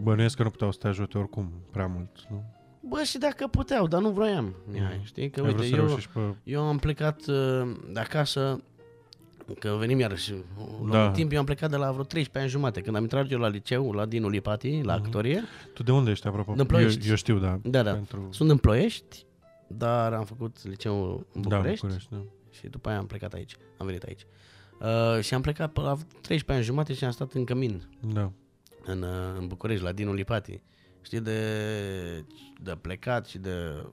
[0.03, 2.45] bănuiesc că nu puteau să te ajute oricum prea mult, nu?
[2.89, 5.31] Bă, și dacă puteau, dar nu vroiam, Mihai, știi?
[5.31, 6.35] Că, uite, eu, pe...
[6.45, 8.63] eu am plecat uh, de acasă
[9.59, 10.35] Că venim iarăși.
[10.87, 11.11] La da.
[11.11, 12.81] timp eu am plecat de la vreo 13 ani jumate.
[12.81, 15.05] Când am intrat eu la liceu, la Dinu Lipati, la mm-hmm.
[15.05, 15.43] actorie.
[15.75, 16.53] Tu de unde ești, apropo?
[16.53, 17.05] Din Ploiești.
[17.05, 17.61] Eu, eu știu, da.
[17.63, 17.93] Da, da.
[17.93, 18.29] Pentru...
[18.31, 19.27] Sunt în Ploiești,
[19.67, 21.87] dar am făcut liceul în București.
[21.87, 22.25] Da, București, da.
[22.51, 23.57] Și după aia am plecat aici.
[23.79, 24.27] Am venit aici.
[24.81, 27.89] Uh, și am plecat pe la 13 ani jumate și am stat în cămin.
[28.13, 28.33] Da.
[28.85, 30.63] În, uh, în București, la Dinu Lipati.
[31.03, 31.41] Știi, de,
[32.61, 33.85] de plecat și de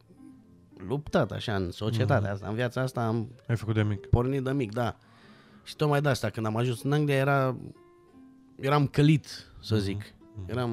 [0.88, 2.34] luptat așa în societatea mm-hmm.
[2.34, 4.06] asta, în viața asta am Ai făcut de mic.
[4.06, 4.98] pornit de mic, da.
[5.68, 7.58] Și tocmai de asta, când am ajuns în Anglia, era,
[8.56, 9.84] eram călit, să mhm.
[9.84, 10.04] zic.
[10.04, 10.50] Mm-hmm.
[10.50, 10.72] Eram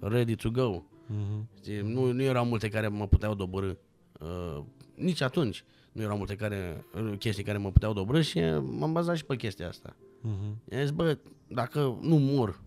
[0.00, 0.82] ready to go.
[0.82, 1.80] Mm-hmm.
[1.82, 3.72] Nu, nu erau multe care mă puteau dobărâ.
[4.20, 4.62] Uh,
[4.94, 6.84] nici atunci nu erau multe care,
[7.18, 8.40] chestii care mă puteau dobărâ și
[8.78, 9.96] m-am bazat și pe chestia asta.
[9.98, 10.72] Mm-hmm.
[10.72, 12.60] I-am zis, bă, dacă nu mor,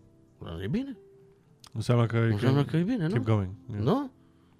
[0.63, 0.97] e bine.
[1.73, 3.33] Înseamnă că, Înseamnă că e bine, keep nu?
[3.33, 3.51] Going.
[3.69, 3.83] Yeah.
[3.83, 4.11] Nu?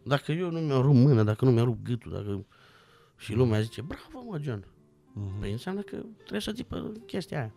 [0.03, 2.45] Dacă eu nu mi-au rupt mâna, dacă nu mi-au rupt gâtul, dacă...
[3.17, 4.65] Și lumea zice, bravo mă, John,
[5.11, 5.39] Mm-hmm.
[5.39, 7.51] Păi înseamnă că trebuie să ții pe chestia aia.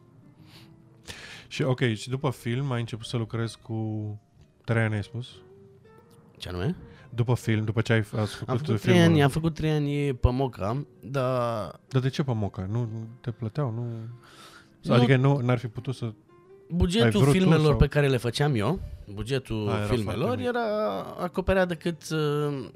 [1.48, 4.20] Și ok, și după film ai început să lucrezi cu
[4.64, 5.28] trei ani, ai spus?
[6.36, 6.76] Ce anume?
[7.10, 10.30] După film, după ce ai făcut, am făcut trei ani, am făcut trei ani pe
[10.30, 11.80] Moca, dar...
[11.88, 12.66] Dar de ce pe Moca?
[12.70, 12.88] Nu
[13.20, 13.70] te plăteau?
[13.70, 13.86] Nu...
[14.82, 14.94] nu...
[14.94, 16.12] Adică nu, n-ar fi putut să...
[16.68, 17.76] Bugetul filmelor sau...
[17.76, 18.80] pe care le făceam eu,
[19.12, 22.68] bugetul A, era filmelor, era acoperea decât uh,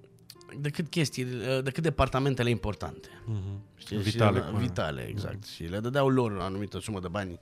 [0.61, 1.27] decât chestii,
[1.63, 3.09] decât departamentele importante.
[3.09, 3.77] Mm-hmm.
[3.77, 3.97] Știi?
[3.97, 4.39] Vitale.
[4.39, 5.45] Și, vitale, exact.
[5.45, 5.55] Mm-hmm.
[5.55, 7.41] Și le dădeau lor o anumită sumă de bani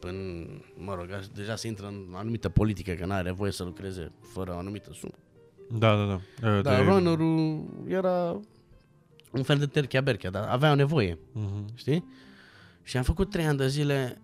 [0.00, 0.18] până,
[0.76, 4.58] mă rog, deja se intră în anumită politică, că n-are voie să lucreze fără o
[4.58, 5.14] anumită sumă.
[5.78, 6.04] Da, da,
[6.40, 6.60] da.
[6.60, 6.90] Dar de...
[6.90, 7.18] runner
[7.86, 8.40] era
[9.30, 11.74] un fel de terchea berchea, dar avea nevoie, mm-hmm.
[11.74, 12.04] știi?
[12.82, 14.20] Și am făcut trei ani de zile,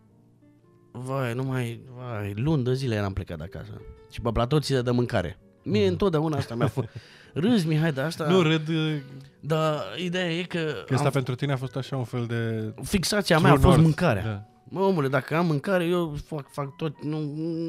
[0.90, 3.80] vai, numai, vai, luni de zile eram plecat de acasă.
[4.10, 5.38] Și pe platou ți de mâncare.
[5.62, 5.90] Mie mm-hmm.
[5.90, 6.88] întotdeauna asta mi-a fost...
[7.38, 8.26] Râzi, Mihai, dar asta...
[8.26, 8.68] Nu, râd...
[8.68, 8.96] Uh,
[9.40, 10.58] dar ideea e că...
[10.86, 11.12] Că asta am...
[11.12, 12.72] pentru tine a fost așa un fel de...
[12.82, 14.24] Fixația mea a fost mâncarea.
[14.24, 14.44] Da.
[14.68, 17.20] Mă, omule, dacă am mâncare, eu fac, fac tot, nu,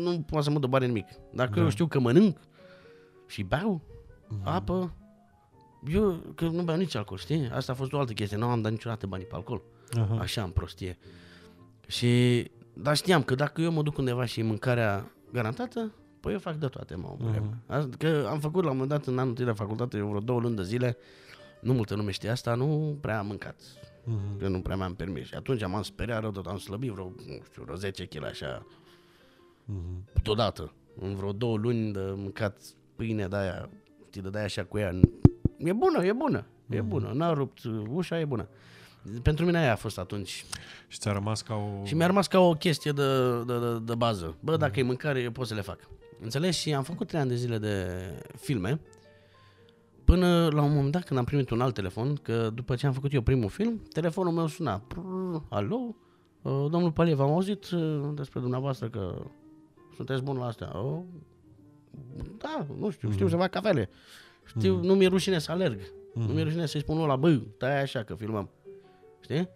[0.04, 1.08] nu poate să mă dă bani nimic.
[1.34, 1.62] Dacă da.
[1.62, 2.38] eu știu că mănânc
[3.28, 4.44] și beau mm-hmm.
[4.44, 4.94] apă,
[5.94, 7.50] eu că nu beau nici alcool, știi?
[7.54, 9.62] Asta a fost o altă chestie, nu am dat niciodată bani pe alcool.
[9.62, 10.20] Uh-huh.
[10.20, 10.98] Așa am prostie.
[11.88, 16.56] Și, dar știam că dacă eu mă duc undeva și mâncarea garantată, Păi eu fac
[16.56, 17.98] de toate, mă, uh-huh.
[17.98, 20.56] Că am făcut la un moment dat în anul de facultate, eu vreo două luni
[20.56, 20.98] de zile,
[21.62, 23.56] nu multă lume știe asta, nu prea am mâncat.
[23.56, 24.40] Uh-huh.
[24.40, 25.28] Că nu prea mi-am permis.
[25.28, 28.66] Și atunci m-am speriat rău, tot am slăbit vreo, nu știu, vreo 10 kg așa,
[28.66, 30.22] uh-huh.
[30.24, 30.74] deodată.
[31.00, 32.58] În vreo două luni de mâncat
[32.96, 33.70] pâine de aia,
[34.08, 35.00] știi, de aia așa cu ea.
[35.58, 36.76] E bună, e bună, uh-huh.
[36.76, 37.12] e bună.
[37.14, 38.48] N-a rupt ușa, e bună.
[39.22, 40.46] Pentru mine aia a fost atunci.
[40.88, 41.86] Și ți-a rămas ca o...
[41.86, 44.36] Și mi-a rămas ca o chestie de, de, de, de bază.
[44.40, 44.84] Bă, dacă mm.
[44.84, 45.80] e mâncare, eu pot să le fac.
[46.22, 46.60] Înțelegi?
[46.60, 47.86] Și am făcut trei ani de zile de
[48.38, 48.80] filme
[50.08, 52.94] până la un moment dat când am primit un alt telefon, că după ce am
[52.94, 54.82] făcut eu primul film, telefonul meu suna.
[55.50, 55.96] Alo?
[56.42, 59.26] Uh, domnul Paliev, am auzit uh, despre dumneavoastră că
[59.96, 60.80] sunteți bun la astea.
[60.80, 61.00] Oh,
[62.38, 63.32] da, nu știu, știu mm.
[63.32, 63.90] să fac cafele.
[64.46, 64.82] Știu, mm.
[64.82, 65.80] nu mi-e rușine să alerg.
[66.14, 66.24] Mm.
[66.24, 68.50] Nu mi-e rușine să-i spun la bă, tai așa că filmăm.
[69.20, 69.50] Știi?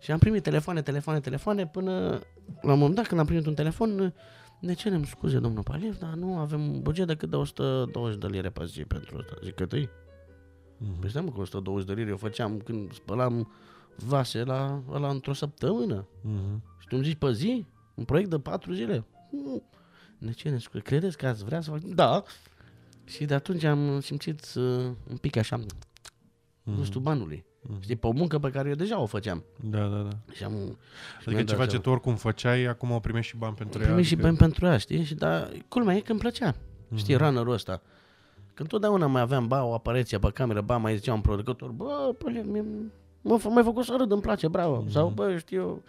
[0.00, 2.20] Și am primit telefoane, telefoane, telefoane până
[2.60, 4.14] la un moment dat când am primit un telefon,
[4.60, 8.64] ne cerem scuze, domnul Paliev, dar nu avem buget decât de 120 de lire pe
[8.64, 9.34] zi pentru asta.
[9.42, 9.88] Zic că tăi.
[9.88, 11.00] Mm-hmm.
[11.00, 13.52] Păi stai mă, cu 120 de lire eu făceam când spălam
[13.96, 16.06] vase la, la într-o săptămână.
[16.06, 16.60] Uh-huh.
[16.78, 17.66] Și tu îmi zici pe zi?
[17.94, 19.04] Un proiect de patru zile?
[19.30, 19.62] Mm.
[20.18, 20.80] De ce ne scrie?
[20.80, 21.80] Credeți că ați vrea să fac?
[21.80, 22.22] Da.
[23.04, 25.56] Și de atunci am simțit uh, un pic așa
[26.66, 26.76] mm-hmm.
[26.76, 27.44] gustul banului.
[27.44, 27.80] Mm-hmm.
[27.80, 29.44] Știi, pe o muncă pe care eu deja o făceam.
[29.60, 30.32] Da, da, da.
[30.32, 30.78] Și am,
[31.20, 33.86] și adică ceva ce tu oricum făceai, acum o primești și bani pentru ea.
[33.86, 34.28] Primești adică...
[34.28, 35.04] și bani pentru ea, știi?
[35.04, 36.52] Și da, culmea e că îmi plăcea.
[36.52, 36.96] Mm-hmm.
[36.96, 37.82] Știi, runner-ul ăsta.
[38.54, 42.14] Când totdeauna mai aveam, ba, o apariție pe cameră, ba, mai zicea un producător, bă,
[42.18, 42.44] păi,
[43.22, 44.84] m-a mai făcut să râd, îmi place, bravo.
[44.84, 44.90] Mm-hmm.
[44.90, 45.82] Sau, bă, știu,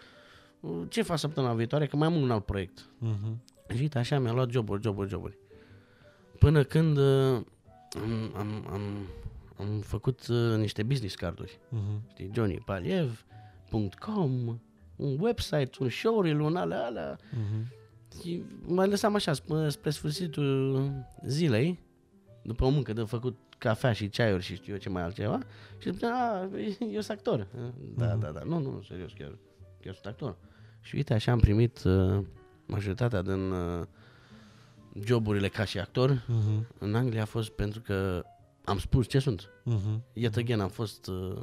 [0.88, 2.88] ce fac săptămâna viitoare, că mai am un alt proiect.
[3.04, 3.74] Mm-hmm.
[3.74, 5.38] Și uite, așa mi-a luat joburi, joburi, joburi.
[6.38, 7.40] Până când uh,
[7.96, 8.80] am, am, am,
[9.58, 11.58] am făcut uh, niște business carduri.
[11.58, 12.00] Uh-huh.
[12.10, 14.60] Știi, johnnypaliev.com,
[14.96, 17.16] un website, un showreel, un alea, alea.
[17.16, 17.62] Uh-huh.
[18.22, 20.90] Și mă lăsam așa spre, spre sfârșitul
[21.26, 21.78] zilei,
[22.42, 25.38] după o muncă de făcut cafea și ceaiuri și știu eu ce mai altceva,
[25.78, 26.48] și spunea, a,
[26.92, 27.46] eu sunt actor.
[27.96, 28.18] Da, uh-huh.
[28.18, 29.38] da, da, nu, nu, serios, chiar,
[29.80, 30.36] chiar sunt actor.
[30.80, 32.24] Și uite, așa am primit uh,
[32.66, 33.86] majoritatea din uh,
[35.04, 36.78] joburile ca și actor uh-huh.
[36.78, 38.24] în Anglia a fost pentru că
[38.68, 39.50] am spus ce sunt.
[39.66, 40.00] Uh-huh.
[40.12, 41.40] Yet again, am fost uh,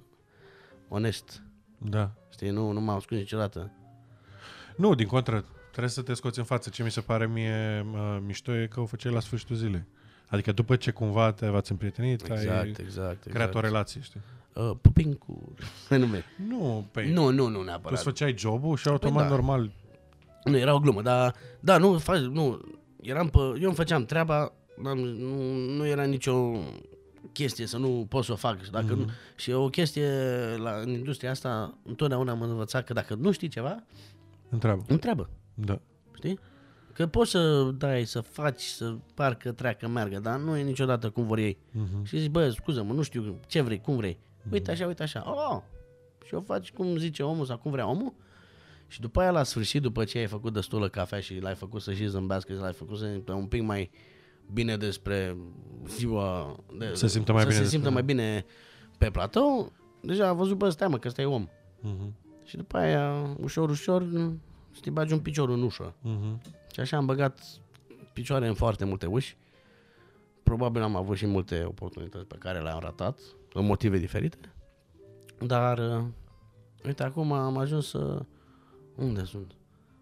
[0.87, 1.43] onest.
[1.77, 2.11] Da.
[2.29, 3.71] Știi, nu, nu m-am scos niciodată.
[4.75, 6.69] Nu, din contră, trebuie să te scoți în față.
[6.69, 9.85] Ce mi se pare mie uh, mișto e că o făceai la sfârșitul zilei.
[10.27, 13.27] Adică după ce cumva te v-ați împrietenit, exact, ai exact, exact.
[13.27, 14.21] creat o relație, știi?
[14.53, 15.53] Uh, puping cu
[15.89, 16.23] nume.
[16.47, 17.81] Nu, pe nu, nu, nu neapărat.
[17.81, 19.35] Tu îți făceai jobul și automat păi da.
[19.35, 19.71] normal.
[20.43, 22.61] Nu, era o glumă, dar da, nu, faci, nu,
[23.01, 24.93] eram pe, eu îmi făceam treaba, nu,
[25.75, 26.59] nu era nicio
[27.35, 28.69] chestie să nu pot să o fac.
[28.69, 28.97] Dacă mm-hmm.
[28.97, 30.09] nu, și o chestie
[30.57, 33.83] la, în industria asta, întotdeauna am învățat că dacă nu știi ceva,
[34.49, 34.83] întreabă.
[34.87, 35.29] Întreabă.
[35.53, 35.79] Da.
[36.15, 36.39] Știi?
[36.93, 41.25] Că poți să dai, să faci, să parcă treacă, meargă, dar nu e niciodată cum
[41.25, 41.57] vor ei.
[41.57, 42.03] Mm-hmm.
[42.03, 44.13] Și zici, bă, scuză-mă, nu știu ce vrei, cum vrei.
[44.13, 44.51] Mm-hmm.
[44.51, 45.23] Uite așa, uite așa.
[45.25, 45.61] Oh!
[46.25, 48.13] Și o faci cum zice omul sau cum vrea omul.
[48.87, 51.93] Și după aia, la sfârșit, după ce ai făcut destulă cafea și l-ai făcut să
[51.93, 53.91] și zâmbească și l-ai făcut să un pic mai
[54.53, 55.37] bine despre
[55.87, 56.55] ziua...
[56.77, 57.59] De, să simtă mai să bine.
[57.59, 58.45] se simtă mai bine
[58.97, 61.47] pe platou, deja a văzut, bă, stai mă, că ăsta e om.
[61.47, 62.11] Uh-huh.
[62.43, 64.03] Și după aia, ușor, ușor,
[64.83, 65.93] să bagi un picior în ușă.
[65.93, 66.41] Uh-huh.
[66.73, 67.39] Și așa am băgat
[68.13, 69.37] picioare în foarte multe uși.
[70.43, 73.19] Probabil am avut și multe oportunități pe care le-am ratat,
[73.53, 74.37] în motive diferite.
[75.39, 76.03] Dar,
[76.85, 78.25] uite, acum am ajuns să
[78.95, 79.55] unde sunt?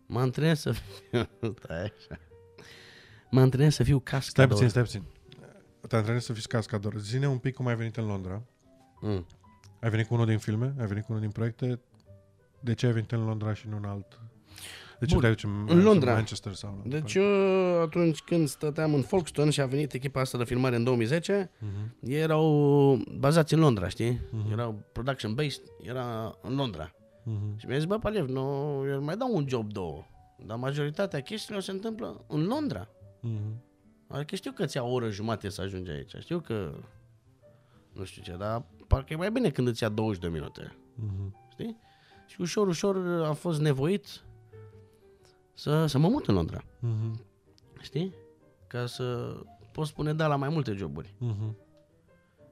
[0.05, 1.29] Mă antrenez să fiu...
[1.63, 2.19] Stai așa.
[3.33, 4.29] Mă antrenez să fiu cascador.
[4.29, 5.03] Stai puțin, stai puțin.
[5.87, 6.97] Te antrenezi să fiți cascador.
[6.97, 8.41] Zine un pic cum ai venit în Londra.
[9.01, 9.25] Mm.
[9.81, 10.73] Ai venit cu unul din filme?
[10.79, 11.79] Ai venit cu unul din proiecte?
[12.59, 14.19] De ce ai venit în Londra și nu în alt?
[14.99, 15.21] De ce Bun.
[15.21, 16.13] te în, în Londra.
[16.13, 20.43] Manchester sau Deci eu atunci când stăteam în Folkestone și a venit echipa asta de
[20.43, 21.59] filmare în 2010, uh-huh.
[21.59, 22.11] Mhm.
[22.11, 24.15] erau bazați în Londra, știi?
[24.15, 24.51] Uh-huh.
[24.51, 26.91] Erau production based, era în Londra.
[26.91, 27.57] Uh-huh.
[27.57, 28.41] Și mi-a zis, bă, Paliev, nu,
[28.89, 30.05] eu mai dau un job două.
[30.45, 32.87] Dar majoritatea chestiilor se întâmplă în Londra.
[33.23, 33.71] Uh-huh.
[34.07, 36.15] Adică știu că ți-a o oră jumate să ajungi aici.
[36.19, 36.73] Știu că
[37.93, 40.75] nu știu ce, dar parcă e mai bine când îți ia 20 de minute.
[40.75, 41.31] Uh-huh.
[41.51, 41.77] Știi?
[42.27, 44.23] Și ușor, ușor am fost nevoit
[45.53, 46.61] să, să mă mut în Londra.
[46.61, 47.19] Uh-huh.
[47.81, 48.13] Știi?
[48.67, 49.35] Ca să
[49.71, 51.13] pot spune da la mai multe joburi.
[51.13, 51.53] Uh-huh.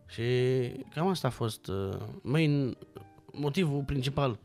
[0.08, 0.24] Și
[0.94, 2.78] cam asta a fost uh, main,
[3.32, 4.40] motivul principal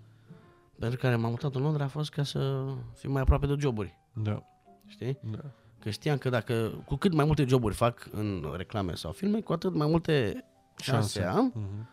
[0.79, 3.99] pentru care m-am mutat în Londra a fost ca să fiu mai aproape de joburi.
[4.13, 4.43] Da.
[4.87, 5.19] Știi?
[5.31, 5.53] Da.
[5.87, 9.53] Că știam că dacă, cu cât mai multe joburi fac în reclame sau filme, cu
[9.53, 10.45] atât mai multe
[10.79, 11.39] șanse, șanse.
[11.39, 11.87] am uh-huh.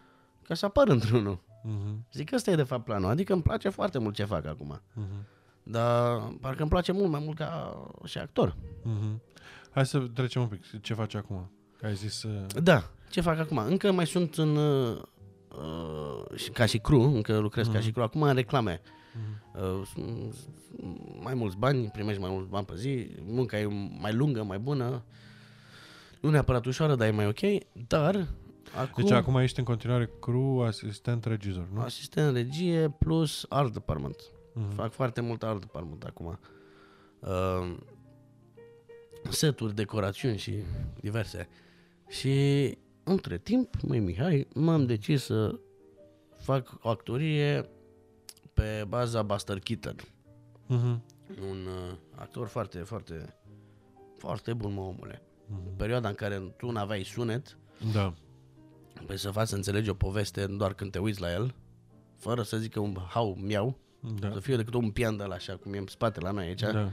[0.47, 1.39] ca să apar într-unul.
[1.39, 2.11] Uh-huh.
[2.13, 3.09] Zic că ăsta e de fapt planul.
[3.09, 4.81] Adică îmi place foarte mult ce fac acum.
[4.81, 5.25] Uh-huh.
[5.63, 8.55] Dar parcă îmi place mult mai mult ca și actor.
[8.55, 9.19] Uh-huh.
[9.71, 10.81] Hai să trecem un pic.
[10.81, 11.51] Ce faci acum?
[11.83, 12.23] Ai zis...
[12.23, 12.45] Uh...
[12.63, 13.57] Da, ce fac acum?
[13.57, 15.01] Încă mai sunt în uh,
[16.27, 17.73] uh, ca și cru, încă lucrez uh-huh.
[17.73, 17.93] ca și mhm.
[17.93, 18.81] cru, acum în reclame.
[19.13, 19.61] Uh-huh.
[19.61, 19.87] Uh,
[21.21, 23.65] mai mulți bani, primești mai mulți bani pe zi, munca e
[23.99, 25.03] mai lungă, mai bună,
[26.21, 27.39] nu neapărat ușoară, dar e mai ok,
[27.87, 28.27] dar
[28.75, 29.03] acum...
[29.03, 31.81] Deci acum ești în continuare cru, asistent regizor, nu?
[31.81, 34.15] Asistent regie plus art department.
[34.15, 34.75] Uh-huh.
[34.75, 36.39] Fac foarte mult art department acum.
[37.19, 37.75] Uh,
[39.29, 40.53] seturi, decorațiuni și
[40.99, 41.49] diverse.
[42.09, 45.59] Și între timp, măi Mihai, m-am decis să
[46.37, 47.69] fac o actorie
[48.53, 49.95] pe baza Buster Keaton.
[49.95, 50.99] Uh-huh.
[51.49, 53.35] Un uh, actor foarte, foarte,
[54.17, 55.21] foarte bun, mă, omule.
[55.21, 55.77] Uh-huh.
[55.77, 57.57] Perioada în care tu n-aveai sunet,
[57.93, 58.13] da.
[59.05, 61.55] Păi să faci să înțelegi o poveste doar când te uiți la el,
[62.15, 63.77] fără să zică un hau, miau,
[64.19, 64.31] da.
[64.31, 66.61] să fie decât un pian de la așa, cum e în spate la noi aici,
[66.61, 66.91] da.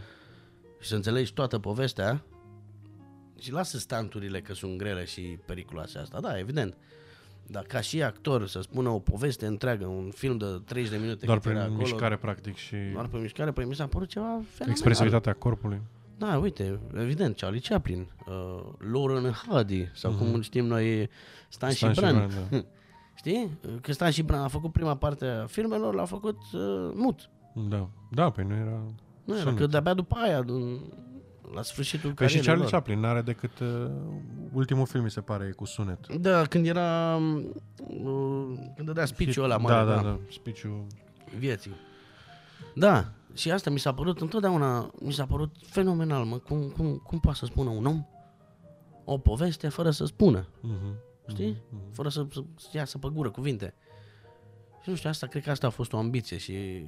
[0.80, 2.24] și să înțelegi toată povestea,
[3.38, 6.76] și lasă stanturile că sunt grele și periculoase asta, da, evident.
[7.50, 11.26] Dar ca și actor să spună o poveste întreagă, un film de 30 de minute.
[11.26, 12.76] Doar prin acolo, mișcare, practic, și...
[12.92, 14.70] Doar prin mișcare, păi mi s-a părut ceva fenomenal.
[14.70, 15.80] Expresivitatea corpului.
[16.18, 18.62] Da, uite, evident, Charlie Chaplin, uh,
[18.92, 20.18] Lauren Hardy, sau mm-hmm.
[20.18, 20.40] cum mhm.
[20.40, 21.08] știm noi,
[21.48, 22.12] Stan, Stan și Bran.
[22.30, 22.58] Și Bran da.
[23.20, 23.58] Știi?
[23.80, 27.30] Că Stan și Bran a făcut prima parte a filmelor, l-a făcut uh, mut.
[27.68, 28.82] Da, da, păi nu era...
[29.24, 30.44] Nu era, că de-abia după aia,
[31.54, 33.90] la sfârșitul păi și Charlie Chaplin n-are decât uh,
[34.52, 36.14] ultimul film, mi se pare, cu sunet.
[36.14, 37.16] Da, când era...
[37.16, 39.74] Uh, când dădea speech-ul ăla mare.
[39.74, 40.86] Da, da, da, da speech-ul...
[41.38, 41.74] Vieții.
[42.74, 47.20] Da, și asta mi s-a părut întotdeauna, mi s-a părut fenomenal, mă, cum, cum, cum
[47.20, 48.06] poate să spună un om
[49.04, 50.46] o poveste fără să spună.
[50.46, 50.94] Uh-huh.
[51.28, 51.54] Știi?
[51.54, 51.92] Uh-huh.
[51.92, 53.74] Fără să, să, să iasă pe gură cuvinte.
[54.82, 56.84] Și nu știu, asta, cred că asta a fost o ambiție și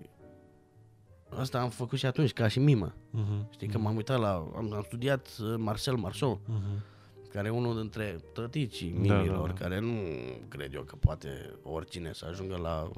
[1.37, 2.93] asta am făcut și atunci, ca și mimă.
[2.93, 3.51] Uh-huh.
[3.53, 7.31] Știi, că m-am uitat la, am, am studiat uh, Marcel Marceau, uh-huh.
[7.33, 9.53] care e unul dintre tăticii mimilor, da, da, da.
[9.53, 9.93] care nu
[10.49, 12.91] cred eu că poate oricine să ajungă la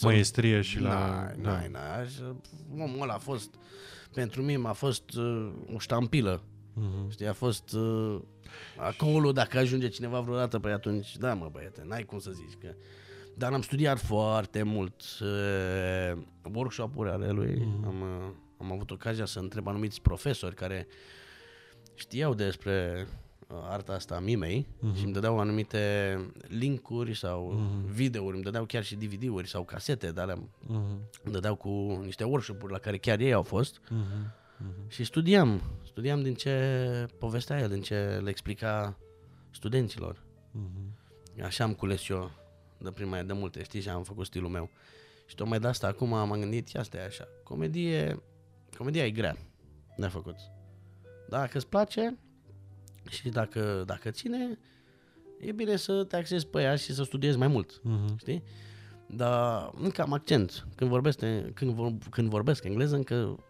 [0.00, 0.88] Măiestrie și la...
[0.88, 1.50] N-ai, da.
[1.50, 2.36] n-ai, n-ai.
[2.78, 3.54] Omul ăla a fost,
[4.14, 6.42] pentru mine a fost uh, o ștampilă.
[6.42, 7.10] Uh-huh.
[7.10, 8.20] Știi, a fost uh,
[8.76, 12.74] acolo, dacă ajunge cineva vreodată, pe atunci, da mă băiete, n-ai cum să zici că...
[13.34, 16.22] Dar am studiat foarte mult uh,
[16.54, 17.54] workshop-uri ale lui.
[17.54, 17.86] Uh-huh.
[17.86, 20.86] Am, uh, am avut ocazia să întreb anumiți profesori care
[21.94, 23.06] știau despre
[23.60, 24.96] arta asta a mimei uh-huh.
[24.96, 26.16] și îmi dădeau anumite
[26.48, 27.90] linkuri sau uh-huh.
[27.90, 30.36] videouri, îmi dădeau chiar și DVD-uri sau casete de alea.
[30.36, 31.22] Uh-huh.
[31.22, 33.80] Îmi dădeau cu niște workshop-uri la care chiar ei au fost.
[33.80, 34.40] Uh-huh.
[34.62, 34.88] Uh-huh.
[34.88, 38.98] Și studiam, studiam din ce povestea el, din ce le explica
[39.50, 40.16] studenților.
[40.16, 41.42] Uh-huh.
[41.44, 42.30] Așa am cules eu
[42.82, 44.70] de prima de multe, știi, și am făcut stilul meu.
[45.26, 48.22] Și tocmai de asta acum am gândit, ia asta e așa, comedie,
[48.76, 49.36] comedia e grea
[49.96, 50.36] de făcut.
[51.28, 52.18] Dacă îți place,
[53.08, 54.58] și dacă, dacă ține,
[55.40, 58.16] e bine să te axezi pe ea și să studiezi mai mult, uh-huh.
[58.16, 58.42] știi?
[59.06, 60.66] Dar încă am accent.
[60.74, 61.18] Când vorbesc,
[61.54, 63.44] când, vor, când vorbesc engleză, încă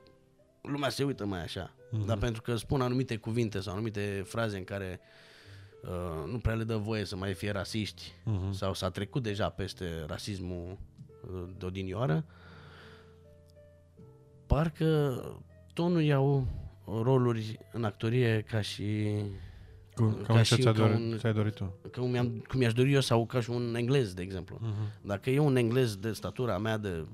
[0.62, 1.74] lumea se uită mai așa.
[1.74, 2.06] Uh-huh.
[2.06, 5.31] Dar pentru că spun anumite cuvinte sau anumite fraze în care uh,
[6.30, 8.50] nu prea le dă voie să mai fie rasiști uh-huh.
[8.50, 10.78] sau s-a trecut deja peste rasismul
[11.32, 12.24] uh, de odinioară,
[14.46, 15.22] parcă
[15.72, 16.46] tonul iau
[17.02, 19.08] roluri în actorie ca și
[19.94, 21.74] cum, ca, ca și ți-a dorit, un, ți-ai dorit tu.
[21.90, 24.60] Ca cum, mi-am, cum mi-aș dori eu sau ca și un englez, de exemplu.
[24.62, 25.02] Uh-huh.
[25.02, 27.06] Dacă e un englez de statura mea, de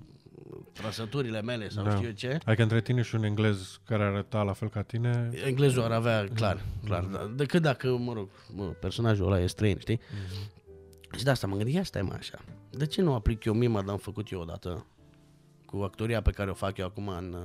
[0.80, 1.90] trăsăturile mele sau da.
[1.90, 2.38] știu eu ce.
[2.44, 5.30] Adică între tine și un englez care arăta la fel ca tine...
[5.44, 7.04] Englezul ar avea, clar, clar.
[7.04, 7.36] Uh-huh.
[7.36, 9.96] Decât dacă, mă rog, mă, personajul ăla e străin, știi?
[9.98, 11.16] Uh-huh.
[11.16, 12.38] Și de asta mă gândesc, ia stai mă așa.
[12.70, 14.86] De ce nu aplic eu mima, dar am făcut eu odată
[15.64, 17.36] cu actoria pe care o fac eu acum în,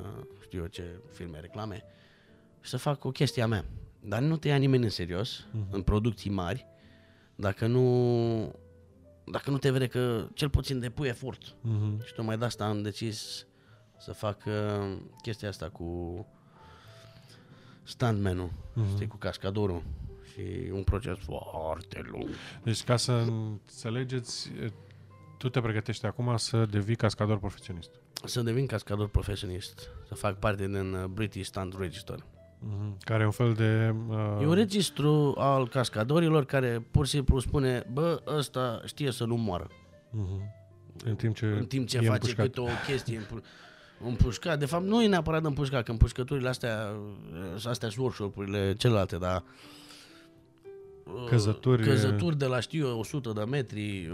[0.43, 0.83] știu eu ce,
[1.13, 1.83] filme, reclame,
[2.61, 3.65] și să fac o chestie a mea.
[3.99, 5.69] Dar nu te ia nimeni în serios, uh-huh.
[5.69, 6.65] în producții mari,
[7.35, 8.55] dacă nu,
[9.31, 11.43] dacă nu te vede că cel puțin depui efort.
[11.43, 12.05] Uh-huh.
[12.05, 13.47] Și tocmai de asta am decis
[13.99, 16.27] să fac uh, chestia asta cu
[17.83, 18.93] standman-ul, uh-huh.
[18.93, 19.83] știi, cu cascadorul.
[20.31, 22.27] Și un proces foarte lung.
[22.63, 24.51] Deci ca să înțelegeți,
[25.37, 27.89] tu te pregătești acum să devii cascador profesionist.
[28.25, 32.25] Să devin cascador profesionist, să fac parte din uh, British Stunt Register.
[32.67, 32.97] Mhm.
[32.99, 33.95] Care e un fel de...
[34.09, 34.41] Uh...
[34.41, 39.35] E un registru al cascadorilor care pur și simplu spune, bă, ăsta știe să nu
[39.35, 39.67] moară.
[39.67, 40.61] Uh-huh.
[41.05, 42.45] În timp ce, în timp ce face împușcat.
[42.45, 43.21] câte o chestie
[44.03, 44.59] împușcat.
[44.59, 46.95] De fapt, nu e neapărat împușcat, că împușcăturile astea,
[47.55, 49.43] astea sunt workshop-urile celelalte, dar
[51.03, 51.83] uh, Căzături...
[51.83, 54.11] Căzături de la, știu eu, 100 de metri,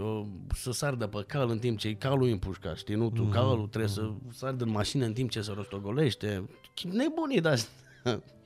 [0.54, 3.32] să sar de pe cal în timp ce calul e împușcat, știi, nu tu, mm-hmm.
[3.32, 4.28] calul trebuie mm-hmm.
[4.28, 6.48] să sar din mașină în timp ce se rostogolește.
[6.92, 7.66] Nebunii de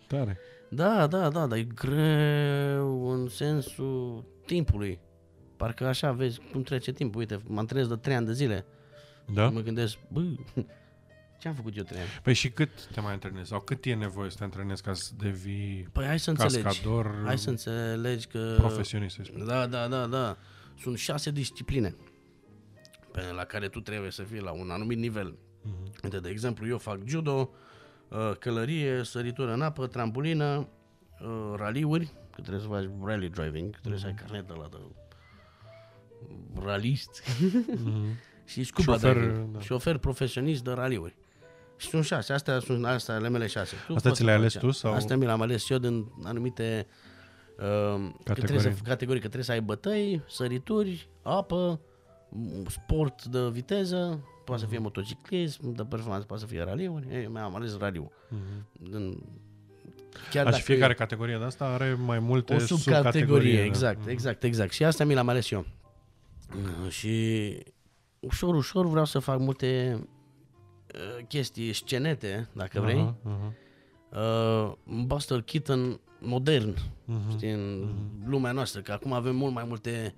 [0.06, 0.38] Tare.
[0.68, 5.00] Da, da, da, dar e greu în sensul timpului.
[5.56, 7.20] Parcă așa vezi cum trece timpul.
[7.20, 8.66] Uite, mă antrenez de 3 ani de zile.
[9.32, 9.48] Da?
[9.48, 10.20] Mă gândesc, bă,
[11.40, 12.08] ce am făcut eu 3 ani?
[12.22, 13.48] Păi și cât te mai antrenezi?
[13.48, 17.26] Sau cât e nevoie să te antrenezi ca să devii păi hai să cascador înțelegi.
[17.26, 18.54] Hai să înțelegi că...
[18.56, 20.36] Profesionist, Da, da, da, da.
[20.80, 21.94] Sunt șase discipline
[23.12, 25.34] pe la care tu trebuie să fii la un anumit nivel.
[25.34, 26.02] Uh-huh.
[26.02, 27.73] Uite, de exemplu, eu fac judo, Uh,
[28.38, 30.68] călărie, săritură în apă, trambulină,
[31.20, 34.22] uh, raliuri, că trebuie să faci rally driving, că trebuie să ai mhm.
[34.22, 34.76] carnet de la de
[36.64, 38.18] ralist mm-hmm.
[38.52, 39.60] și scuba șofer, diving, da.
[39.60, 41.16] șofer profesionist de raliuri.
[41.76, 43.74] Și sunt șase, astea sunt astea ale mele șase.
[43.86, 44.70] Tu astea ți le-ai ales tu?
[44.70, 44.92] Sau?
[44.92, 46.86] Astea mi le-am ales eu din anumite
[47.56, 48.22] uh, categorii.
[48.24, 51.80] Că trebuie să, categorii, că trebuie să ai bătăi, sărituri, apă,
[52.66, 57.22] sport de viteză, poate să fie motociclism, de performanță, poate să fie raliuri.
[57.22, 58.10] Eu mi-am ales raliul.
[58.10, 58.90] Uh-huh.
[58.90, 59.18] În
[60.30, 60.94] Chiar și fiecare e...
[60.94, 63.58] categorie de asta are mai multe o subcategorie.
[63.58, 63.64] Da.
[63.64, 64.72] Exact, exact, exact.
[64.72, 65.66] Și asta mi l-am ales eu.
[66.88, 67.56] Și
[68.20, 69.98] ușor, ușor vreau să fac multe
[70.94, 73.14] uh, chestii scenete, dacă vrei.
[73.14, 73.62] Uh-huh, uh-huh.
[74.10, 74.72] Uh,
[75.04, 78.28] Buster Keaton modern, uh-huh, știi, în uh-huh.
[78.28, 80.14] lumea noastră, că acum avem mult mai multe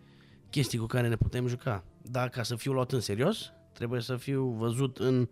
[0.51, 1.85] chestii cu care ne putem juca.
[2.03, 5.28] Dar ca să fiu luat în serios, trebuie să fiu văzut în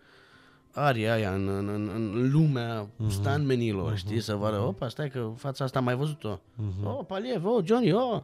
[0.73, 3.09] aria aia, în, în, în, în lumea uh-huh.
[3.09, 3.97] stanmenilor, uh-huh.
[3.97, 6.41] știi, să vadă, opa, stai că fața asta am mai văzut-o.
[6.41, 6.85] Uh-huh.
[6.85, 8.23] Oh, Paliev, oh, Johnny, oh.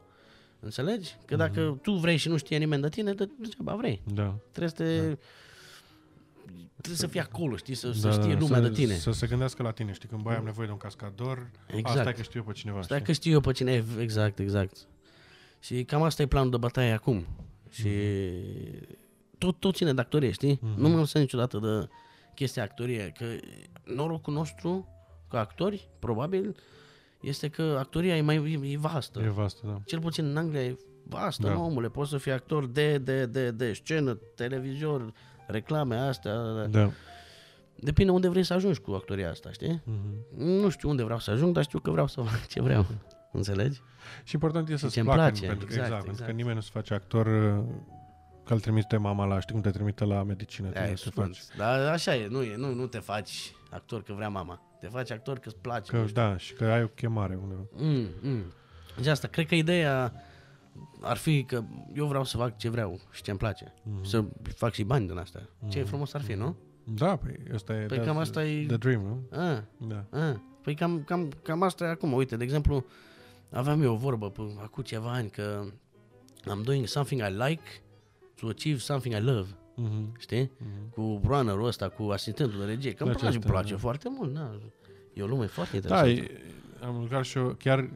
[0.61, 1.17] Înțelegi?
[1.25, 1.83] Că dacă uh-huh.
[1.83, 4.03] tu vrei și nu știe nimeni de tine, de degeaba vrei.
[4.15, 4.35] Da.
[4.51, 5.09] Trebuie să te...
[5.09, 5.17] Da.
[6.77, 8.95] Trebuie să fii acolo, știi, să, da, să știe lumea să, de tine.
[8.95, 11.99] Să se gândească la tine, știi, când bai am nevoie de un cascador, exact.
[11.99, 12.83] asta că știu eu pe cineva.
[12.83, 13.07] Stai știi?
[13.07, 14.77] că știu eu pe cine, exact, exact.
[15.61, 17.27] Și cam asta e planul de bătaie acum.
[17.71, 18.99] Și mm.
[19.41, 20.59] Tot, tot ține de actorie, știi?
[20.63, 20.75] Mm.
[20.77, 21.89] Nu mă lăsăm niciodată de
[22.35, 23.25] chestia actorie, că
[23.95, 24.89] norocul nostru
[25.29, 26.57] ca actori, probabil,
[27.21, 29.21] este că actoria e mai e vastă.
[29.21, 29.81] E vastă, da.
[29.85, 31.53] Cel puțin în Anglia e vastă, da.
[31.53, 35.13] nu, omule, poți să fii actor de, de, de, de scenă, televizor,
[35.47, 36.67] reclame astea.
[36.67, 36.91] Da.
[37.77, 39.83] Depinde unde vrei să ajungi cu actoria asta, știi?
[39.83, 40.37] Mm-hmm.
[40.37, 42.87] Nu știu unde vreau să ajung, dar știu că vreau să fac ce vreau.
[43.33, 43.81] Înțelegi?
[44.25, 45.47] Și important e să-ți placă, place.
[45.47, 46.05] Pentru, exact, exact, exact.
[46.05, 47.27] pentru că nimeni nu se face actor
[48.51, 51.39] că îl trimite mama la, știi cum te trimite la medicină, tu nu te faci.
[51.57, 54.63] Da, așa e, nu, e nu, nu te faci actor că vrea mama.
[54.81, 55.91] Te faci actor că îți place.
[55.91, 57.63] Că, da, și că ai o chemare undeva.
[57.73, 58.43] Mm, mm.
[58.97, 60.13] Deci asta, cred că ideea
[61.01, 61.63] ar fi că
[61.95, 63.65] eu vreau să fac ce vreau și ce îmi place.
[63.65, 64.03] Mm-hmm.
[64.03, 64.25] Să
[64.55, 65.41] fac și bani din asta.
[65.41, 65.69] Mm-hmm.
[65.69, 66.57] Ce frumos ar fi, nu?
[66.85, 68.67] Da, păi asta e, păi cam asta e...
[68.67, 69.39] the dream, nu?
[69.39, 70.05] A, da.
[70.11, 72.13] A, păi cam, cam, cam asta e acum.
[72.13, 72.85] Uite, de exemplu,
[73.51, 75.65] aveam eu o vorbă pe, acum ceva ani că
[76.41, 77.83] I'm doing something I like
[78.41, 79.49] to achieve something I love.
[79.77, 80.19] Mm-hmm.
[80.19, 80.47] Știi?
[80.47, 80.91] Mm-hmm.
[80.91, 82.93] Cu runnerul ăsta, cu asistentul de regie.
[82.93, 83.79] Că îmi place, îmi place da.
[83.79, 84.35] foarte mult.
[84.35, 84.59] Da.
[85.13, 86.43] E o lume foarte da, interesantă.
[86.81, 87.91] Da, am lucrat și eu, chiar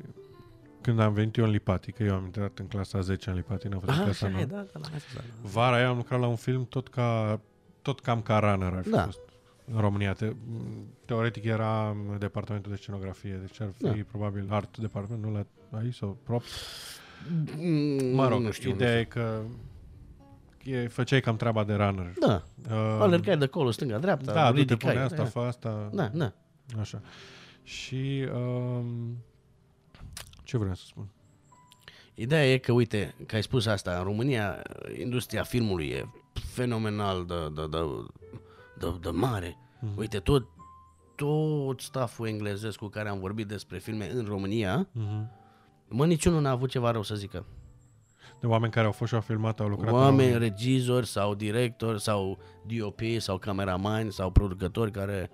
[0.80, 3.68] când am venit eu în Lipati, că eu am intrat în clasa 10 în Lipati,
[3.68, 4.80] n-am fost clasa Da, da, da,
[5.14, 5.20] da.
[5.40, 7.40] Vara aia am lucrat la un film tot ca
[7.82, 9.04] tot cam ca runner ar fi da.
[9.04, 9.20] fost
[9.72, 10.12] în România.
[10.12, 10.32] Te,
[11.04, 13.92] teoretic era departamentul de scenografie, deci ar fi da.
[14.10, 15.46] probabil art departament, nu la
[15.78, 16.48] aici sau props.
[17.56, 19.20] Mm, mă rog, nu știu, ideea nu știu.
[19.20, 19.42] e că
[20.64, 22.12] e, făceai cam treaba de runner.
[22.20, 22.42] Da.
[22.70, 25.24] Uh, Alergai de acolo, stânga, dreapta, Da, du-te pune asta, da.
[25.24, 25.90] fă asta.
[25.92, 26.32] Da, da.
[26.80, 27.00] Așa.
[27.62, 28.84] Și uh,
[30.42, 31.08] ce vreau să spun?
[32.14, 34.62] Ideea e că, uite, că ai spus asta, în România
[34.98, 37.78] industria filmului e fenomenal de, de, de,
[38.78, 39.56] de, de mare.
[39.56, 39.96] Mm-hmm.
[39.96, 40.46] Uite, tot,
[41.16, 45.26] tot stafful englezesc cu care am vorbit despre filme în România, mm-hmm.
[45.88, 47.44] mă, niciunul n-a avut ceva rău să zică.
[48.40, 52.38] De oameni care au fost și au filmat, au lucrat Oameni, regizori sau directori sau
[52.66, 55.30] DOP sau cameramani sau producători care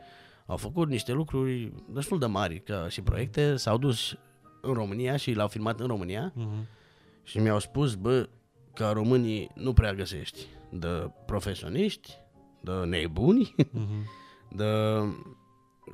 [0.46, 4.16] au făcut niște lucruri destul de mari ca și proiecte, s-au dus
[4.60, 6.66] în România și l-au filmat în România uh-huh.
[7.22, 8.28] și mi-au spus, bă,
[8.74, 12.16] că românii nu prea găsești de profesioniști,
[12.60, 14.04] de nebuni, uh-huh.
[14.60, 14.64] de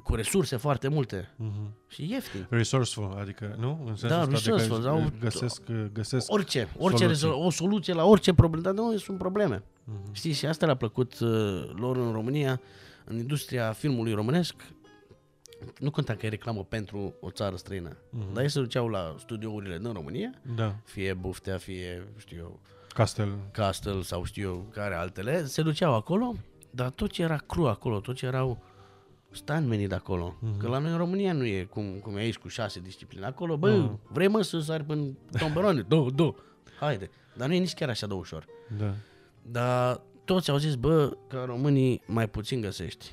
[0.02, 1.88] cu resurse foarte multe uh-huh.
[1.88, 2.46] și ieftin.
[2.50, 3.80] Resourceful, adică, nu?
[3.86, 4.88] În sensul da, adică resourceful.
[4.88, 5.62] Adică găsesc,
[5.92, 7.44] găsesc orice, orice soluție.
[7.44, 9.58] o soluție la orice problemă, dar nu sunt probleme.
[9.58, 10.12] Uh-huh.
[10.12, 11.28] Știți, și asta le-a plăcut uh,
[11.74, 12.60] lor în România,
[13.04, 14.54] în industria filmului românesc,
[15.78, 18.32] nu conta că e reclamă pentru o țară străină, uh-huh.
[18.32, 20.74] dar ei se duceau la studiourile din România, da.
[20.84, 22.60] fie Buftea, fie, știu eu,
[22.94, 23.38] Castel.
[23.50, 26.34] Castel sau știu eu care altele, se duceau acolo,
[26.70, 28.62] dar tot ce era cru acolo, tot ce erau
[29.36, 30.36] stuntmenii de acolo.
[30.36, 30.58] Uh-huh.
[30.58, 33.26] Că la noi în România nu e cum, cum e aici cu șase discipline.
[33.26, 34.12] Acolo, bă, uh-huh.
[34.12, 35.02] vrei mă să sari până
[35.38, 35.80] tomberone?
[35.88, 36.34] do, do,
[36.80, 37.10] haide.
[37.36, 38.46] Dar nu e nici chiar așa de ușor.
[38.78, 38.94] Da.
[39.42, 43.12] Dar toți au zis, bă, că românii mai puțin găsești.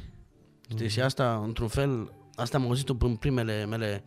[0.69, 0.89] Știi, uh-huh.
[0.89, 4.03] și asta, într-un fel, asta am auzit-o în primele mele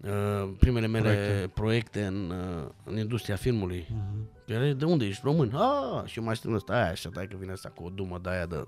[0.00, 3.86] uh, primele mele proiecte, proiecte în, uh, în industria filmului.
[3.90, 4.76] Uh-huh.
[4.76, 5.20] de unde ești?
[5.24, 5.54] Român.
[5.54, 8.18] Ah, și eu mai știu ăsta, aia așa, dai că vine asta cu o dumă
[8.22, 8.66] de aia de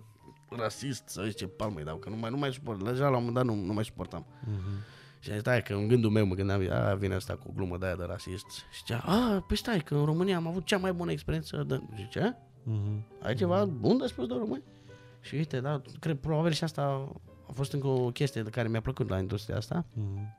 [0.49, 2.85] rasist, să zice palmă dau, că nu mai, nu mai suport.
[2.85, 4.27] Deja la un moment dat nu, nu mai suportam.
[4.27, 4.97] Uh-huh.
[5.21, 7.87] Și stai că în gândul meu mă gândeam, a, vine asta cu o glumă de
[7.87, 8.47] aia de rasist.
[8.51, 11.81] Și zicea, a, păi stai, că în România am avut cea mai bună experiență de...
[11.97, 12.35] Și ce?
[12.35, 13.23] Uh-huh.
[13.23, 14.63] Ai ceva bun de spus de români?
[15.21, 17.13] Și uite, da, cred, probabil și asta
[17.49, 19.85] a fost încă o chestie de care mi-a plăcut la industria asta.
[19.85, 20.37] Uh-huh.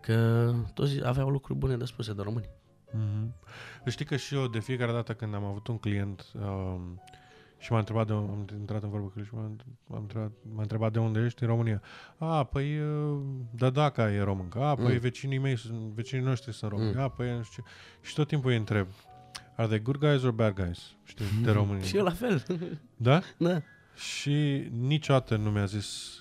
[0.00, 2.48] Că toți aveau lucruri bune de spuse de români.
[2.90, 3.28] Mm-hmm.
[3.86, 6.80] Știi că și eu de fiecare dată când am avut un client uh,
[7.58, 9.50] și m-a întrebat de am intrat în vorbă cu el și m-a,
[9.86, 11.82] m-a, întrebat, m-a întrebat de unde ești în România.
[12.18, 12.80] A, păi
[13.50, 14.62] da dacă e româncă.
[14.62, 14.98] A, păi mm.
[14.98, 15.56] vecinii mei,
[15.94, 16.94] vecinii noștri sunt români.
[16.94, 17.00] Mm.
[17.00, 17.64] A, păi nu știu
[18.00, 18.86] Și tot timpul îi întreb,
[19.56, 20.94] are they good guys or bad guys?
[21.04, 21.82] Știi, de români.
[21.82, 22.42] și eu la fel.
[22.96, 23.20] Da?
[23.36, 23.62] Da.
[23.94, 26.20] Și niciodată nu mi-a zis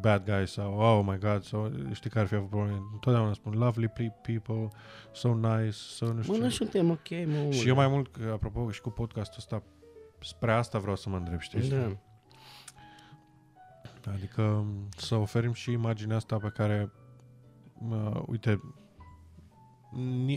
[0.00, 2.78] bad guy sau oh my god sau știi care ar fi avut probleme.
[2.92, 3.92] Întotdeauna spun lovely
[4.22, 4.68] people,
[5.12, 6.36] so nice, so nu știu.
[6.36, 7.50] Mă, nu suntem ok, mă.
[7.50, 9.62] Și eu mai mult, apropo, și cu podcastul ăsta,
[10.20, 11.68] spre asta vreau să mă îndrept, știi?
[11.68, 11.96] Da.
[14.12, 14.66] Adică
[14.96, 16.92] să oferim și imaginea asta pe care,
[17.88, 18.60] uh, uite,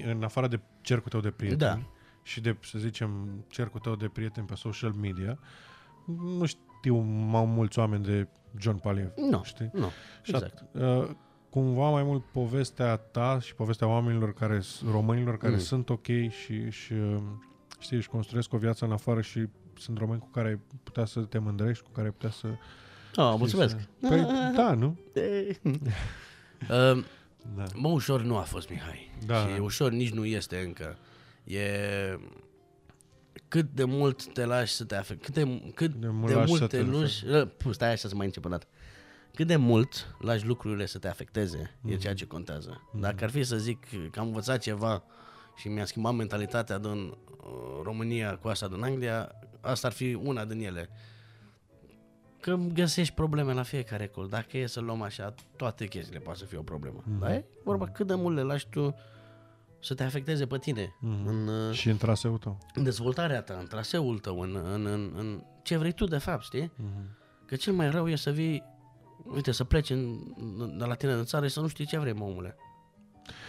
[0.06, 1.80] în afară de cercul tău de prieteni da.
[2.24, 5.40] și de, să zicem, cercul tău de prieteni pe social media,
[6.06, 8.28] nu știu mai mulți oameni de
[8.58, 9.12] John Paliev.
[9.16, 9.70] Nu, știi?
[9.74, 9.90] nu,
[10.26, 10.58] exact.
[10.58, 11.10] Și, uh,
[11.50, 14.62] cumva mai mult povestea ta și povestea oamenilor care,
[14.92, 15.60] românilor care mm.
[15.60, 17.22] sunt ok și, și uh,
[17.80, 19.48] știi, își construiesc o viață în afară și
[19.78, 22.48] sunt români cu care ai putea să te mândrești, cu care ai putea să...
[23.16, 23.78] Oh, mulțumesc.
[24.02, 24.08] Să...
[24.08, 24.26] Păi,
[24.56, 24.98] da, nu?
[25.16, 25.58] uh,
[27.56, 27.64] da.
[27.76, 29.12] Mă, ușor nu a fost Mihai.
[29.26, 29.48] Da.
[29.48, 30.98] Și ușor nici nu este încă.
[31.44, 31.70] E
[33.48, 36.70] cât de mult te lași să te afecte, cât de, cât de mult, de mult
[36.70, 37.26] te lași...
[37.72, 38.66] Stai așa să mai încep o dată.
[39.34, 41.90] Cât de mult lași lucrurile să te afecteze, mm-hmm.
[41.90, 42.00] e mhm.
[42.00, 42.82] ceea ce contează.
[42.82, 43.00] Mm-hmm.
[43.00, 45.04] Dacă ar fi să zic că am învățat ceva
[45.56, 47.16] și mi-a schimbat mentalitatea din uh,
[47.84, 49.32] România cu asta din Anglia,
[49.64, 50.90] asta ar fi una din ele.
[52.40, 54.30] Că găsești probleme la fiecare colț.
[54.30, 57.02] Dacă e să luăm așa, toate chestiile poate să fie o problemă.
[57.02, 57.20] Mm-hmm.
[57.20, 57.34] Da?
[57.34, 58.96] E vorba cât de mult le lași tu
[59.80, 60.86] să te afecteze pe tine.
[60.86, 61.26] Mm-hmm.
[61.26, 62.58] În, uh, și în traseul tău.
[62.74, 66.44] În dezvoltarea ta, în traseul tău, în, în, în, în ce vrei tu de fapt,
[66.44, 66.72] știi?
[66.72, 67.46] Mm-hmm.
[67.46, 68.64] Că cel mai rău e să vii,
[69.34, 70.20] uite, să pleci în,
[70.78, 72.56] de la tine în țară și să nu știi ce vrei, mă, omule.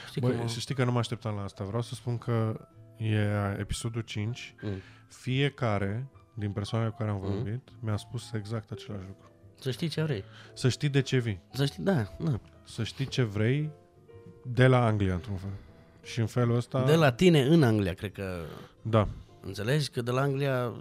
[0.08, 1.64] Știi, Băi, că, știi că nu mă așteptam la asta.
[1.64, 4.54] Vreau să spun că e episodul 5.
[4.62, 4.70] Mm.
[5.06, 7.30] Fiecare din persoanele cu care am mm.
[7.30, 7.78] vorbit mm.
[7.80, 9.30] mi-a spus exact același lucru.
[9.60, 10.24] Să știi ce vrei.
[10.54, 11.40] Să știi de ce vii.
[11.52, 12.40] Să știi, da, da.
[12.64, 13.70] Să știi ce vrei
[14.42, 15.50] de la Anglia, într-un fel.
[16.02, 16.84] Și în felul ăsta...
[16.84, 18.40] De la tine în Anglia, cred că...
[18.82, 19.08] Da.
[19.40, 19.90] Înțelegi?
[19.90, 20.72] Că de la Anglia...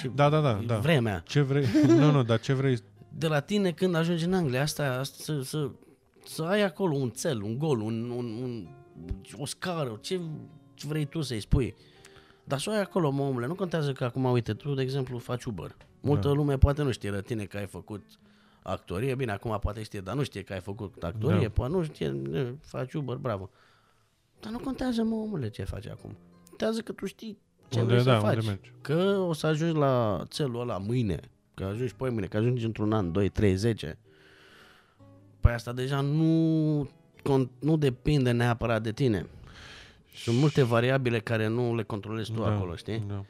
[0.00, 0.78] Ce, da, da, da, da.
[0.78, 1.22] Vremea.
[1.26, 1.66] Ce vrei...
[1.98, 2.78] nu, nu, dar ce vrei...
[3.08, 5.70] De la tine când ajungi în Anglia, asta, asta să, să,
[6.26, 8.68] să ai acolo un cel, un gol, un, un, un,
[9.38, 10.20] o scară, ce
[10.82, 11.74] vrei tu să-i spui.
[12.44, 13.46] Dar să o ai acolo, mă, omule.
[13.46, 15.76] Nu contează că acum, uite, tu, de exemplu, faci Uber.
[16.00, 16.34] Multă da.
[16.34, 18.04] lume poate nu știe de tine că ai făcut
[18.62, 19.14] actorie.
[19.14, 21.46] Bine, acum poate știe, dar nu știe că ai făcut actorie.
[21.46, 21.48] Da.
[21.48, 22.14] Poate nu știe,
[22.60, 23.50] faci Uber, bravo.
[24.40, 26.16] Dar nu contează, mă, omule, ce faci acum.
[26.48, 27.38] Contează că tu știi
[27.68, 28.46] ce unde, vrei da, să faci.
[28.46, 28.72] Mergi.
[28.80, 31.20] Că o să ajungi la țelul ăla mâine,
[31.54, 33.98] că ajungi pe mâine, că ajungi într-un an, 2, 3, 10.
[35.40, 36.90] Păi asta deja nu,
[37.58, 39.26] nu depinde neapărat de tine.
[40.16, 43.04] Sunt multe variabile care nu le controlezi tu da, acolo, știi?
[43.08, 43.24] Da.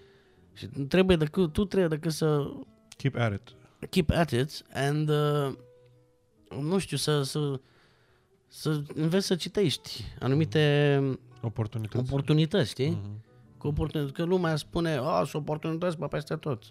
[0.53, 2.51] Și trebuie decât, tu trebuie decât să...
[2.97, 3.55] Keep at it.
[3.91, 5.53] Keep at it and, uh,
[6.61, 7.61] nu știu, să, să,
[8.49, 11.01] să înveți să citești anumite
[11.41, 12.97] oportunități, oportunități știi?
[12.97, 13.59] Mm-hmm.
[13.59, 16.63] Că, oportunități, că lumea spune, a, sunt oportunități pe peste tot.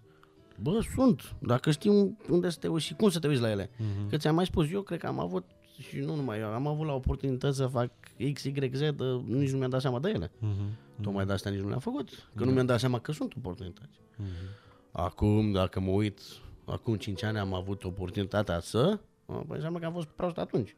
[0.62, 1.36] Bă, sunt.
[1.40, 3.70] Dacă știi unde să te uiți și cum să te uiți la ele.
[3.70, 4.10] Mm-hmm.
[4.10, 5.46] Că ți-am mai spus, eu cred că am avut
[5.80, 7.91] și nu numai eu, am avut la oportunități să fac
[8.34, 8.81] X, Y, Z,
[9.26, 10.27] nici nu mi-am dat seama de ele.
[10.27, 11.02] Uh-huh.
[11.02, 12.45] Tocmai de asta nici nu le-am făcut, că uh-huh.
[12.45, 13.99] nu mi-am dat seama că sunt oportunități.
[13.99, 14.64] Uh-huh.
[14.91, 16.19] Acum, dacă mă uit,
[16.65, 20.76] acum 5 ani am avut oportunitatea să, păi înseamnă că am fost prost atunci.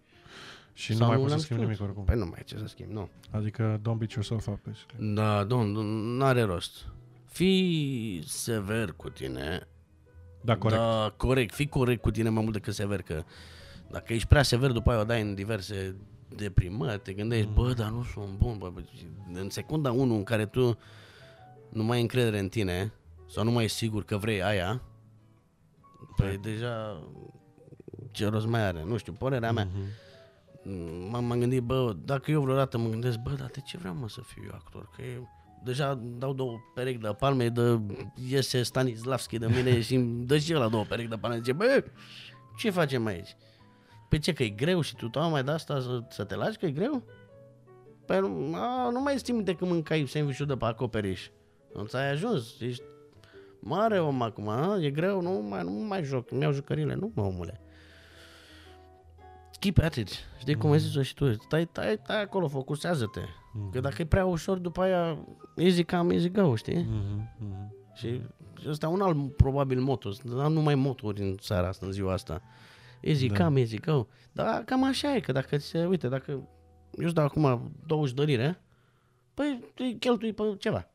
[0.74, 2.04] Și Sau nu mai poți să schimbi nimic oricum.
[2.04, 3.10] Păi nu mai ce să schimbi, nu.
[3.32, 5.14] Adică don't beat yourself up, basically.
[5.14, 6.88] Da, nu are rost.
[7.26, 9.68] Fii sever cu tine.
[10.42, 10.82] Da, corect.
[10.82, 11.54] Da, corect.
[11.54, 13.24] Fii corect cu tine mai mult decât sever, că
[13.92, 15.96] dacă ești prea sever, după aia o dai în diverse
[16.36, 17.54] deprimări, te gândești, mm.
[17.54, 18.82] bă, dar nu sunt bun, bă, bă.
[19.34, 20.78] În secunda 1 în care tu
[21.70, 22.94] nu mai ai încredere în tine
[23.30, 24.82] sau nu mai ești sigur că vrei aia,
[26.16, 26.50] păi da.
[26.50, 27.04] deja
[28.12, 29.68] ce rost mai are, nu știu, părerea mea.
[29.68, 30.06] Mm-hmm.
[31.10, 34.10] M-am, m-am gândit, bă, dacă eu vreodată mă gândesc, bă, dar de ce vreau mă
[34.10, 34.90] să fiu eu actor?
[34.96, 35.22] Că e,
[35.64, 37.80] deja dau două perechi de palme, de
[38.28, 41.84] iese Stanislavski de mine și îmi dă și la două perechi de palme, zice, bă,
[42.58, 43.36] ce facem aici?
[44.10, 46.66] Păi ce, că e greu și tu mai de asta să, să te lași că
[46.66, 47.04] e greu?
[48.06, 51.30] Păi nu, a, nu mai ții minte că mâncai sandwich de pe acoperiș.
[51.74, 52.84] Nu ți-ai ajuns, ești
[53.60, 54.78] mare om acum, a?
[54.82, 57.62] e greu, nu mai, nu mai joc, mi-au jucările, nu mă omule.
[59.60, 60.10] Keep at it,
[60.40, 60.60] știi mm.
[60.60, 63.20] cum ai zis și tu, stai, stai, stai acolo, focusează-te.
[63.54, 63.70] Mm.
[63.70, 65.18] Că dacă e prea ușor, după aia,
[65.56, 66.84] easy come, easy go, știi?
[66.84, 67.46] Mm-hmm.
[67.46, 67.94] Mm-hmm.
[67.94, 68.22] Și
[68.68, 72.42] ăsta un alt, probabil, moto, am numai moturi în țara asta, în ziua asta.
[73.00, 73.44] Easy da.
[73.44, 74.08] come, easy go.
[74.32, 78.62] Dar cam așa e, că dacă ți uite, dacă eu îți dau acum 20 dărire,
[79.34, 79.64] păi
[80.00, 80.90] cheltui pe ceva.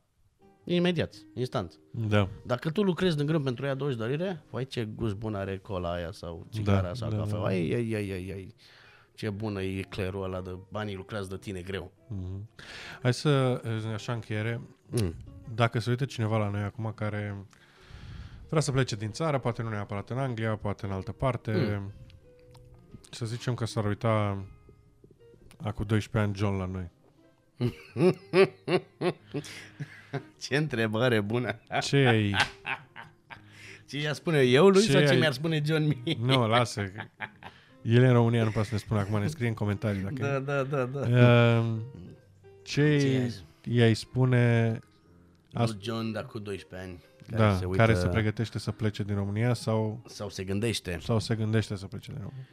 [0.63, 1.79] Imediat, instant.
[1.91, 2.29] Da.
[2.45, 5.93] Dacă tu lucrezi din greu pentru ea 20 dărire, vai ce gust bun are cola
[5.93, 7.37] aia sau țigara da, sau da, cafea.
[7.37, 8.55] Da, ai, ai, ai, ai, ai.
[9.15, 11.91] Ce bună e eclerul ăla de banii lucrează de tine greu.
[12.09, 12.63] Mm-hmm.
[13.01, 13.61] Hai să,
[13.93, 15.15] așa încheiere, mm.
[15.55, 17.45] dacă se uită cineva la noi acum care
[18.53, 21.91] vrea să plece din țară, poate nu neapărat în Anglia, poate în altă parte, mm.
[23.09, 24.45] Să zicem că s-ar uita
[25.61, 26.91] acum 12 ani John la noi.
[30.47, 31.59] ce întrebare bună.
[31.81, 32.35] Ce ai...
[33.89, 35.17] Ce i-a spune eu lui ce sau ce ai...
[35.17, 36.17] mi-ar spune John mie?
[36.19, 36.81] Nu, lasă.
[37.81, 40.01] El în România nu poate să ne spună acum, ne scrie în comentarii.
[40.01, 41.59] Dacă da, da, da, da.
[41.59, 41.79] Uh,
[42.63, 44.79] ce, ce i-ai spune...
[45.49, 47.03] Lui John, dar cu 12 ani.
[47.29, 47.77] Care da, se uită...
[47.77, 50.03] care se pregătește să plece din România sau...
[50.05, 50.97] Sau se gândește.
[51.01, 52.47] Sau se gândește să plece din România.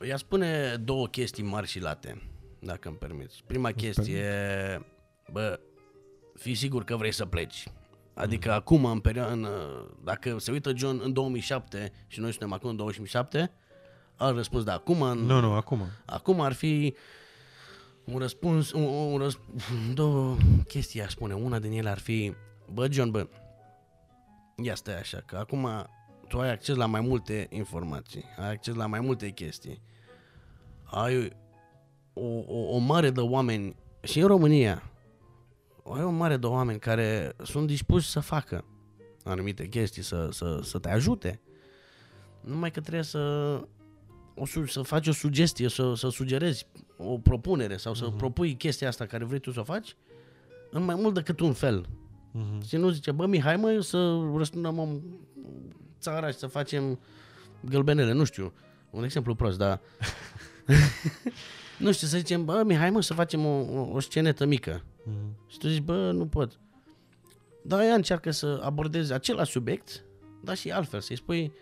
[0.00, 2.22] Ea spune două chestii mari și late,
[2.58, 3.42] dacă îmi permiți.
[3.46, 4.30] Prima chestie,
[5.32, 5.60] bă,
[6.34, 7.68] fii sigur că vrei să pleci.
[8.14, 8.54] Adică mm.
[8.54, 9.48] acum, în perioadă,
[10.04, 13.52] dacă se uită John în 2007 și noi suntem acum în 2007,
[14.16, 14.72] ar răspuns da.
[14.72, 15.82] Acum, în, nu, nu, acum.
[16.04, 16.94] Acum ar fi
[18.04, 20.36] un răspuns, un, un răsp- două
[20.68, 21.34] chestii aș spune.
[21.34, 22.34] Una din ele ar fi,
[22.72, 23.28] bă, John, bă,
[24.62, 25.68] ia stai așa, că acum
[26.28, 29.82] tu ai acces la mai multe informații, ai acces la mai multe chestii.
[30.84, 31.32] Ai
[32.12, 34.82] o, o, o mare de oameni, și în România,
[35.94, 38.64] ai o mare de oameni care sunt dispuși să facă
[39.24, 41.40] anumite chestii, să, să, să te ajute.
[42.40, 43.18] Numai că trebuie să,
[44.34, 46.66] o, să faci o sugestie, să, să sugerezi
[46.96, 48.16] o propunere sau să uh-huh.
[48.16, 49.96] propui chestia asta care vrei tu să o faci
[50.70, 51.88] în mai mult decât un fel.
[52.36, 52.66] Uh-huh.
[52.66, 55.02] Și nu zice, bă, Mihai, mă, să răspundem
[56.00, 56.98] țara și să facem
[57.60, 58.52] gălbenele, nu știu,
[58.90, 59.80] un exemplu prost, dar
[61.78, 64.82] nu știu, să zicem, bă, Mihai, mă, să facem o, o, o scenetă mică.
[64.82, 65.46] Mm-hmm.
[65.46, 66.60] Și tu zici, bă, nu pot.
[67.62, 70.04] Dar ea încearcă să abordeze același subiect,
[70.42, 71.52] dar și altfel, să-i spui,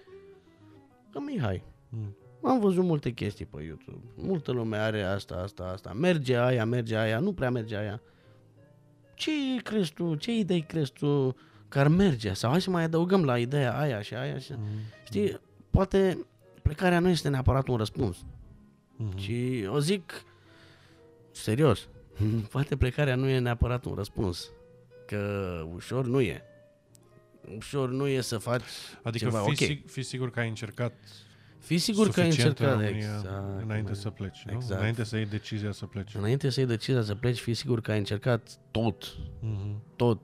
[1.12, 2.16] bă, Mihai, mm.
[2.42, 6.96] am văzut multe chestii pe YouTube, multă lume are asta, asta, asta, merge aia, merge
[6.96, 8.02] aia, nu prea merge aia.
[9.14, 9.30] Ce
[9.62, 11.36] crezi tu, ce idei crezi tu
[11.68, 12.32] că ar merge?
[12.32, 14.52] Sau hai să mai adăugăm la ideea aia și aia și...
[14.52, 14.66] Mm.
[15.04, 16.26] Știi, poate
[16.62, 18.16] plecarea nu este neapărat un răspuns.
[18.16, 19.18] Mm-hmm.
[19.20, 20.24] Și o zic
[21.30, 21.88] serios,
[22.52, 24.50] poate plecarea nu e neapărat un răspuns.
[25.06, 26.42] Că ușor nu e.
[27.56, 28.62] Ușor nu e să faci
[29.02, 29.70] adică ceva fi, ok.
[29.70, 30.92] Sig- fi sigur că ai încercat
[31.64, 34.52] Fii sigur că ai încercat în exact, înainte să pleci, nu?
[34.52, 34.80] Exact.
[34.80, 36.14] Înainte să iei decizia să pleci.
[36.14, 39.16] Înainte să iei decizia să pleci, fii sigur că ai încercat tot.
[39.16, 39.96] Mm-hmm.
[39.96, 40.18] Tot.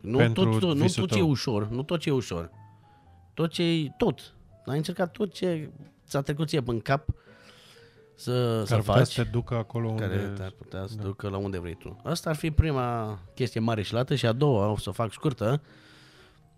[0.00, 2.50] Nu Pentru tot, tot, nu tot ce e ușor, nu tot ce e ușor.
[3.34, 4.34] Tot ce e tot.
[4.66, 5.70] Ai încercat tot ce
[6.06, 7.08] ți-a trecut ție în cap
[8.14, 9.06] să, care să faci.
[9.06, 10.02] să te ducă acolo unde...
[10.02, 11.02] Care te-ar putea să da.
[11.02, 12.00] ducă la unde vrei tu.
[12.04, 15.12] Asta ar fi prima chestie mare și lată și a doua, o să o fac
[15.12, 15.62] scurtă.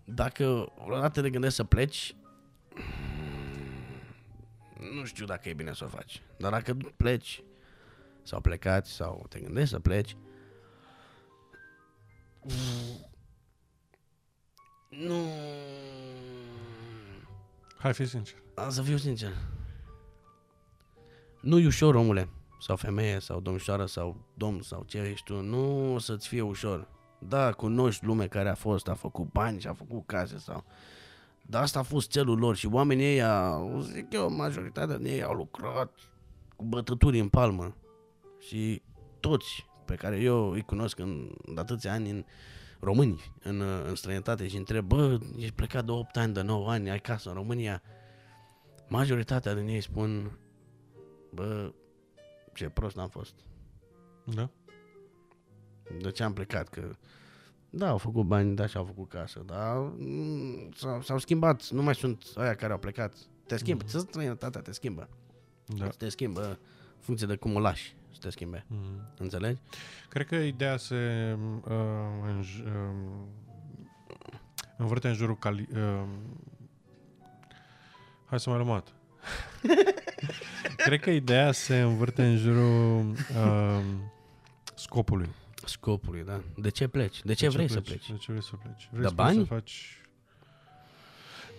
[0.05, 2.15] Dacă dată te gândești să pleci,
[4.93, 6.21] nu știu dacă e bine să o faci.
[6.37, 7.43] Dar dacă pleci
[8.23, 10.15] sau plecați sau te gândești să pleci,
[14.89, 15.25] nu...
[17.77, 18.35] Hai, fi sincer.
[18.69, 19.31] Să fiu sincer.
[21.41, 25.93] Nu e ușor, omule, sau femeie, sau domnișoară, sau domn, sau ce ești tu, nu
[25.93, 26.87] o să-ți fie ușor.
[27.19, 30.65] Da, cunoști lume care a fost, a făcut bani și a făcut case sau...
[31.49, 33.21] Dar asta a fost celul lor și oamenii ei,
[33.81, 35.99] zic eu, majoritatea din ei au lucrat
[36.55, 37.75] cu bătături în palmă.
[38.39, 38.81] Și
[39.19, 42.25] toți pe care eu îi cunosc în de atâția ani în
[42.79, 46.89] români în, în străinătate și întreb, bă, ești plecat de 8 ani, de 9 ani,
[46.89, 47.81] ai casă în România.
[48.87, 50.37] Majoritatea din ei spun,
[51.31, 51.73] bă,
[52.53, 53.33] ce prost am fost.
[54.23, 54.49] Da?
[56.01, 56.69] De ce am plecat?
[56.69, 56.95] Că,
[57.77, 61.83] da, au făcut bani, da, și au făcut casă, dar mm, s-au, s-au schimbat, nu
[61.83, 63.13] mai sunt aia care au plecat.
[63.45, 64.07] Te schimbă, mm-hmm.
[64.07, 65.09] străinătatea te schimbă.
[65.65, 65.87] Da.
[65.87, 66.57] Te schimbă în
[66.99, 68.65] funcție de cum o lași să te schimbe.
[68.65, 69.17] Mm-hmm.
[69.17, 69.59] Înțelegi?
[70.09, 70.95] Cred că ideea se
[71.63, 71.71] uh,
[72.25, 72.73] în, uh,
[74.77, 76.03] învârte în jurul cali- uh,
[78.25, 78.93] Hai să mai luat.
[80.85, 83.83] Cred că ideea se învârte în jurul uh,
[84.75, 85.29] scopului.
[85.67, 86.41] Scopului, da.
[86.55, 87.23] De ce pleci?
[87.23, 88.09] De ce de vrei ce să pleci?
[88.09, 88.89] De ce vrei să pleci?
[88.91, 89.37] Vrei da bani?
[89.37, 90.01] Să faci...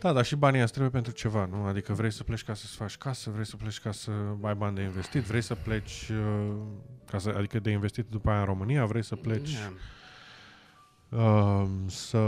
[0.00, 1.64] Da, dar și banii ăsta trebuie pentru ceva, nu?
[1.64, 4.10] Adică vrei să pleci ca să-ți faci casă, vrei să pleci ca să
[4.42, 6.54] ai bani de investit, vrei să pleci, uh,
[7.10, 9.72] ca să, adică de investit după aia în România, vrei să pleci yeah.
[11.08, 12.18] uh, să...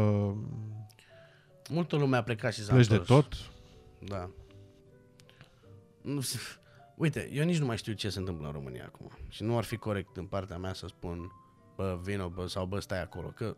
[1.68, 3.34] Multă lume a plecat și s-a Pleci de tot?
[3.98, 4.30] Da.
[6.00, 6.20] Nu,
[6.94, 9.10] uite, eu nici nu mai știu ce se întâmplă în România acum.
[9.28, 11.32] Și nu ar fi corect în partea mea să spun,
[11.80, 13.28] bă, vină, bă, sau bă, stai acolo.
[13.28, 13.56] Că,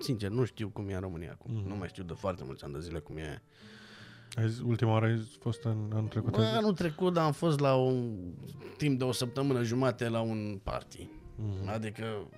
[0.00, 1.50] sincer, nu știu cum e în România acum.
[1.50, 1.66] Mm-hmm.
[1.66, 3.42] Nu mai știu de foarte mulți ani de zile cum e.
[4.36, 6.32] Ai, ultima oară ai fost în anul trecut?
[6.32, 8.16] Bă, anul trecut am fost la un
[8.76, 11.08] timp de o săptămână jumate la un party.
[11.08, 11.72] Mm-hmm.
[11.74, 12.28] Adică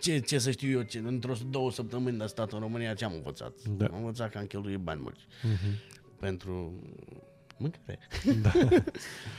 [0.00, 3.12] ce, ce să știu eu, ce, într-o două săptămâni de stat în România, ce am
[3.14, 3.52] învățat?
[3.62, 3.86] Da.
[3.86, 5.24] Am învățat că am cheltuit bani mulți.
[5.24, 6.72] Mm-hmm pentru
[7.56, 7.98] Mâncare.
[8.42, 8.52] Da.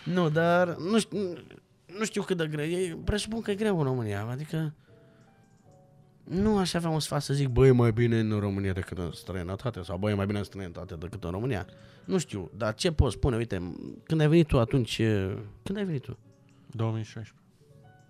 [0.15, 1.33] nu, dar nu știu,
[1.97, 2.65] nu știu cât de greu.
[2.65, 4.27] E, presupun că e greu în România.
[4.29, 4.73] Adică
[6.23, 9.81] nu aș avea un sfat să zic, băi, mai bine în România decât în străinătate
[9.81, 11.65] sau băi, mai bine în străinătate decât în România.
[12.05, 13.35] Nu știu, dar ce poți spune?
[13.35, 15.01] Uite, când ai venit tu atunci,
[15.63, 16.17] când ai venit tu?
[16.71, 17.33] 2016.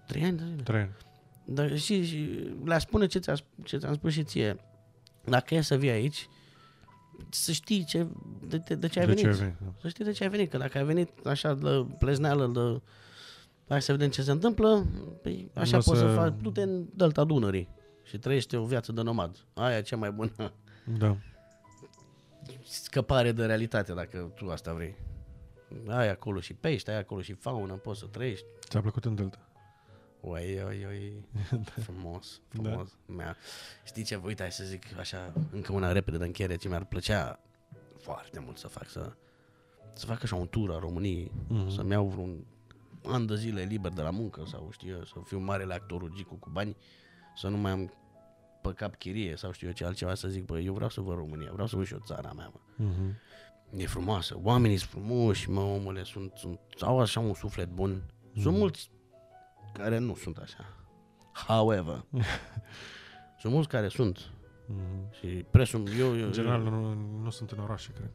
[0.08, 0.64] Trei ani de zile?
[0.64, 0.96] Trei ani.
[1.46, 2.30] Dar și, și
[2.64, 4.58] le spune ce, ți-a, ce ți-am spus și ție.
[5.26, 6.28] Dacă e să vii aici,
[7.30, 8.08] să știi ce,
[8.48, 9.24] de, de, de ce ai de venit.
[9.24, 9.74] Ce ai venit da.
[9.82, 10.50] Să știi de ce ai venit.
[10.50, 12.82] Că dacă ai venit așa de plezneală, de
[13.70, 14.86] hai să vedem ce se întâmplă,
[15.22, 15.96] păi așa poți să...
[15.96, 17.70] să faci, du-te în Delta Dunării
[18.04, 19.46] și trăiește o viață de nomad.
[19.54, 20.54] Aia e cea mai bună.
[20.98, 21.18] Da.
[22.64, 24.96] Scăpare de realitate, dacă tu asta vrei.
[25.88, 28.46] Ai acolo și pești, ai acolo și faună, poți să trăiești.
[28.68, 29.50] Ți-a plăcut în Delta?
[30.22, 31.26] Oi, oi, oi,
[31.66, 31.82] da.
[31.82, 32.98] frumos, frumos.
[33.06, 33.36] Da.
[33.84, 37.40] Știi ce, uite, hai să zic așa, încă una repede de încheiere, ce mi-ar plăcea
[38.00, 39.14] foarte mult să fac, să,
[39.94, 41.76] să fac așa un tur a României, mm-hmm.
[41.76, 42.46] să-mi iau vreun
[43.04, 46.50] an de zile liber de la muncă sau știu să fiu marele actorul Gicu cu
[46.50, 46.76] bani,
[47.36, 47.94] să nu mai am
[48.62, 51.16] pe cap chirie sau știu eu ce altceva să zic, bă, eu vreau să văd
[51.16, 52.86] România, vreau să văd și o țara mea, mă.
[52.86, 53.16] Mm-hmm.
[53.78, 58.02] E frumoasă, oamenii sunt frumoși, mă, omule, sunt, sunt, au așa un suflet bun.
[58.02, 58.34] Mm-hmm.
[58.34, 58.58] Sunt mhm.
[58.58, 58.92] mulți
[59.74, 60.76] care nu sunt așa.
[61.48, 62.06] However,
[63.42, 64.20] sunt mulți care sunt.
[64.20, 65.20] Mm-hmm.
[65.20, 66.26] Și presum, eu, eu...
[66.26, 66.94] În general, eu, nu,
[67.24, 68.12] nu sunt în orașe, cred.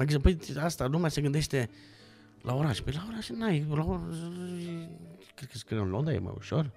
[0.00, 1.70] Adică, păi, asta, lumea se gândește
[2.44, 2.80] la oraș.
[2.80, 4.00] Păi la oraș n-ai, la oraș,
[5.34, 6.70] cred că scrie în Londra e mai ușor.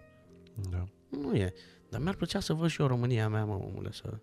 [0.70, 0.84] Da.
[1.10, 1.54] Nu e.
[1.90, 4.18] Dar mi-ar plăcea să văd și eu România mea, mă, omule, să...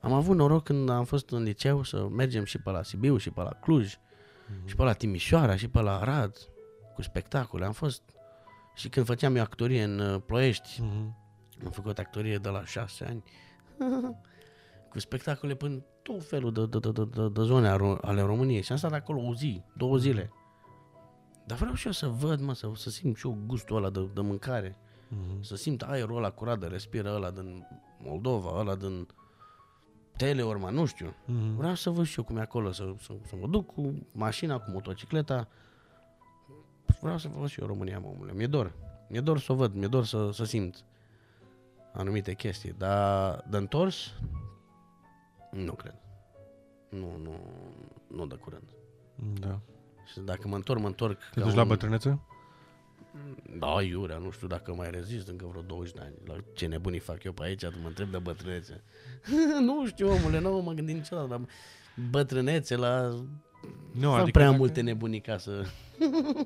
[0.00, 3.30] Am avut noroc când am fost în liceu să mergem și pe la Sibiu, și
[3.30, 4.64] pe la Cluj, mm-hmm.
[4.64, 6.36] și pe la Timișoara, și pe la Arad,
[6.94, 7.64] cu spectacole.
[7.64, 8.02] Am fost
[8.74, 11.64] și când făceam eu actorie în uh, Ploiești, mm-hmm.
[11.64, 13.22] am făcut actorie de la șase ani,
[14.90, 17.68] cu spectacole până tot felul de, de, de, de, de zone
[18.00, 18.62] ale României.
[18.62, 20.30] Și am stat acolo o zi, două zile.
[21.46, 24.08] Dar vreau și eu să văd, mă, să, să simt și eu gustul ăla de,
[24.14, 24.76] de mâncare.
[24.76, 25.40] Mm-hmm.
[25.40, 27.66] Să simt aerul ăla curat de respiră ăla din
[27.98, 29.06] Moldova, ăla din
[30.16, 31.10] Teleorma, nu știu.
[31.10, 31.56] Mm-hmm.
[31.56, 34.58] Vreau să văd și eu cum e acolo, să, să, să mă duc cu mașina,
[34.58, 35.48] cu motocicleta,
[37.00, 38.32] vreau să văd și eu România, mă, omule.
[38.32, 38.72] Mi-e dor.
[39.08, 40.84] Mi-e dor să o văd, mi-e dor să, să simt
[41.92, 42.74] anumite chestii.
[42.78, 44.12] Dar de întors,
[45.50, 45.94] nu cred.
[46.88, 47.34] Nu, nu,
[48.06, 48.68] nu de curând.
[49.40, 49.60] Da.
[50.12, 51.18] Și dacă mă întorc, mă întorc.
[51.34, 51.56] Te duci un...
[51.56, 52.20] la bătrânețe?
[53.58, 56.14] Da, iurea, nu știu dacă mai rezist încă vreo 20 de ani.
[56.24, 58.82] La ce nebunii fac eu pe aici, tu mă întreb de bătrânețe.
[59.66, 61.40] nu știu, omule, nu mă gândit niciodată la
[62.10, 63.14] bătrânețe, la
[63.92, 64.58] nu, Fac adică prea dacă...
[64.58, 65.64] multe nebunii ca să...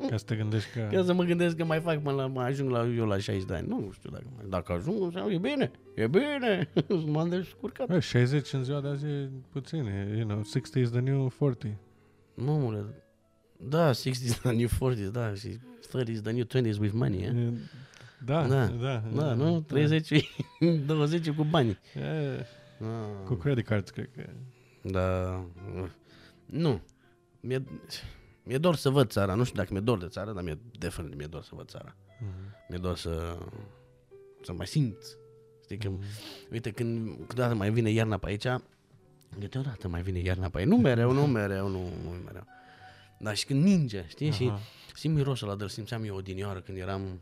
[0.09, 0.89] Ca să te gândești că...
[0.93, 3.49] Ca să mă gândesc că mai fac până la, mai ajung la, eu la 60
[3.49, 3.69] de ani.
[3.69, 6.71] Nu știu dacă, dacă ajung, e bine, e bine,
[7.13, 8.03] m-am descurcat.
[8.03, 11.73] 60 în ziua de azi e puțin, e, you know, 60 is the new 40.
[12.35, 12.85] Nu, mule,
[13.69, 15.59] da, 60 is the new 40, da, și
[15.91, 17.53] 30 is the new 20 with money, eh?
[18.25, 19.61] Da, da, da, da, da nu?
[19.61, 20.09] 30
[20.61, 20.95] da.
[20.95, 21.79] 20 cu bani.
[21.95, 22.47] E,
[22.81, 23.27] ah.
[23.27, 24.25] Cu credit cards, cred că.
[24.83, 25.45] Da,
[26.47, 26.81] nu,
[27.41, 27.63] mi-e,
[28.43, 29.35] mi-e dor să văd țara.
[29.35, 31.97] Nu știu dacă mi-e dor de țară, dar mi-e definitiv mi-e dor să văd țara.
[31.97, 32.69] Mm-hmm.
[32.69, 33.39] Mi-e dor să,
[34.43, 34.97] să mai simt.
[35.63, 36.53] Știi, că, mm-hmm.
[36.53, 38.47] uite, când câteodată mai vine iarna pe aici,
[39.39, 40.69] câteodată mai vine iarna pe aici.
[40.69, 42.47] Nu mereu, nu mereu, nu, nu mereu.
[43.23, 44.29] Dar și când ninge, știi?
[44.29, 44.37] Aha.
[44.37, 44.53] Și
[44.95, 47.21] simt mirosul ăla, dar simțeam eu odinioară când eram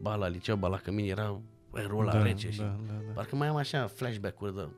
[0.00, 1.40] ba la liceu, ba la cămin, era
[1.70, 3.12] aerul ăla da, rece da, și da, da.
[3.14, 4.68] parcă mai am așa flashback-uri de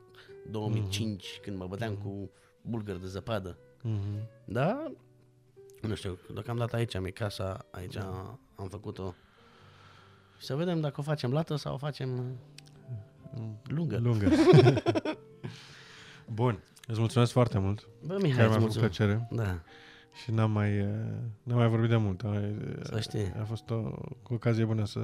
[0.51, 1.41] 2005 mm-hmm.
[1.41, 2.03] când mă băteam mm-hmm.
[2.03, 2.31] cu
[2.61, 3.57] bulgări de zăpadă.
[3.83, 4.45] Mm-hmm.
[4.45, 4.91] Da,
[5.81, 8.39] nu știu, deocamdată aici am e casa, aici da.
[8.55, 9.15] am făcut-o.
[10.39, 12.37] Să vedem dacă o facem lată sau o facem
[13.33, 13.97] mm, lungă.
[13.97, 14.29] Lungă.
[16.39, 17.87] Bun, îți mulțumesc foarte mult.
[18.05, 19.27] Bă, Mihai, mi-a făcut plăcere.
[19.31, 19.61] Da.
[20.13, 20.81] Și n-am mai,
[21.43, 22.23] n-am mai vorbit de mult.
[22.81, 23.33] Să știi.
[23.39, 23.75] A fost o,
[24.23, 24.99] o ocazie bună să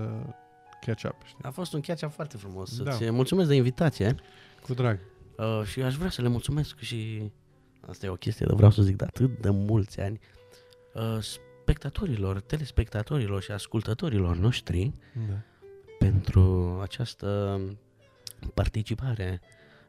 [0.86, 1.16] catch up.
[1.26, 1.44] Știi?
[1.44, 2.82] A fost un catch up foarte frumos.
[2.82, 2.92] Da.
[2.92, 4.16] Să-ți mulțumesc de invitație.
[4.62, 5.00] Cu drag.
[5.38, 7.32] Uh, și aș vrea să le mulțumesc și
[7.88, 10.20] asta e o chestie, dar vreau să zic de atât de mulți ani,
[10.94, 14.92] uh, spectatorilor, telespectatorilor și ascultătorilor noștri
[15.30, 15.36] da.
[16.00, 17.60] pentru această
[18.54, 19.42] participare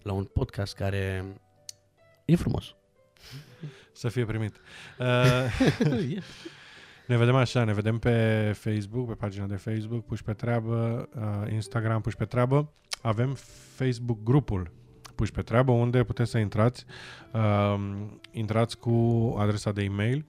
[0.02, 1.24] la un podcast care
[2.24, 2.74] e frumos.
[3.92, 4.60] Să fie primit.
[4.98, 6.22] Uh,
[7.06, 11.52] ne vedem așa, ne vedem pe Facebook, pe pagina de Facebook, puși pe treabă, uh,
[11.52, 12.72] Instagram, puși pe treabă.
[13.02, 13.36] Avem
[13.74, 14.70] Facebook grupul
[15.14, 16.84] puși pe treabă, unde puteți să intrați.
[17.32, 17.80] Uh,
[18.30, 18.90] intrați cu
[19.38, 20.26] adresa de e-mail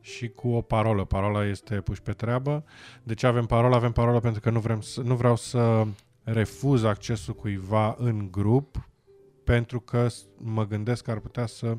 [0.00, 1.04] și cu o parolă.
[1.04, 2.64] Parola este puși pe treabă.
[3.02, 3.76] De ce avem parola?
[3.76, 5.86] Avem parola pentru că nu, vrem să, nu vreau să
[6.22, 8.88] refuz accesul cuiva în grup,
[9.44, 10.06] pentru că
[10.36, 11.78] mă gândesc că ar putea să uh,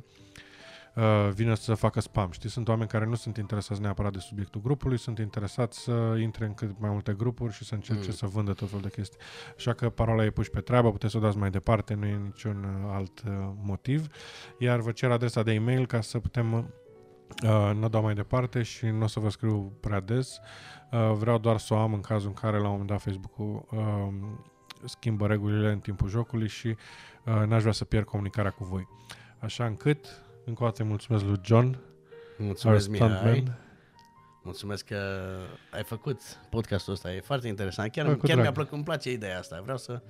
[1.34, 2.32] vine să facă spam.
[2.32, 6.46] Știi, sunt oameni care nu sunt interesați neapărat de subiectul grupului, sunt interesați să intre
[6.46, 8.14] în cât mai multe grupuri și să încerce mm.
[8.14, 9.20] să vândă tot felul de chestii.
[9.58, 12.16] Așa că parola e puși pe treabă, puteți să o dați mai departe, nu e
[12.16, 13.32] niciun uh, alt uh,
[13.62, 14.08] motiv.
[14.58, 18.62] Iar vă cer adresa de e-mail ca să putem uh, nu o dau mai departe
[18.62, 20.40] și nu o să vă scriu prea des.
[20.92, 23.66] Uh, vreau doar să o am în cazul în care la un moment dat Facebook-ul
[23.72, 24.08] uh,
[24.84, 28.88] schimbă regulile în timpul jocului și uh, n-aș vrea să pierd comunicarea cu voi.
[29.40, 31.80] Așa încât, încă o dată mulțumesc lui John.
[32.38, 33.44] Mulțumesc, Mihai.
[34.44, 34.98] Mulțumesc că
[35.72, 37.92] ai făcut podcastul ăsta, e foarte interesant.
[37.92, 39.60] Chiar, chiar mi-a plăcut, îmi place ideea asta.
[39.64, 40.02] Vreau să,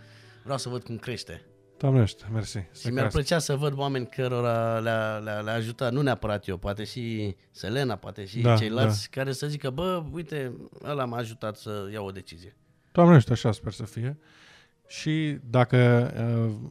[0.44, 1.41] vreau să văd cum crește.
[1.78, 2.60] Doamnește, mersi.
[2.80, 6.84] Și mi-ar plăcea să văd oameni cărora le-a, le-a, le-a ajutat, nu neapărat eu, poate
[6.84, 9.20] și Selena, poate și da, ceilalți, da.
[9.22, 10.53] care să zică, bă, uite,
[10.84, 12.56] ăla m-a ajutat să iau o decizie.
[12.91, 14.18] Doamnește, așa sper să fie.
[14.88, 16.12] Și dacă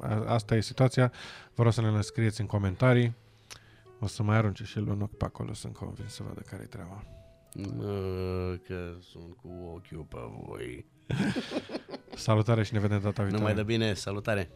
[0.00, 1.12] uh, asta e situația,
[1.54, 3.14] vă rog să ne scrieți în comentarii.
[4.00, 6.66] O să mai arunce și el un ochi pe acolo, sunt convins să vadă care-i
[6.66, 7.04] treaba.
[7.76, 10.86] Mă, că sunt cu ochiul pe voi.
[12.14, 13.36] salutare și ne vedem data viitoare.
[13.36, 14.50] Numai de bine, salutare!